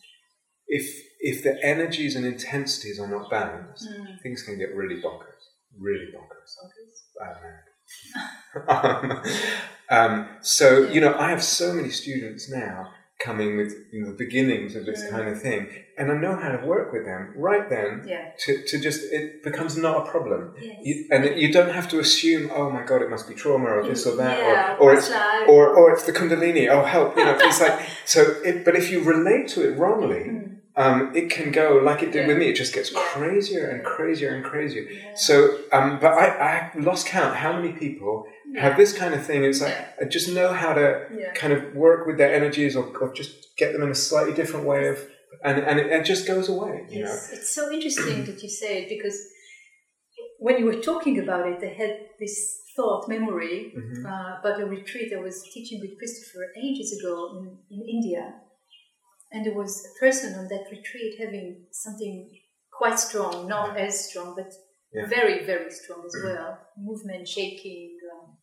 if 0.66 0.86
if 1.20 1.44
the 1.44 1.62
energies 1.64 2.16
and 2.16 2.24
intensities 2.26 2.98
are 2.98 3.06
not 3.08 3.30
balanced, 3.30 3.88
Mm. 3.88 4.20
things 4.22 4.42
can 4.42 4.58
get 4.58 4.74
really 4.74 5.00
bonkers, 5.00 5.42
really 5.78 6.06
bonkers. 6.06 6.50
Man. 7.20 7.58
um, 9.90 10.28
so 10.40 10.88
you 10.88 11.00
know, 11.00 11.14
I 11.18 11.30
have 11.30 11.42
so 11.42 11.72
many 11.72 11.90
students 11.90 12.50
now 12.50 12.90
coming 13.18 13.56
with 13.56 13.72
you 13.92 14.00
know, 14.02 14.08
the 14.12 14.16
beginnings 14.18 14.74
of 14.74 14.84
this 14.84 15.04
Mm. 15.04 15.10
kind 15.10 15.28
of 15.28 15.40
thing, 15.40 15.68
and 15.96 16.10
I 16.10 16.16
know 16.16 16.34
how 16.34 16.50
to 16.56 16.66
work 16.66 16.92
with 16.92 17.04
them 17.04 17.32
right 17.36 17.68
then. 17.70 18.02
Yeah. 18.06 18.30
To, 18.44 18.62
to 18.66 18.80
just 18.80 19.00
it 19.12 19.42
becomes 19.44 19.76
not 19.76 20.06
a 20.06 20.10
problem, 20.10 20.54
Yes. 20.60 20.76
you, 20.82 20.94
and 21.12 21.24
you 21.40 21.52
don't 21.52 21.70
have 21.70 21.88
to 21.90 22.00
assume, 22.00 22.50
oh 22.52 22.68
my 22.70 22.82
god, 22.84 23.00
it 23.02 23.10
must 23.10 23.28
be 23.28 23.34
trauma 23.34 23.66
or 23.76 23.82
this 23.86 24.06
or 24.06 24.16
that, 24.16 24.38
yeah, 24.38 24.74
or, 24.76 24.90
or 24.90 24.94
it's 24.94 25.08
life. 25.10 25.48
or 25.48 25.68
or 25.78 25.92
it's 25.92 26.04
the 26.04 26.12
kundalini. 26.12 26.68
Oh 26.68 26.82
help! 26.84 27.16
You 27.16 27.24
know, 27.24 27.36
it's 27.40 27.60
like 27.60 27.78
so. 28.04 28.20
It, 28.44 28.64
but 28.64 28.74
if 28.76 28.90
you 28.90 29.02
relate 29.04 29.46
to 29.54 29.58
it 29.68 29.78
wrongly, 29.78 30.24
Mm. 30.24 30.48
Um, 30.76 31.14
it 31.14 31.28
can 31.30 31.50
go 31.52 31.80
like 31.84 32.02
it 32.02 32.12
did 32.12 32.20
Yeah. 32.22 32.26
with 32.28 32.38
me. 32.38 32.46
It 32.48 32.56
just 32.56 32.72
gets 32.74 32.90
crazier 32.90 33.66
and 33.68 33.84
crazier 33.84 34.34
and 34.34 34.44
crazier. 34.44 34.82
Yeah. 34.82 35.14
So, 35.14 35.58
um, 35.72 35.98
but 36.00 36.12
I, 36.12 36.26
I 36.50 36.78
lost 36.78 37.06
count 37.06 37.36
how 37.36 37.52
many 37.52 37.72
people 37.72 38.24
have 38.58 38.76
this 38.76 38.92
kind 38.96 39.14
of 39.14 39.24
thing. 39.24 39.44
It's 39.44 39.60
like 39.60 39.72
Yeah. 39.74 39.88
I 40.00 40.04
just 40.16 40.28
know 40.30 40.52
how 40.52 40.72
to 40.74 41.06
Yeah. 41.14 41.32
kind 41.34 41.52
of 41.52 41.74
work 41.74 42.06
with 42.06 42.16
their 42.18 42.34
energies 42.34 42.74
or, 42.76 42.84
or 43.00 43.12
just 43.12 43.32
get 43.56 43.72
them 43.72 43.82
in 43.82 43.90
a 43.90 43.94
slightly 43.94 44.32
different 44.32 44.64
way 44.66 44.88
of, 44.88 44.98
and 45.44 45.58
and 45.68 45.78
it, 45.80 45.86
it 45.96 46.04
just 46.04 46.26
goes 46.26 46.48
away. 46.48 46.74
You 46.88 47.02
know. 47.04 47.08
Yes, 47.10 47.32
it's 47.32 47.54
so 47.54 47.70
interesting 47.70 48.24
that 48.28 48.42
you 48.42 48.48
say 48.48 48.82
it 48.82 48.88
because 48.88 49.18
when 50.38 50.58
you 50.58 50.64
were 50.64 50.80
talking 50.90 51.18
about 51.18 51.46
it, 51.52 51.58
I 51.62 51.72
had 51.82 51.92
this 52.18 52.34
thought, 52.76 53.06
memory, 53.08 53.56
Mhm. 53.76 54.04
uh, 54.12 54.40
about 54.40 54.60
a 54.60 54.66
retreat 54.66 55.12
I 55.12 55.20
was 55.28 55.36
teaching 55.54 55.78
with 55.82 55.92
Christopher 55.98 56.44
ages 56.66 56.88
ago 56.98 57.14
in, 57.38 57.44
in 57.74 57.80
India. 57.96 58.22
And 59.32 59.46
there 59.46 59.54
was 59.54 59.84
a 59.86 59.98
person 59.98 60.34
on 60.38 60.48
that 60.48 60.66
retreat 60.70 61.18
having 61.18 61.66
something 61.70 62.38
quite 62.70 62.98
strong, 62.98 63.48
not 63.48 63.76
as 63.78 64.08
strong, 64.08 64.34
but 64.34 64.52
Yeah. 64.92 65.06
very, 65.06 65.44
very 65.44 65.70
strong 65.70 66.04
as 66.04 66.14
well. 66.22 66.58
Movement, 66.76 67.26
shaking. 67.26 67.98
Um, 68.12 68.38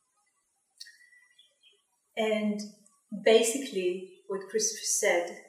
and 2.18 2.60
basically, 3.24 4.24
what 4.28 4.50
Christopher 4.50 4.86
said 5.02 5.46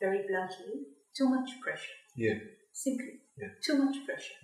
very 0.00 0.26
bluntly 0.26 0.86
too 1.16 1.28
much 1.28 1.50
pressure. 1.60 1.98
Yeah. 2.16 2.38
Simply, 2.72 3.20
Yeah. 3.36 3.50
too 3.62 3.76
much 3.84 3.96
pressure. 4.06 4.34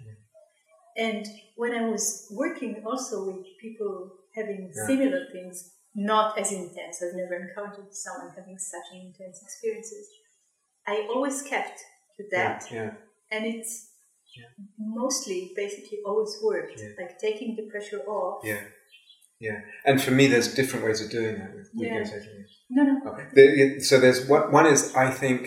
And 0.96 1.26
when 1.56 1.72
I 1.74 1.88
was 1.88 2.28
working 2.30 2.84
also 2.84 3.24
with 3.26 3.46
people 3.58 4.18
having 4.34 4.72
Yeah. 4.74 4.86
similar 4.86 5.30
things, 5.32 5.74
not 5.94 6.38
as 6.38 6.52
intense, 6.52 7.02
I've 7.02 7.14
never 7.14 7.34
encountered 7.34 7.94
someone 7.94 8.34
having 8.34 8.58
such 8.58 8.86
intense 8.92 9.42
experiences. 9.42 10.10
I 10.86 11.06
always 11.12 11.42
kept 11.42 11.78
to 12.16 12.22
that, 12.32 12.64
Yeah. 12.70 12.76
yeah. 12.76 12.92
and 13.32 13.46
it's 13.46 13.90
Yeah. 14.36 14.50
mostly 14.78 15.52
basically 15.56 15.98
always 16.04 16.32
worked, 16.42 16.80
like 17.00 17.18
taking 17.18 17.56
the 17.56 17.64
pressure 17.72 18.00
off. 18.06 18.44
Yeah, 18.44 18.62
yeah. 19.40 19.60
And 19.86 20.02
for 20.02 20.10
me, 20.10 20.26
there's 20.26 20.54
different 20.54 20.84
ways 20.86 21.00
of 21.04 21.10
doing 21.10 21.34
that. 21.38 21.50
With, 21.54 21.68
with 21.74 21.88
Yeah. 21.88 22.04
No, 22.70 22.82
no, 22.88 22.94
Okay. 23.12 23.26
the- 23.34 23.80
so 23.80 23.98
there's 24.00 24.26
one, 24.28 24.50
one 24.52 24.66
is 24.66 24.94
I 24.94 25.10
think 25.10 25.40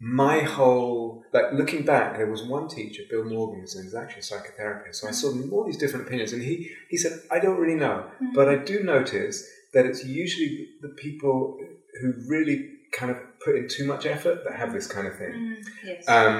my 0.00 0.40
whole 0.40 1.22
like 1.32 1.52
looking 1.52 1.84
back, 1.84 2.16
there 2.16 2.30
was 2.30 2.42
one 2.56 2.66
teacher, 2.68 3.02
Bill 3.10 3.24
Morgan, 3.24 3.60
was 3.62 3.94
actually 3.94 4.20
a 4.20 4.30
psychotherapist. 4.30 4.96
So 4.96 5.08
I 5.08 5.12
saw 5.12 5.28
all 5.52 5.64
these 5.64 5.76
different 5.76 6.06
opinions, 6.06 6.32
and 6.32 6.42
he 6.42 6.54
he 6.92 6.96
said 6.96 7.12
I 7.30 7.38
don't 7.44 7.58
really 7.62 7.80
know, 7.86 7.98
Mm. 8.20 8.32
but 8.34 8.48
I 8.48 8.56
do 8.72 8.76
notice 8.82 9.36
that 9.74 9.84
it's 9.86 10.02
usually 10.04 10.52
the 10.80 10.90
people 11.04 11.58
who 12.00 12.06
really 12.34 12.58
kind 12.98 13.10
of 13.14 13.18
put 13.46 13.54
in 13.56 13.68
too 13.76 13.86
much 13.92 14.04
effort 14.04 14.36
that 14.44 14.54
have 14.62 14.72
this 14.76 14.86
kind 14.94 15.06
of 15.06 15.14
thing. 15.16 15.34
Mm, 15.34 15.56
yes. 15.84 16.08
Um, 16.08 16.36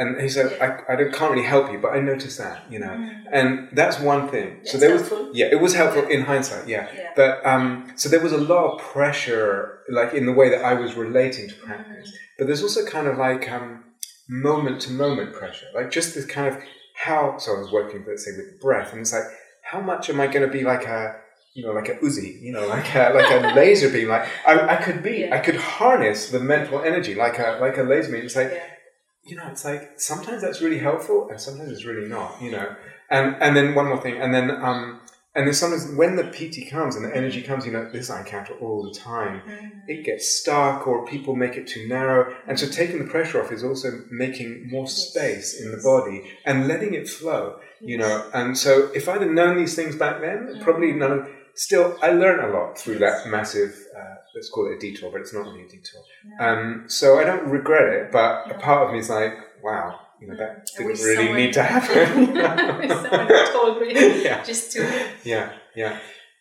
and 0.00 0.20
he 0.20 0.28
said, 0.28 0.46
Yeah. 0.52 0.82
I, 0.88 0.92
I 0.92 0.96
don't, 0.96 1.12
can't 1.12 1.30
really 1.32 1.46
help 1.54 1.70
you, 1.72 1.78
but 1.84 1.90
I 1.96 2.00
noticed 2.00 2.38
that, 2.38 2.58
you 2.70 2.78
know. 2.78 2.94
Mm. 3.02 3.24
And 3.38 3.68
that's 3.72 3.98
one 3.98 4.28
thing. 4.28 4.48
so 4.64 4.78
That's 4.78 5.08
there 5.08 5.18
was, 5.22 5.36
yeah, 5.36 5.46
it 5.50 5.60
was 5.60 5.74
helpful 5.74 6.04
Yeah. 6.04 6.16
in 6.16 6.20
hindsight, 6.24 6.68
yeah. 6.68 6.88
yeah. 6.96 7.10
But 7.16 7.44
um, 7.52 7.92
so 7.96 8.08
there 8.08 8.20
was 8.20 8.32
a 8.32 8.42
lot 8.54 8.64
of 8.74 8.80
pressure, 8.80 9.80
like 9.88 10.14
in 10.14 10.24
the 10.26 10.32
way 10.40 10.48
that 10.54 10.62
I 10.64 10.74
was 10.74 10.94
relating 10.94 11.48
to 11.48 11.54
practice. 11.54 12.08
Mm. 12.10 12.16
But 12.38 12.46
there's 12.46 12.62
also 12.62 12.84
kind 12.86 13.06
of 13.06 13.18
like 13.18 13.50
um, 13.50 13.84
moment 14.28 14.80
to 14.82 14.90
moment 14.92 15.34
pressure, 15.34 15.66
like 15.74 15.90
just 15.90 16.14
this 16.14 16.26
kind 16.26 16.48
of 16.54 16.62
how. 17.04 17.36
So 17.38 17.56
I 17.56 17.58
was 17.58 17.70
working, 17.70 18.04
let's 18.08 18.24
say, 18.24 18.32
with 18.36 18.60
breath, 18.60 18.92
and 18.92 19.00
it's 19.02 19.12
like, 19.12 19.28
how 19.62 19.80
much 19.80 20.08
am 20.10 20.20
I 20.20 20.26
going 20.26 20.46
to 20.46 20.52
be 20.52 20.64
like 20.64 20.84
a, 20.86 21.16
you 21.54 21.64
know, 21.64 21.72
like 21.72 21.88
a 21.88 21.96
Uzi, 21.96 22.40
you 22.40 22.52
know, 22.52 22.66
like 22.76 22.94
a, 22.94 23.12
like 23.14 23.30
a 23.30 23.54
laser 23.54 23.90
beam? 23.90 24.08
Like 24.08 24.28
I, 24.46 24.76
I 24.76 24.76
could 24.76 25.02
be, 25.02 25.18
Yeah. 25.18 25.34
I 25.36 25.38
could 25.40 25.56
harness 25.56 26.30
the 26.30 26.40
mental 26.40 26.82
energy 26.82 27.14
like 27.14 27.38
a 27.38 27.58
like 27.60 27.76
a 27.78 27.82
laser 27.82 28.12
beam. 28.12 28.24
It's 28.24 28.36
like 28.36 28.50
yeah. 28.52 28.66
you 29.24 29.36
know, 29.36 29.46
it's 29.48 29.64
like 29.64 30.00
sometimes 30.00 30.42
that's 30.42 30.60
really 30.60 30.78
helpful 30.78 31.28
and 31.30 31.40
sometimes 31.40 31.70
it's 31.70 31.84
really 31.84 32.08
not, 32.08 32.40
you 32.40 32.50
know. 32.50 32.74
And 33.10 33.36
and 33.42 33.56
then 33.56 33.74
one 33.74 33.86
more 33.88 34.00
thing, 34.00 34.20
and 34.20 34.32
then 34.32 34.50
um 34.50 35.00
and 35.34 35.46
then 35.46 35.54
sometimes 35.54 35.94
when 35.96 36.16
the 36.16 36.24
piti 36.24 36.64
comes 36.68 36.94
and 36.94 37.04
the 37.06 37.16
energy 37.16 37.40
comes, 37.40 37.64
you 37.64 37.72
know, 37.72 37.88
this 37.90 38.10
I 38.10 38.20
encounter 38.20 38.54
all 38.60 38.82
the 38.82 38.98
time. 38.98 39.40
Mm. 39.48 39.70
It 39.88 40.04
gets 40.04 40.28
stuck 40.40 40.86
or 40.86 41.06
people 41.06 41.34
make 41.36 41.56
it 41.56 41.66
too 41.66 41.88
narrow. 41.88 42.34
And 42.46 42.60
so 42.60 42.66
taking 42.68 42.98
the 42.98 43.10
pressure 43.10 43.42
off 43.42 43.50
is 43.50 43.64
also 43.64 44.02
making 44.10 44.68
more 44.70 44.84
Yes. 44.84 44.92
space 45.08 45.58
in 45.60 45.70
the 45.70 45.78
body 45.78 46.22
and 46.44 46.68
letting 46.68 46.92
it 46.92 47.08
flow, 47.08 47.58
you 47.80 47.96
know. 47.96 48.28
And 48.34 48.58
so 48.58 48.90
if 48.94 49.08
I'd 49.08 49.22
have 49.22 49.30
known 49.30 49.56
these 49.56 49.74
things 49.74 49.96
back 49.96 50.20
then, 50.20 50.58
probably 50.60 50.92
none 50.92 51.12
of 51.12 51.28
still 51.54 51.96
I 52.02 52.10
learn 52.10 52.40
a 52.44 52.52
lot 52.56 52.78
through 52.78 52.98
that 52.98 53.26
massive 53.28 53.74
uh, 53.98 54.14
let's 54.34 54.48
call 54.50 54.70
it 54.70 54.76
a 54.76 54.78
detour, 54.78 55.10
but 55.10 55.20
it's 55.20 55.34
not 55.34 55.44
really 55.46 55.64
a 55.64 55.68
detour. 55.68 56.00
No. 56.38 56.46
Um, 56.46 56.84
so 56.88 57.18
I 57.18 57.24
don't 57.24 57.48
regret 57.48 57.92
it, 57.92 58.12
but 58.12 58.50
a 58.50 58.58
part 58.58 58.86
of 58.86 58.92
me 58.92 58.98
is 59.00 59.10
like, 59.10 59.34
wow, 59.62 60.00
you 60.20 60.28
know, 60.28 60.36
that 60.36 60.66
I 60.78 60.82
didn't 60.82 61.00
really 61.02 61.16
someone- 61.16 61.36
need 61.36 61.52
to 61.52 61.62
wish 62.80 62.88
someone 62.90 63.52
told 63.52 63.80
me 63.82 63.94
happen. 63.94 64.20
yeah, 64.24 64.42
just 64.44 64.72
to 64.72 64.88
yeah, 65.24 65.52
yeah. 65.76 65.98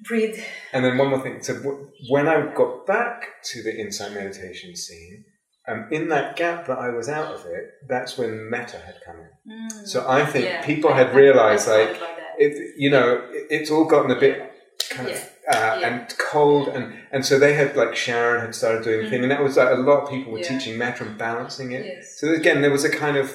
breathe. 0.07 0.39
And 0.73 0.85
then 0.85 0.97
one 0.97 1.09
more 1.09 1.19
thing. 1.21 1.41
So 1.43 1.55
w- 1.55 1.89
when 2.09 2.27
I 2.27 2.53
got 2.53 2.85
back 2.87 3.23
to 3.51 3.61
the 3.63 3.75
insight 3.77 4.13
meditation 4.13 4.75
scene, 4.75 5.25
um, 5.67 5.87
in 5.91 6.07
that 6.09 6.37
gap 6.37 6.67
that 6.67 6.77
I 6.79 6.89
was 6.89 7.07
out 7.09 7.33
of 7.35 7.45
it, 7.45 7.65
that's 7.87 8.17
when 8.17 8.49
metta 8.49 8.77
had 8.77 8.95
come 9.05 9.17
in. 9.17 9.51
Mm. 9.69 9.87
So 9.87 10.05
I 10.07 10.25
think 10.25 10.45
Yeah. 10.45 10.65
people 10.65 10.93
had 10.93 11.13
realized, 11.13 11.67
like, 11.67 11.99
it, 12.37 12.73
you 12.77 12.89
know, 12.89 13.21
it, 13.31 13.47
it's 13.49 13.69
all 13.69 13.85
gotten 13.85 14.09
a 14.11 14.19
bit 14.19 14.51
kind 14.95 15.07
of 15.13 15.17
uh, 15.55 15.77
Yeah. 15.79 15.87
and 15.87 15.99
cold, 16.31 16.65
and 16.75 16.83
and 17.13 17.21
so 17.29 17.33
they 17.43 17.53
had 17.61 17.69
like 17.81 17.93
Sharon 18.05 18.39
had 18.45 18.53
started 18.61 18.83
doing 18.83 19.01
a 19.05 19.09
thing, 19.09 19.21
and 19.25 19.31
that 19.33 19.43
was 19.47 19.55
like 19.61 19.71
a 19.79 19.81
lot 19.89 19.99
of 20.03 20.09
people 20.13 20.31
were 20.33 20.39
Mm-hmm. 20.39 20.53
Yeah. 20.53 20.59
teaching 20.59 20.77
metta 20.77 21.01
and 21.07 21.17
balancing 21.27 21.69
it. 21.77 21.83
yes. 21.85 22.17
So 22.19 22.25
again, 22.41 22.57
there 22.63 22.71
was 22.77 22.85
a 22.91 22.93
kind 23.05 23.17
of 23.23 23.27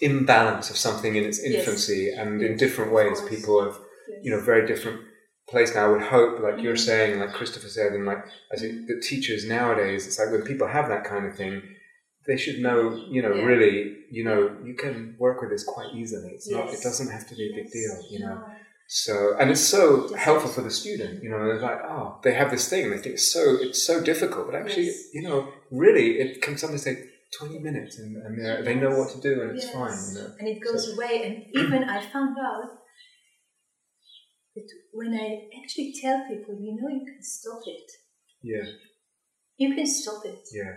imbalance 0.00 0.70
of 0.70 0.76
something 0.76 1.16
in 1.16 1.24
its 1.24 1.38
Yes. 1.42 1.54
infancy, 1.54 2.02
and 2.20 2.42
in 2.42 2.56
different 2.56 2.92
ways, 2.92 3.20
people 3.22 3.54
have 3.64 3.76
yes. 4.08 4.18
you 4.24 4.30
know 4.32 4.40
very 4.40 4.66
different 4.66 5.00
place 5.52 5.74
now. 5.74 5.84
I 5.86 5.90
would 5.94 6.02
hope, 6.16 6.32
like 6.46 6.58
you're 6.62 6.74
Mhm. 6.80 6.88
saying, 6.90 7.20
like 7.20 7.32
Christopher 7.32 7.68
said, 7.68 7.92
and 7.92 8.04
like 8.12 8.22
I 8.52 8.56
think 8.60 8.72
the 8.90 9.00
teachers 9.10 9.42
nowadays, 9.56 10.06
it's 10.06 10.18
like 10.18 10.30
when 10.32 10.42
people 10.42 10.66
have 10.76 10.88
that 10.88 11.04
kind 11.04 11.24
of 11.28 11.34
thing, 11.36 11.54
they 12.26 12.36
should 12.36 12.58
know, 12.66 12.78
you 13.14 13.22
know, 13.22 13.34
Yeah. 13.34 13.44
really, 13.50 13.76
you 14.10 14.24
know, 14.28 14.40
you 14.68 14.74
can 14.74 14.96
work 15.18 15.40
with 15.40 15.50
this 15.50 15.64
quite 15.64 15.90
easily. 15.94 16.30
It's 16.36 16.50
not, 16.50 16.74
it 16.74 16.82
doesn't 16.88 17.10
have 17.16 17.26
to 17.30 17.34
be 17.40 17.44
a 17.50 17.54
big 17.58 17.68
deal, 17.78 17.94
you 18.10 18.18
know. 18.24 18.36
So, 18.88 19.36
and 19.38 19.50
it's 19.50 19.60
so 19.76 20.14
helpful 20.14 20.50
for 20.50 20.62
the 20.62 20.70
student, 20.70 21.22
you 21.22 21.28
know. 21.30 21.38
They're 21.44 21.60
like, 21.60 21.80
oh, 21.84 22.20
they 22.22 22.34
have 22.34 22.50
this 22.52 22.68
thing, 22.68 22.90
they 22.90 22.98
think 22.98 23.14
it's 23.14 23.32
so 23.32 23.56
it's 23.60 23.84
so 23.84 24.00
difficult, 24.02 24.46
but 24.46 24.54
actually, 24.54 24.86
Yes. 24.86 25.08
you 25.12 25.22
know, 25.22 25.52
really, 25.72 26.20
it 26.20 26.40
can 26.40 26.56
sometimes 26.56 26.84
take 26.84 26.98
twenty 27.36 27.58
minutes, 27.58 27.98
and, 27.98 28.16
and 28.24 28.38
they're- 28.38 28.62
they 28.62 28.76
know 28.76 28.96
what 28.96 29.10
to 29.14 29.20
do, 29.20 29.42
and 29.42 29.50
it's 29.56 29.64
Yes. 29.66 29.74
fine, 29.74 29.98
you 30.08 30.14
know. 30.20 30.34
And 30.38 30.48
it 30.48 30.60
goes 30.60 30.84
away. 30.94 31.14
And 31.26 31.34
even 31.64 31.82
I 31.84 31.98
found 32.12 32.36
out 32.38 32.78
that 34.54 34.68
when 34.92 35.12
I 35.14 35.48
actually 35.60 35.92
tell 36.00 36.24
people, 36.28 36.54
you 36.66 36.76
know, 36.80 36.88
you 36.88 37.04
can 37.04 37.22
stop 37.22 37.62
it. 37.66 37.90
Yeah, 38.42 38.66
You 39.56 39.74
can 39.74 39.86
stop 39.86 40.24
it. 40.24 40.42
yeah. 40.52 40.74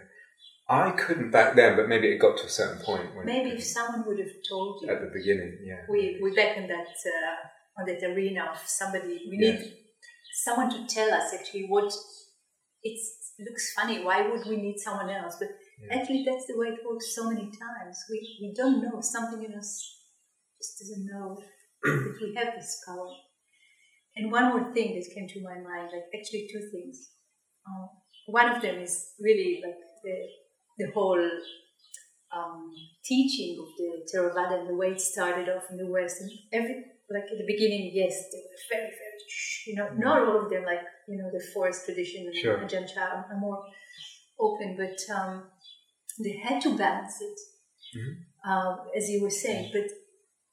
I 0.67 0.91
couldn't 0.91 1.29
back 1.31 1.55
then, 1.55 1.75
but 1.75 1.87
maybe 1.87 2.07
it 2.07 2.17
got 2.17 2.37
to 2.37 2.45
a 2.45 2.49
certain 2.49 2.81
point 2.83 3.15
when 3.15 3.25
Maybe 3.25 3.51
if 3.51 3.63
someone 3.63 4.03
would 4.07 4.19
have 4.19 4.33
told 4.47 4.81
you, 4.81 4.89
at 4.89 4.99
the 5.01 5.11
beginning, 5.13 5.59
yeah. 5.63 5.81
we 5.89 6.19
we 6.23 6.33
back 6.35 6.57
in 6.57 6.67
that 6.67 6.87
uh, 7.15 7.37
on 7.79 7.85
that 7.85 8.03
arena 8.03 8.45
of 8.51 8.59
somebody. 8.65 9.25
We 9.29 9.37
Yeah. 9.37 9.51
need 9.51 9.73
someone 10.43 10.69
to 10.69 10.85
tell 10.95 11.11
us 11.13 11.33
actually 11.33 11.65
what 11.67 11.93
it 12.83 12.99
looks 13.39 13.73
funny. 13.73 14.03
Why 14.03 14.27
would 14.27 14.45
we 14.45 14.57
need 14.57 14.79
someone 14.79 15.09
else? 15.09 15.35
But 15.39 15.49
Yeah. 15.81 15.95
actually, 15.95 16.23
that's 16.25 16.47
the 16.47 16.57
way 16.57 16.67
it 16.69 16.85
works 16.85 17.15
so 17.15 17.29
many 17.31 17.47
times. 17.65 17.97
We 18.09 18.19
we 18.41 18.53
don't 18.53 18.81
know 18.81 19.01
something 19.01 19.43
in 19.43 19.53
us 19.53 19.71
just 20.57 20.79
doesn't 20.79 21.05
know 21.05 21.41
that 21.83 22.17
we 22.21 22.33
have 22.35 22.53
this 22.55 22.83
power. 22.85 23.09
And 24.15 24.31
one 24.31 24.49
more 24.49 24.73
thing 24.73 24.95
that 24.95 25.13
came 25.13 25.27
to 25.27 25.41
my 25.41 25.57
mind, 25.69 25.91
like 25.93 26.07
actually 26.17 26.49
two 26.51 26.69
things. 26.71 27.11
Um, 27.67 27.89
one 28.27 28.49
of 28.53 28.61
them 28.61 28.79
is 28.79 29.13
really 29.19 29.61
like 29.65 29.79
the 30.03 30.15
the 30.79 30.91
whole 30.91 31.29
um, 32.35 32.73
teaching 33.03 33.57
of 33.59 33.67
the 33.77 33.89
Theravada 34.09 34.59
and 34.59 34.69
the 34.69 34.75
way 34.75 34.91
it 34.91 35.01
started 35.01 35.49
off 35.49 35.63
in 35.71 35.77
the 35.77 35.87
West. 35.87 36.21
And 36.21 36.31
every 36.53 36.85
like 37.11 37.23
at 37.31 37.37
the 37.37 37.45
beginning, 37.53 37.91
yes, 37.93 38.15
they 38.31 38.39
were 38.47 38.59
very, 38.71 38.89
very, 39.01 39.19
you 39.67 39.75
know, 39.75 39.89
not 39.97 40.21
all 40.21 40.37
of 40.43 40.49
them 40.49 40.63
like 40.65 40.81
you 41.07 41.17
know 41.17 41.29
the 41.31 41.43
forest 41.53 41.85
tradition 41.85 42.27
and 42.27 42.35
Sure. 42.35 42.57
Ajahn 42.59 42.85
Chah 42.91 43.25
are 43.29 43.37
more 43.39 43.63
open, 44.39 44.77
but 44.77 44.97
um, 45.15 45.43
they 46.23 46.37
had 46.37 46.61
to 46.61 46.77
balance 46.77 47.17
it, 47.21 47.37
Mhm. 47.97 48.13
um, 48.49 48.73
as 48.95 49.09
you 49.09 49.21
were 49.23 49.29
saying. 49.43 49.71
But 49.73 49.87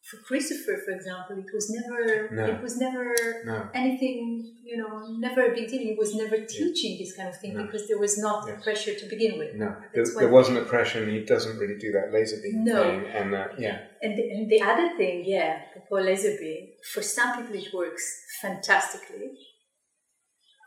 for 0.08 0.18
Christopher, 0.28 0.74
for 0.84 0.92
example, 0.92 1.36
it 1.38 1.52
was 1.52 1.66
never, 1.78 2.30
No. 2.32 2.44
it 2.54 2.62
was 2.62 2.76
never 2.78 3.12
No, 3.44 3.68
anything, 3.74 4.56
you 4.62 4.76
know, 4.76 4.92
never 5.26 5.40
a 5.50 5.54
big 5.54 5.68
deal. 5.68 5.80
He 5.80 5.94
was 5.98 6.14
never 6.14 6.36
teaching 6.44 6.96
this 6.98 7.16
kind 7.16 7.28
of 7.28 7.36
thing 7.40 7.54
No. 7.54 7.64
because 7.64 7.88
there 7.88 7.98
was 7.98 8.16
not 8.16 8.46
the 8.46 8.52
pressure 8.66 8.94
to 8.94 9.06
begin 9.14 9.36
with. 9.38 9.54
no. 9.56 9.74
There, 9.94 10.04
there 10.20 10.28
wasn't 10.28 10.58
a 10.58 10.64
pressure, 10.64 11.02
and 11.02 11.10
he 11.10 11.24
doesn't 11.24 11.58
really 11.58 11.78
do 11.78 11.90
that 11.92 12.12
laser 12.12 12.38
beam 12.42 12.62
No. 12.64 12.82
thing. 12.82 13.06
And 13.18 13.34
uh, 13.34 13.48
yeah, 13.58 13.78
And 14.02 14.16
the, 14.16 14.22
and 14.34 14.48
the 14.48 14.60
other 14.62 14.96
thing, 14.96 15.24
yeah, 15.26 15.62
whole 15.88 16.02
laser 16.02 16.36
beam, 16.38 16.68
for 16.92 17.02
some 17.02 17.30
people 17.38 17.56
it 17.56 17.74
works 17.74 18.04
fantastically. 18.40 19.30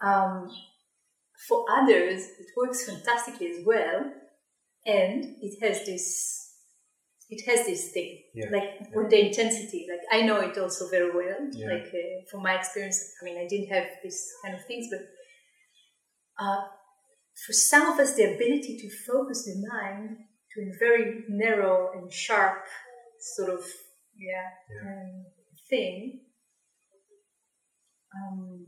Um, 0.04 0.50
for 1.48 1.66
others, 1.72 2.22
it 2.40 2.48
works 2.58 2.86
fantastically 2.90 3.48
as 3.52 3.66
well, 3.66 4.12
and 4.86 5.36
it 5.42 5.54
has 5.64 5.86
this, 5.86 6.49
it 7.30 7.46
has 7.46 7.66
this 7.66 7.92
thing, 7.92 8.24
Yeah. 8.34 8.50
like 8.52 8.94
with 8.96 9.10
the 9.10 9.28
intensity. 9.28 9.88
Like 9.90 10.02
I 10.12 10.26
know 10.26 10.40
it 10.42 10.58
also 10.58 10.90
very 10.90 11.12
well. 11.12 11.48
Yeah. 11.52 11.68
Like 11.74 11.88
uh, 11.94 12.26
from 12.30 12.44
my 12.44 12.56
experience, 12.56 13.00
I 13.22 13.26
mean, 13.26 13.38
I 13.38 13.48
didn't 13.48 13.70
have 13.70 13.86
this 14.04 14.34
kind 14.44 14.56
of 14.56 14.66
things, 14.66 14.88
but 14.90 15.02
uh, 16.44 16.62
for 17.46 17.54
some 17.54 17.92
of 17.92 18.00
us, 18.00 18.16
the 18.16 18.24
ability 18.36 18.78
to 18.82 18.90
focus 19.12 19.46
the 19.46 19.56
mind 19.72 20.18
to 20.54 20.62
a 20.62 20.72
very 20.80 21.24
narrow 21.30 21.92
and 21.94 22.12
sharp 22.12 22.64
sort 23.36 23.52
of 23.52 23.64
yeah, 24.18 24.50
Yeah. 24.84 24.92
Um, 24.92 25.26
thing 25.70 26.22
um, 28.16 28.66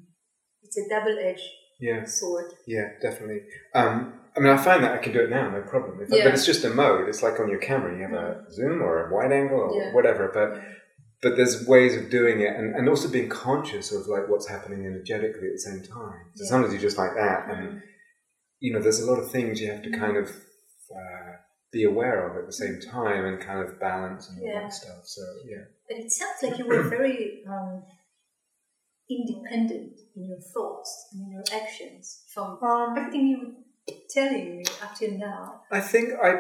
it's 0.62 0.78
a 0.78 0.88
double-edged 0.88 1.42
Yeah, 1.80 2.06
sword. 2.06 2.52
yeah, 2.68 2.90
definitely. 3.02 3.42
Um, 3.74 4.21
I 4.36 4.40
mean, 4.40 4.54
I 4.54 4.58
find 4.58 4.84
that 4.84 4.94
I 4.94 4.98
can 5.00 5.12
do 5.14 5.20
it 5.20 5.30
now, 5.30 5.50
no 5.50 5.62
problem. 5.62 6.02
If 6.02 6.12
I- 6.14 6.18
Yeah. 6.18 6.24
but 6.26 6.34
it's 6.34 6.46
just 6.46 6.64
a 6.64 6.70
mode. 6.70 7.10
It's 7.10 7.22
like 7.22 7.40
on 7.40 7.50
your 7.50 7.60
camera, 7.60 7.96
you 7.96 8.02
have 8.04 8.14
a 8.14 8.46
zoom 8.52 8.82
or 8.82 9.08
a 9.08 9.14
wide 9.14 9.32
angle 9.32 9.60
or 9.60 9.76
Yeah. 9.76 9.94
whatever. 9.94 10.30
But 10.34 10.62
but 11.24 11.36
there's 11.38 11.68
ways 11.68 11.96
of 11.96 12.10
doing 12.10 12.42
it, 12.42 12.56
and, 12.56 12.74
and 12.76 12.90
also 12.90 13.08
being 13.08 13.30
conscious 13.30 13.92
of 13.92 14.08
like 14.08 14.28
what's 14.28 14.48
happening 14.48 14.88
energetically 14.88 15.48
at 15.50 15.54
the 15.54 15.60
same 15.60 15.84
time. 15.84 16.20
So 16.34 16.44
Yeah. 16.46 16.50
sometimes 16.50 16.74
you're 16.74 16.82
just 16.82 16.98
like 16.98 17.14
that, 17.14 17.48
and 17.48 17.64
Mm. 17.74 17.82
you 18.60 18.74
know, 18.74 18.80
there's 18.82 19.00
a 19.02 19.06
lot 19.12 19.20
of 19.20 19.30
things 19.30 19.62
you 19.62 19.70
have 19.70 19.84
to 19.84 19.92
kind 19.92 20.18
of 20.18 20.28
uh, 20.96 21.34
be 21.72 21.84
aware 21.84 22.28
of 22.28 22.38
at 22.38 22.46
the 22.48 22.52
same 22.64 22.80
time, 22.82 23.24
and 23.26 23.40
kind 23.40 23.60
of 23.60 23.80
balance 23.80 24.30
and 24.30 24.42
all 24.42 24.62
that 24.62 24.74
stuff. 24.74 25.06
So 25.06 25.22
yeah, 25.46 25.64
But 25.88 25.98
it 25.98 26.12
sounds 26.12 26.42
like 26.42 26.58
you 26.58 26.66
were 26.66 26.82
very 26.84 27.46
um, 27.48 27.84
independent 29.10 30.00
in 30.16 30.26
your 30.26 30.40
thoughts 30.54 31.10
and 31.12 31.22
in 31.26 31.32
your 31.32 31.44
actions 31.54 32.24
from 32.34 32.58
um, 32.64 32.98
everything 32.98 33.28
you 33.28 33.56
telling 34.10 34.58
me 34.58 34.64
up 34.82 34.96
till 34.96 35.18
now. 35.18 35.62
I 35.72 35.82
think 35.82 36.14
I 36.22 36.32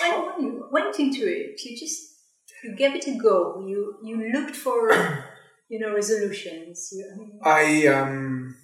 When, 0.00 0.26
when 0.26 0.44
you 0.44 0.68
went 0.70 0.98
into 0.98 1.26
it, 1.26 1.60
you 1.64 1.76
just 1.78 2.16
you 2.64 2.76
gave 2.76 2.94
it 2.94 3.06
a 3.06 3.16
go. 3.16 3.64
You 3.66 3.98
you 4.02 4.32
looked 4.32 4.56
for 4.56 4.90
you 5.68 5.78
know 5.78 5.94
resolutions. 5.94 6.88
You, 6.92 7.10
I 7.12 7.16
mean, 7.18 7.40
I 7.44 7.86
um 7.88 8.56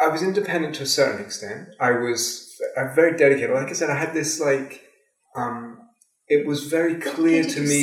I 0.00 0.08
was 0.08 0.22
independent 0.22 0.74
to 0.76 0.82
a 0.82 0.86
certain 0.86 1.24
extent. 1.24 1.68
I 1.80 1.92
was 1.92 2.60
I'm 2.76 2.94
very 2.94 3.16
dedicated. 3.16 3.50
Like 3.54 3.68
I 3.68 3.72
said, 3.72 3.90
I 3.90 3.98
had 3.98 4.14
this 4.14 4.40
like 4.40 4.82
um 5.36 5.71
it 6.34 6.46
was 6.46 6.60
very 6.76 6.96
clear 7.12 7.42
to 7.54 7.60
me 7.60 7.80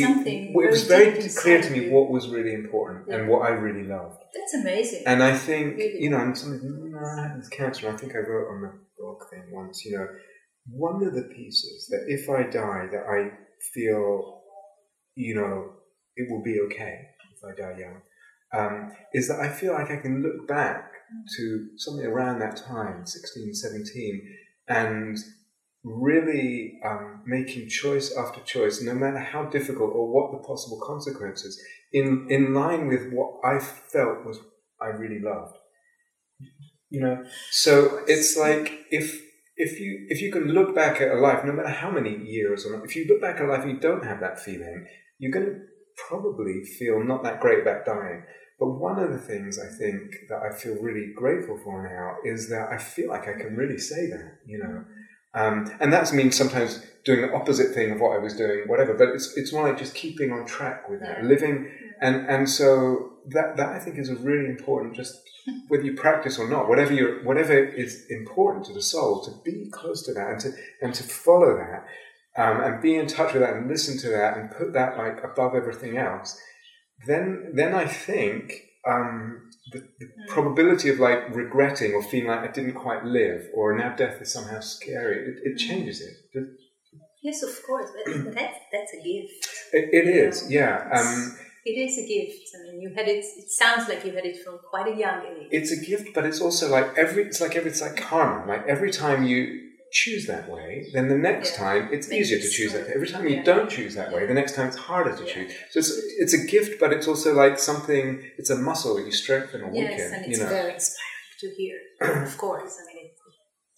well, 0.54 0.66
it 0.68 0.72
was 0.78 0.88
very 0.96 1.12
clear 1.42 1.60
to 1.62 1.70
me 1.76 1.82
what 1.94 2.06
was 2.16 2.24
really 2.36 2.54
important 2.62 3.02
and 3.14 3.22
what 3.32 3.42
I 3.50 3.52
really 3.66 3.86
loved. 3.96 4.20
that's 4.38 4.56
amazing. 4.64 5.04
And 5.06 5.20
I 5.32 5.34
think 5.48 5.78
Really? 5.78 6.02
you 6.04 6.10
know, 6.12 6.22
and 6.26 6.38
something 6.38 6.62
no, 6.92 7.00
I 7.00 7.28
had 7.28 7.40
this 7.40 7.50
cancer. 7.50 7.84
I 7.94 7.96
think 8.00 8.12
I 8.16 8.22
wrote 8.30 8.48
on 8.54 8.60
the 8.66 8.72
blog 8.98 9.18
thing 9.30 9.44
once. 9.60 9.76
You 9.86 9.92
know, 9.98 10.08
one 10.88 11.00
of 11.08 11.14
the 11.14 11.28
pieces 11.38 11.88
that 11.92 12.04
if 12.08 12.24
I 12.30 12.42
die, 12.64 12.84
that 12.94 13.06
I 13.18 13.20
feel, 13.74 14.42
you 15.16 15.34
know, 15.36 15.54
it 16.16 16.26
will 16.30 16.44
be 16.44 16.60
okay 16.68 16.96
if 17.36 17.42
I 17.50 17.52
die 17.62 17.76
young, 17.84 17.98
um, 18.58 18.92
is 19.14 19.28
that 19.30 19.40
I 19.40 19.50
feel 19.60 19.74
like 19.74 19.92
I 19.92 19.98
can 20.06 20.24
look 20.24 20.48
back 20.48 20.92
to 21.38 21.68
something 21.78 22.06
around 22.06 22.40
that 22.40 22.58
time, 22.58 23.06
16, 23.06 23.54
17, 23.54 24.22
and 24.68 25.18
really 25.84 26.80
um, 26.86 27.22
making 27.26 27.70
choice 27.70 28.16
after 28.16 28.42
choice, 28.42 28.82
no 28.82 28.94
matter 28.94 29.20
how 29.20 29.46
difficult 29.46 29.92
or 29.94 30.08
what 30.12 30.32
the 30.32 30.46
possible 30.46 30.80
consequences, 30.86 31.62
in, 31.94 32.28
in 32.30 32.54
line 32.54 32.88
with 32.88 33.12
what 33.12 33.40
I 33.44 33.60
felt 33.60 34.26
was 34.26 34.40
I 34.82 34.88
really 34.88 35.22
loved. 35.22 35.58
You 36.90 37.02
know, 37.02 37.24
so 37.52 38.02
it's 38.08 38.36
like 38.36 38.86
if 38.90 39.22
if 39.56 39.80
you 39.80 40.08
if 40.10 40.22
you 40.22 40.32
can 40.32 40.48
look 40.48 40.74
back 40.74 41.02
at 41.02 41.12
a 41.12 41.20
life, 41.20 41.44
no 41.46 41.52
matter 41.52 41.70
how 41.70 41.92
many 41.92 42.18
years 42.18 42.66
or 42.66 42.76
not, 42.76 42.86
if 42.86 42.96
you 42.96 43.06
look 43.08 43.22
back 43.22 43.36
at 43.36 43.46
a 43.46 43.48
life 43.48 43.62
and 43.62 43.72
you 43.74 43.80
don't 43.80 44.06
have 44.06 44.22
that 44.22 44.40
feeling, 44.40 44.88
you're 45.20 45.32
going 45.32 45.46
to 45.46 45.60
probably 46.08 46.64
feel 46.64 47.04
not 47.04 47.24
that 47.24 47.42
great 47.42 47.62
about 47.62 47.86
dying. 47.86 48.24
But 48.60 48.72
one 48.72 48.98
of 48.98 49.12
the 49.12 49.20
things 49.20 49.60
I 49.60 49.68
think 49.78 50.16
that 50.30 50.42
I 50.42 50.58
feel 50.58 50.82
really 50.82 51.14
grateful 51.16 51.60
for 51.64 51.84
now 51.84 52.30
is 52.30 52.50
that 52.50 52.70
I 52.72 52.78
feel 52.78 53.10
like 53.10 53.28
I 53.28 53.34
can 53.34 53.56
really 53.56 53.78
say 53.78 54.08
that, 54.10 54.40
you 54.46 54.58
know. 54.58 54.84
Um, 55.34 55.72
and 55.80 55.94
that 55.94 56.12
means 56.14 56.36
sometimes 56.36 56.82
doing 57.06 57.22
the 57.22 57.34
opposite 57.34 57.74
thing 57.74 57.92
of 57.92 58.00
what 58.00 58.16
I 58.16 58.18
was 58.18 58.36
doing, 58.36 58.68
whatever. 58.68 58.94
But 58.94 59.10
it's 59.10 59.36
it's 59.38 59.54
more 59.54 59.68
like 59.68 59.78
just 59.78 59.96
keeping 59.96 60.32
on 60.32 60.46
track 60.46 60.90
with 60.90 61.02
that, 61.02 61.24
living, 61.24 61.70
and 62.02 62.28
and 62.28 62.50
so 62.50 63.14
that 63.28 63.58
that 63.58 63.70
I 63.70 63.80
think 63.80 63.98
is 63.98 64.10
a 64.10 64.16
really 64.16 64.46
important. 64.46 64.96
Just 64.96 65.22
whether 65.68 65.84
you 65.84 65.96
practice 65.96 66.40
or 66.40 66.50
not, 66.50 66.68
whatever 66.68 66.94
you 66.94 67.20
whatever 67.24 67.54
is 67.54 68.06
important 68.10 68.66
to 68.66 68.74
the 68.74 68.82
soul, 68.82 69.22
to 69.24 69.32
be 69.44 69.70
close 69.72 70.02
to 70.04 70.14
that 70.14 70.32
and 70.32 70.40
to 70.42 70.52
and 70.82 70.94
to 70.96 71.04
follow 71.04 71.56
that, 71.58 71.86
um, 72.42 72.62
and 72.62 72.82
be 72.82 72.96
in 72.96 73.06
touch 73.06 73.34
with 73.34 73.44
that 73.44 73.54
and 73.54 73.68
listen 73.68 73.98
to 74.00 74.10
that 74.10 74.38
and 74.38 74.52
put 74.52 74.74
that 74.74 74.98
like 74.98 75.24
above 75.24 75.54
everything 75.54 75.98
else. 75.98 76.40
Then 77.06 77.52
then 77.54 77.76
I 77.76 77.86
think. 77.86 78.66
Um, 78.88 79.49
the, 79.72 79.80
the 80.00 80.08
probability 80.28 80.90
of 80.90 81.00
like 81.00 81.34
regretting 81.36 81.94
or 81.94 82.02
feeling 82.04 82.28
like 82.28 82.40
I 82.50 82.52
didn't 82.52 82.74
quite 82.74 83.06
live 83.06 83.48
or 83.54 83.78
now 83.78 83.96
death 83.96 84.22
is 84.22 84.32
somehow 84.34 84.60
scary, 84.60 85.18
it, 85.30 85.36
it 85.44 85.58
changes 85.58 86.02
it. 86.02 86.14
It, 86.38 86.48
yes, 87.24 87.44
of 87.44 87.50
course, 87.66 87.90
but 88.06 88.34
that's 88.34 88.58
that's 88.72 88.94
a 88.94 89.02
gift. 89.04 89.48
it 89.74 90.08
is, 90.08 90.50
yeah. 90.50 90.90
Um, 90.94 91.38
It 91.66 91.72
is 91.72 91.98
a 91.98 92.08
gift. 92.08 92.50
I 92.56 92.72
mean, 92.72 92.82
you 92.82 92.90
had 92.96 93.08
it. 93.08 93.24
It 93.38 93.52
sounds 93.52 93.88
like 93.90 94.04
you 94.06 94.14
had 94.14 94.26
it 94.26 94.44
from 94.44 94.60
quite 94.70 94.88
a 94.94 94.98
young 94.98 95.20
age. 95.26 95.50
it's 95.52 95.72
a 95.72 95.86
gift, 95.86 96.14
but 96.16 96.26
it's 96.26 96.42
also 96.42 96.70
like 96.70 96.98
every, 96.98 97.24
it's 97.26 97.42
like 97.42 97.56
every, 97.56 97.70
it's 97.70 97.82
like 97.82 97.98
karma. 97.98 98.48
Like 98.48 98.66
every 98.66 98.92
time 98.92 99.26
you 99.26 99.69
choose 99.92 100.28
that 100.28 100.50
way, 100.50 100.90
then 100.94 101.08
the 101.08 101.18
next 101.18 101.52
Yeah. 101.52 101.66
time 101.66 101.90
it's 101.92 102.08
Makes 102.08 102.28
easier 102.32 102.40
to 102.40 102.50
choose 102.50 102.74
that. 102.74 102.88
Every 102.88 103.08
time 103.08 103.28
you 103.28 103.38
Yeah. 103.38 103.44
don't 103.44 103.70
choose 103.70 103.96
that 103.96 104.12
way, 104.14 104.26
the 104.26 104.34
next 104.34 104.54
time 104.56 104.68
it's 104.68 104.78
harder 104.78 105.16
to 105.16 105.24
Yeah. 105.26 105.34
choose. 105.34 105.52
So 105.72 105.80
it's, 105.80 105.92
it's 106.24 106.34
a 106.34 106.44
gift, 106.46 106.80
but 106.80 106.94
it's 106.94 107.08
also 107.08 107.34
like 107.34 107.58
something, 107.60 108.06
it's 108.38 108.50
a 108.50 108.56
muscle 108.56 108.96
that 108.96 109.06
you 109.06 109.12
strengthen 109.12 109.62
or 109.62 109.70
weaken. 109.72 109.98
yes, 109.98 110.12
and 110.14 110.26
it's 110.26 110.38
you 110.38 110.44
know? 110.44 110.50
very 110.50 110.74
inspiring 110.74 111.36
to 111.42 111.50
hear. 111.58 111.76
of 112.24 112.38
course, 112.46 112.78
I 112.82 112.94
mean, 112.94 113.06
it, 113.06 113.12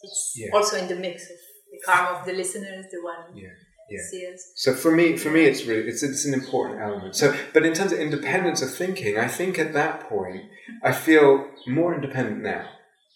it's 0.04 0.38
also 0.54 0.78
in 0.78 0.88
the 0.88 0.96
mix 0.96 1.24
of 1.30 1.38
the 1.72 1.80
karma 1.86 2.20
of 2.20 2.26
the 2.26 2.34
listeners, 2.34 2.86
the 2.92 3.02
one 3.02 3.24
Yeah, 3.34 3.48
who 3.50 3.96
yeah. 3.96 4.36
So 4.56 4.74
for 4.74 4.92
me, 4.92 5.18
for 5.18 5.30
me, 5.30 5.44
it's 5.46 5.66
really 5.66 5.88
it's 5.88 6.04
it's 6.04 6.26
an 6.26 6.34
important 6.34 6.80
element. 6.82 7.16
So, 7.16 7.36
but 7.54 7.66
in 7.66 7.74
terms 7.74 7.92
of 7.92 8.00
independence 8.00 8.62
of 8.62 8.74
thinking, 8.74 9.18
I 9.18 9.28
think 9.28 9.60
at 9.60 9.74
that 9.74 10.08
point, 10.10 10.44
I 10.84 10.92
feel 10.92 11.30
more 11.68 11.94
independent 11.94 12.42
now. 12.42 12.70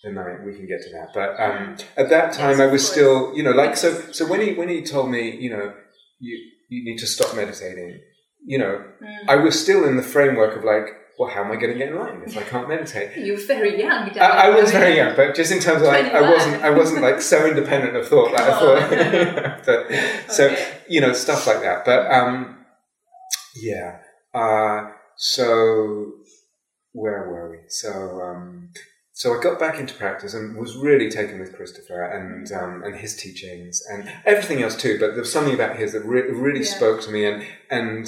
Than 0.03 0.17
I, 0.17 0.43
we 0.45 0.53
can 0.53 0.67
get 0.67 0.81
to 0.83 0.89
that, 0.91 1.07
but 1.13 1.39
um, 1.39 1.77
at 1.97 2.09
that 2.09 2.33
time, 2.33 2.59
Yes, 2.59 2.59
I 2.59 2.67
was 2.67 2.87
still, 2.87 3.35
you 3.35 3.41
know, 3.41 3.51
like 3.51 3.75
so. 3.75 3.99
So 4.11 4.27
when 4.27 4.39
he 4.41 4.53
when 4.53 4.69
he 4.69 4.83
told 4.83 5.09
me, 5.09 5.35
you 5.35 5.49
know, 5.49 5.73
you 6.19 6.37
you 6.69 6.83
need 6.83 6.97
to 6.99 7.07
stop 7.07 7.35
meditating, 7.35 8.01
you 8.45 8.59
know, 8.59 8.83
Mm. 9.01 9.29
I 9.29 9.35
was 9.35 9.59
still 9.59 9.85
in 9.87 9.97
the 9.97 10.03
framework 10.03 10.55
of 10.57 10.63
like, 10.63 10.87
well, 11.17 11.29
how 11.29 11.43
am 11.43 11.51
I 11.51 11.55
going 11.55 11.73
to 11.73 11.77
get 11.77 11.89
enlightened 11.89 12.23
if 12.23 12.37
I 12.37 12.43
can't 12.43 12.67
meditate? 12.67 13.17
you 13.17 13.33
were 13.33 13.39
very 13.39 13.79
young. 13.79 14.09
I, 14.19 14.47
I 14.47 14.49
was 14.49 14.71
very 14.71 14.97
young, 14.97 15.15
but 15.15 15.35
just 15.35 15.51
in 15.51 15.59
terms 15.59 15.81
of 15.81 15.87
like, 15.87 16.05
I 16.05 16.21
wasn't, 16.29 16.63
I 16.63 16.69
wasn't 16.71 17.01
like 17.01 17.21
so 17.21 17.45
independent 17.45 17.95
of 17.95 18.07
thought. 18.07 18.31
Like 18.33 18.41
I 18.41 18.59
thought, 18.59 19.65
but, 19.65 20.31
so 20.31 20.55
you 20.89 21.01
know, 21.01 21.13
stuff 21.13 21.47
like 21.47 21.61
that. 21.61 21.85
But 21.85 22.11
um, 22.11 22.65
yeah. 23.55 23.99
Uh, 24.33 24.91
so 25.17 26.11
where 26.91 27.29
were 27.29 27.51
we? 27.51 27.57
So 27.69 28.21
um, 28.21 28.69
so 29.17 29.33
I 29.33 29.41
got 29.41 29.57
back 29.59 29.79
into 29.79 29.93
practice 29.93 30.33
and 30.33 30.57
was 30.57 30.75
really 30.75 31.09
taken 31.09 31.39
with 31.39 31.55
Christopher 31.55 32.03
and 32.03 32.51
um, 32.51 32.83
and 32.83 32.95
his 32.97 33.15
teachings 33.15 33.81
and 33.89 34.11
everything 34.25 34.61
else 34.61 34.75
too. 34.75 34.97
But 34.99 35.11
there 35.13 35.21
was 35.27 35.31
something 35.31 35.53
about 35.53 35.77
his 35.77 35.93
that 35.93 36.03
re- 36.05 36.29
really 36.45 36.59
Yeah. 36.65 36.75
spoke 36.77 36.99
to 37.03 37.11
me 37.11 37.25
and 37.25 37.37
and 37.71 38.05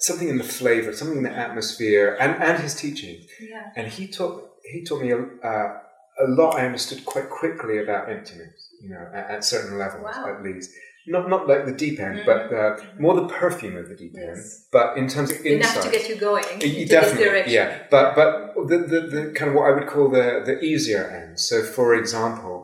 something 0.00 0.28
in 0.28 0.38
the 0.38 0.50
flavor, 0.60 0.92
something 0.92 1.18
in 1.18 1.22
the 1.30 1.30
atmosphere, 1.46 2.16
and 2.20 2.32
and 2.42 2.60
his 2.66 2.74
teachings 2.74 3.22
Yeah. 3.40 3.70
and 3.76 3.86
he 3.96 4.08
taught 4.08 4.36
he 4.72 4.84
taught 4.84 5.02
me 5.02 5.10
a, 5.12 5.18
uh, 5.18 5.78
a 6.24 6.26
lot. 6.28 6.56
I 6.60 6.66
understood 6.66 7.04
quite 7.04 7.28
quickly 7.30 7.78
about 7.78 8.08
emptiness, 8.10 8.58
you 8.82 8.90
know, 8.90 9.06
at, 9.14 9.30
at 9.30 9.44
certain 9.44 9.78
levels 9.78 10.04
Wow. 10.16 10.34
at 10.34 10.42
least. 10.42 10.70
Not 11.06 11.28
not 11.28 11.46
like 11.46 11.66
the 11.66 11.72
deep 11.72 12.00
end, 12.00 12.20
Mm. 12.20 12.24
but 12.30 12.40
uh, 12.52 12.76
more 12.98 13.14
the 13.14 13.28
perfume 13.28 13.76
of 13.76 13.88
the 13.90 13.94
deep 14.02 14.14
end. 14.16 14.36
Yes. 14.36 14.68
But 14.72 14.96
in 14.96 15.06
terms 15.08 15.30
of 15.32 15.44
Enough 15.44 15.82
to 15.82 15.90
get 15.90 16.08
you 16.08 16.16
going. 16.16 16.44
Y- 16.60 16.66
into 16.66 16.86
definitely, 16.86 17.52
yeah. 17.52 17.68
But 17.90 18.14
but 18.16 18.54
the, 18.70 18.78
the 18.92 19.00
the 19.14 19.22
kind 19.36 19.50
of 19.50 19.54
what 19.56 19.66
I 19.70 19.72
would 19.76 19.86
call 19.86 20.08
the 20.08 20.26
the 20.48 20.56
easier 20.60 21.04
end. 21.18 21.38
So, 21.38 21.62
for 21.62 21.94
example, 21.94 22.56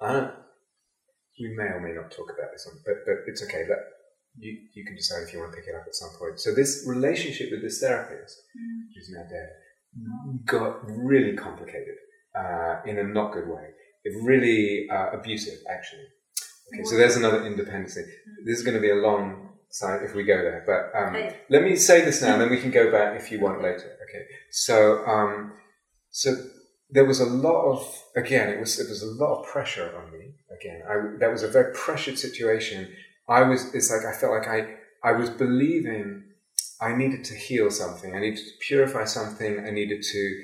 I 0.00 0.12
don't, 0.12 0.32
we 1.40 1.48
may 1.56 1.68
or 1.76 1.80
may 1.80 1.94
not 1.94 2.10
talk 2.10 2.28
about 2.36 2.50
this 2.52 2.64
one, 2.68 2.78
but 2.86 2.96
but 3.06 3.16
it's 3.28 3.42
okay. 3.46 3.62
That 3.70 3.80
you 4.38 4.52
you 4.74 4.84
can 4.84 4.94
decide 4.94 5.22
if 5.26 5.32
you 5.32 5.38
want 5.40 5.52
to 5.52 5.56
pick 5.56 5.68
it 5.68 5.74
up 5.74 5.84
at 5.86 5.94
some 5.94 6.10
point. 6.18 6.38
So, 6.40 6.54
this 6.54 6.84
relationship 6.86 7.48
with 7.50 7.62
this 7.62 7.80
therapist 7.80 8.36
Mm. 8.56 8.80
who's 8.94 9.08
now 9.16 9.24
dead, 9.36 9.48
got 10.44 10.72
really 10.86 11.34
complicated 11.36 11.96
uh, 12.40 12.74
in 12.86 12.98
a 12.98 13.04
not 13.04 13.32
good 13.32 13.48
way. 13.48 13.66
It 14.04 14.12
really 14.22 14.86
uh, 14.90 15.10
abusive, 15.18 15.58
actually. 15.76 16.08
Okay, 16.72 16.84
so 16.84 16.96
there's 16.96 17.16
another 17.16 17.44
independence 17.46 17.94
thing. 17.94 18.06
This 18.44 18.58
is 18.58 18.64
going 18.64 18.74
to 18.74 18.80
be 18.80 18.90
a 18.90 18.94
long 18.96 19.50
side 19.70 20.02
if 20.02 20.14
we 20.14 20.24
go 20.24 20.36
there, 20.36 20.62
but 20.66 20.98
um, 20.98 21.14
Okay. 21.16 21.36
let 21.50 21.62
me 21.62 21.76
say 21.76 22.04
this 22.04 22.22
now, 22.22 22.32
and 22.34 22.42
then 22.42 22.50
we 22.50 22.60
can 22.60 22.70
go 22.70 22.90
back 22.90 23.20
if 23.20 23.30
you 23.30 23.40
want 23.40 23.62
later. 23.62 23.90
Okay, 24.08 24.24
so 24.50 25.04
um, 25.06 25.52
so 26.10 26.34
there 26.90 27.04
was 27.04 27.20
a 27.20 27.26
lot 27.26 27.64
of 27.72 28.02
again, 28.16 28.48
it 28.48 28.60
was 28.60 28.78
it 28.78 28.88
was 28.88 29.02
a 29.02 29.06
lot 29.06 29.40
of 29.40 29.46
pressure 29.46 29.92
on 29.96 30.12
me. 30.12 30.34
Again, 30.58 30.82
I, 30.88 31.18
that 31.18 31.30
was 31.30 31.42
a 31.42 31.48
very 31.48 31.74
pressured 31.74 32.18
situation. 32.18 32.88
I 33.28 33.42
was. 33.42 33.74
It's 33.74 33.90
like 33.90 34.04
I 34.06 34.16
felt 34.16 34.32
like 34.32 34.48
I 34.48 34.76
I 35.02 35.12
was 35.12 35.30
believing 35.30 36.22
I 36.80 36.94
needed 36.94 37.24
to 37.24 37.34
heal 37.34 37.70
something. 37.70 38.14
I 38.14 38.20
needed 38.20 38.38
to 38.38 38.50
purify 38.60 39.04
something. 39.04 39.60
I 39.66 39.70
needed 39.70 40.02
to 40.12 40.42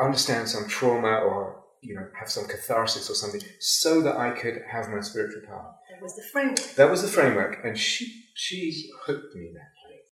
understand 0.00 0.48
some 0.48 0.68
trauma 0.68 1.18
or 1.18 1.57
you 1.82 1.94
know 1.94 2.06
have 2.18 2.30
some 2.30 2.46
catharsis 2.46 3.10
or 3.10 3.14
something 3.14 3.40
so 3.60 4.00
that 4.02 4.16
I 4.16 4.30
could 4.30 4.62
have 4.70 4.88
my 4.88 5.00
spiritual 5.00 5.42
power. 5.46 5.74
That 5.90 6.02
was 6.02 6.16
the 6.16 6.22
framework. 6.22 6.74
That 6.76 6.90
was 6.90 7.02
the 7.02 7.08
framework, 7.08 7.64
and 7.64 7.78
she 7.78 8.26
she 8.34 8.90
hooked 9.04 9.34
me 9.34 9.50
there. 9.52 9.72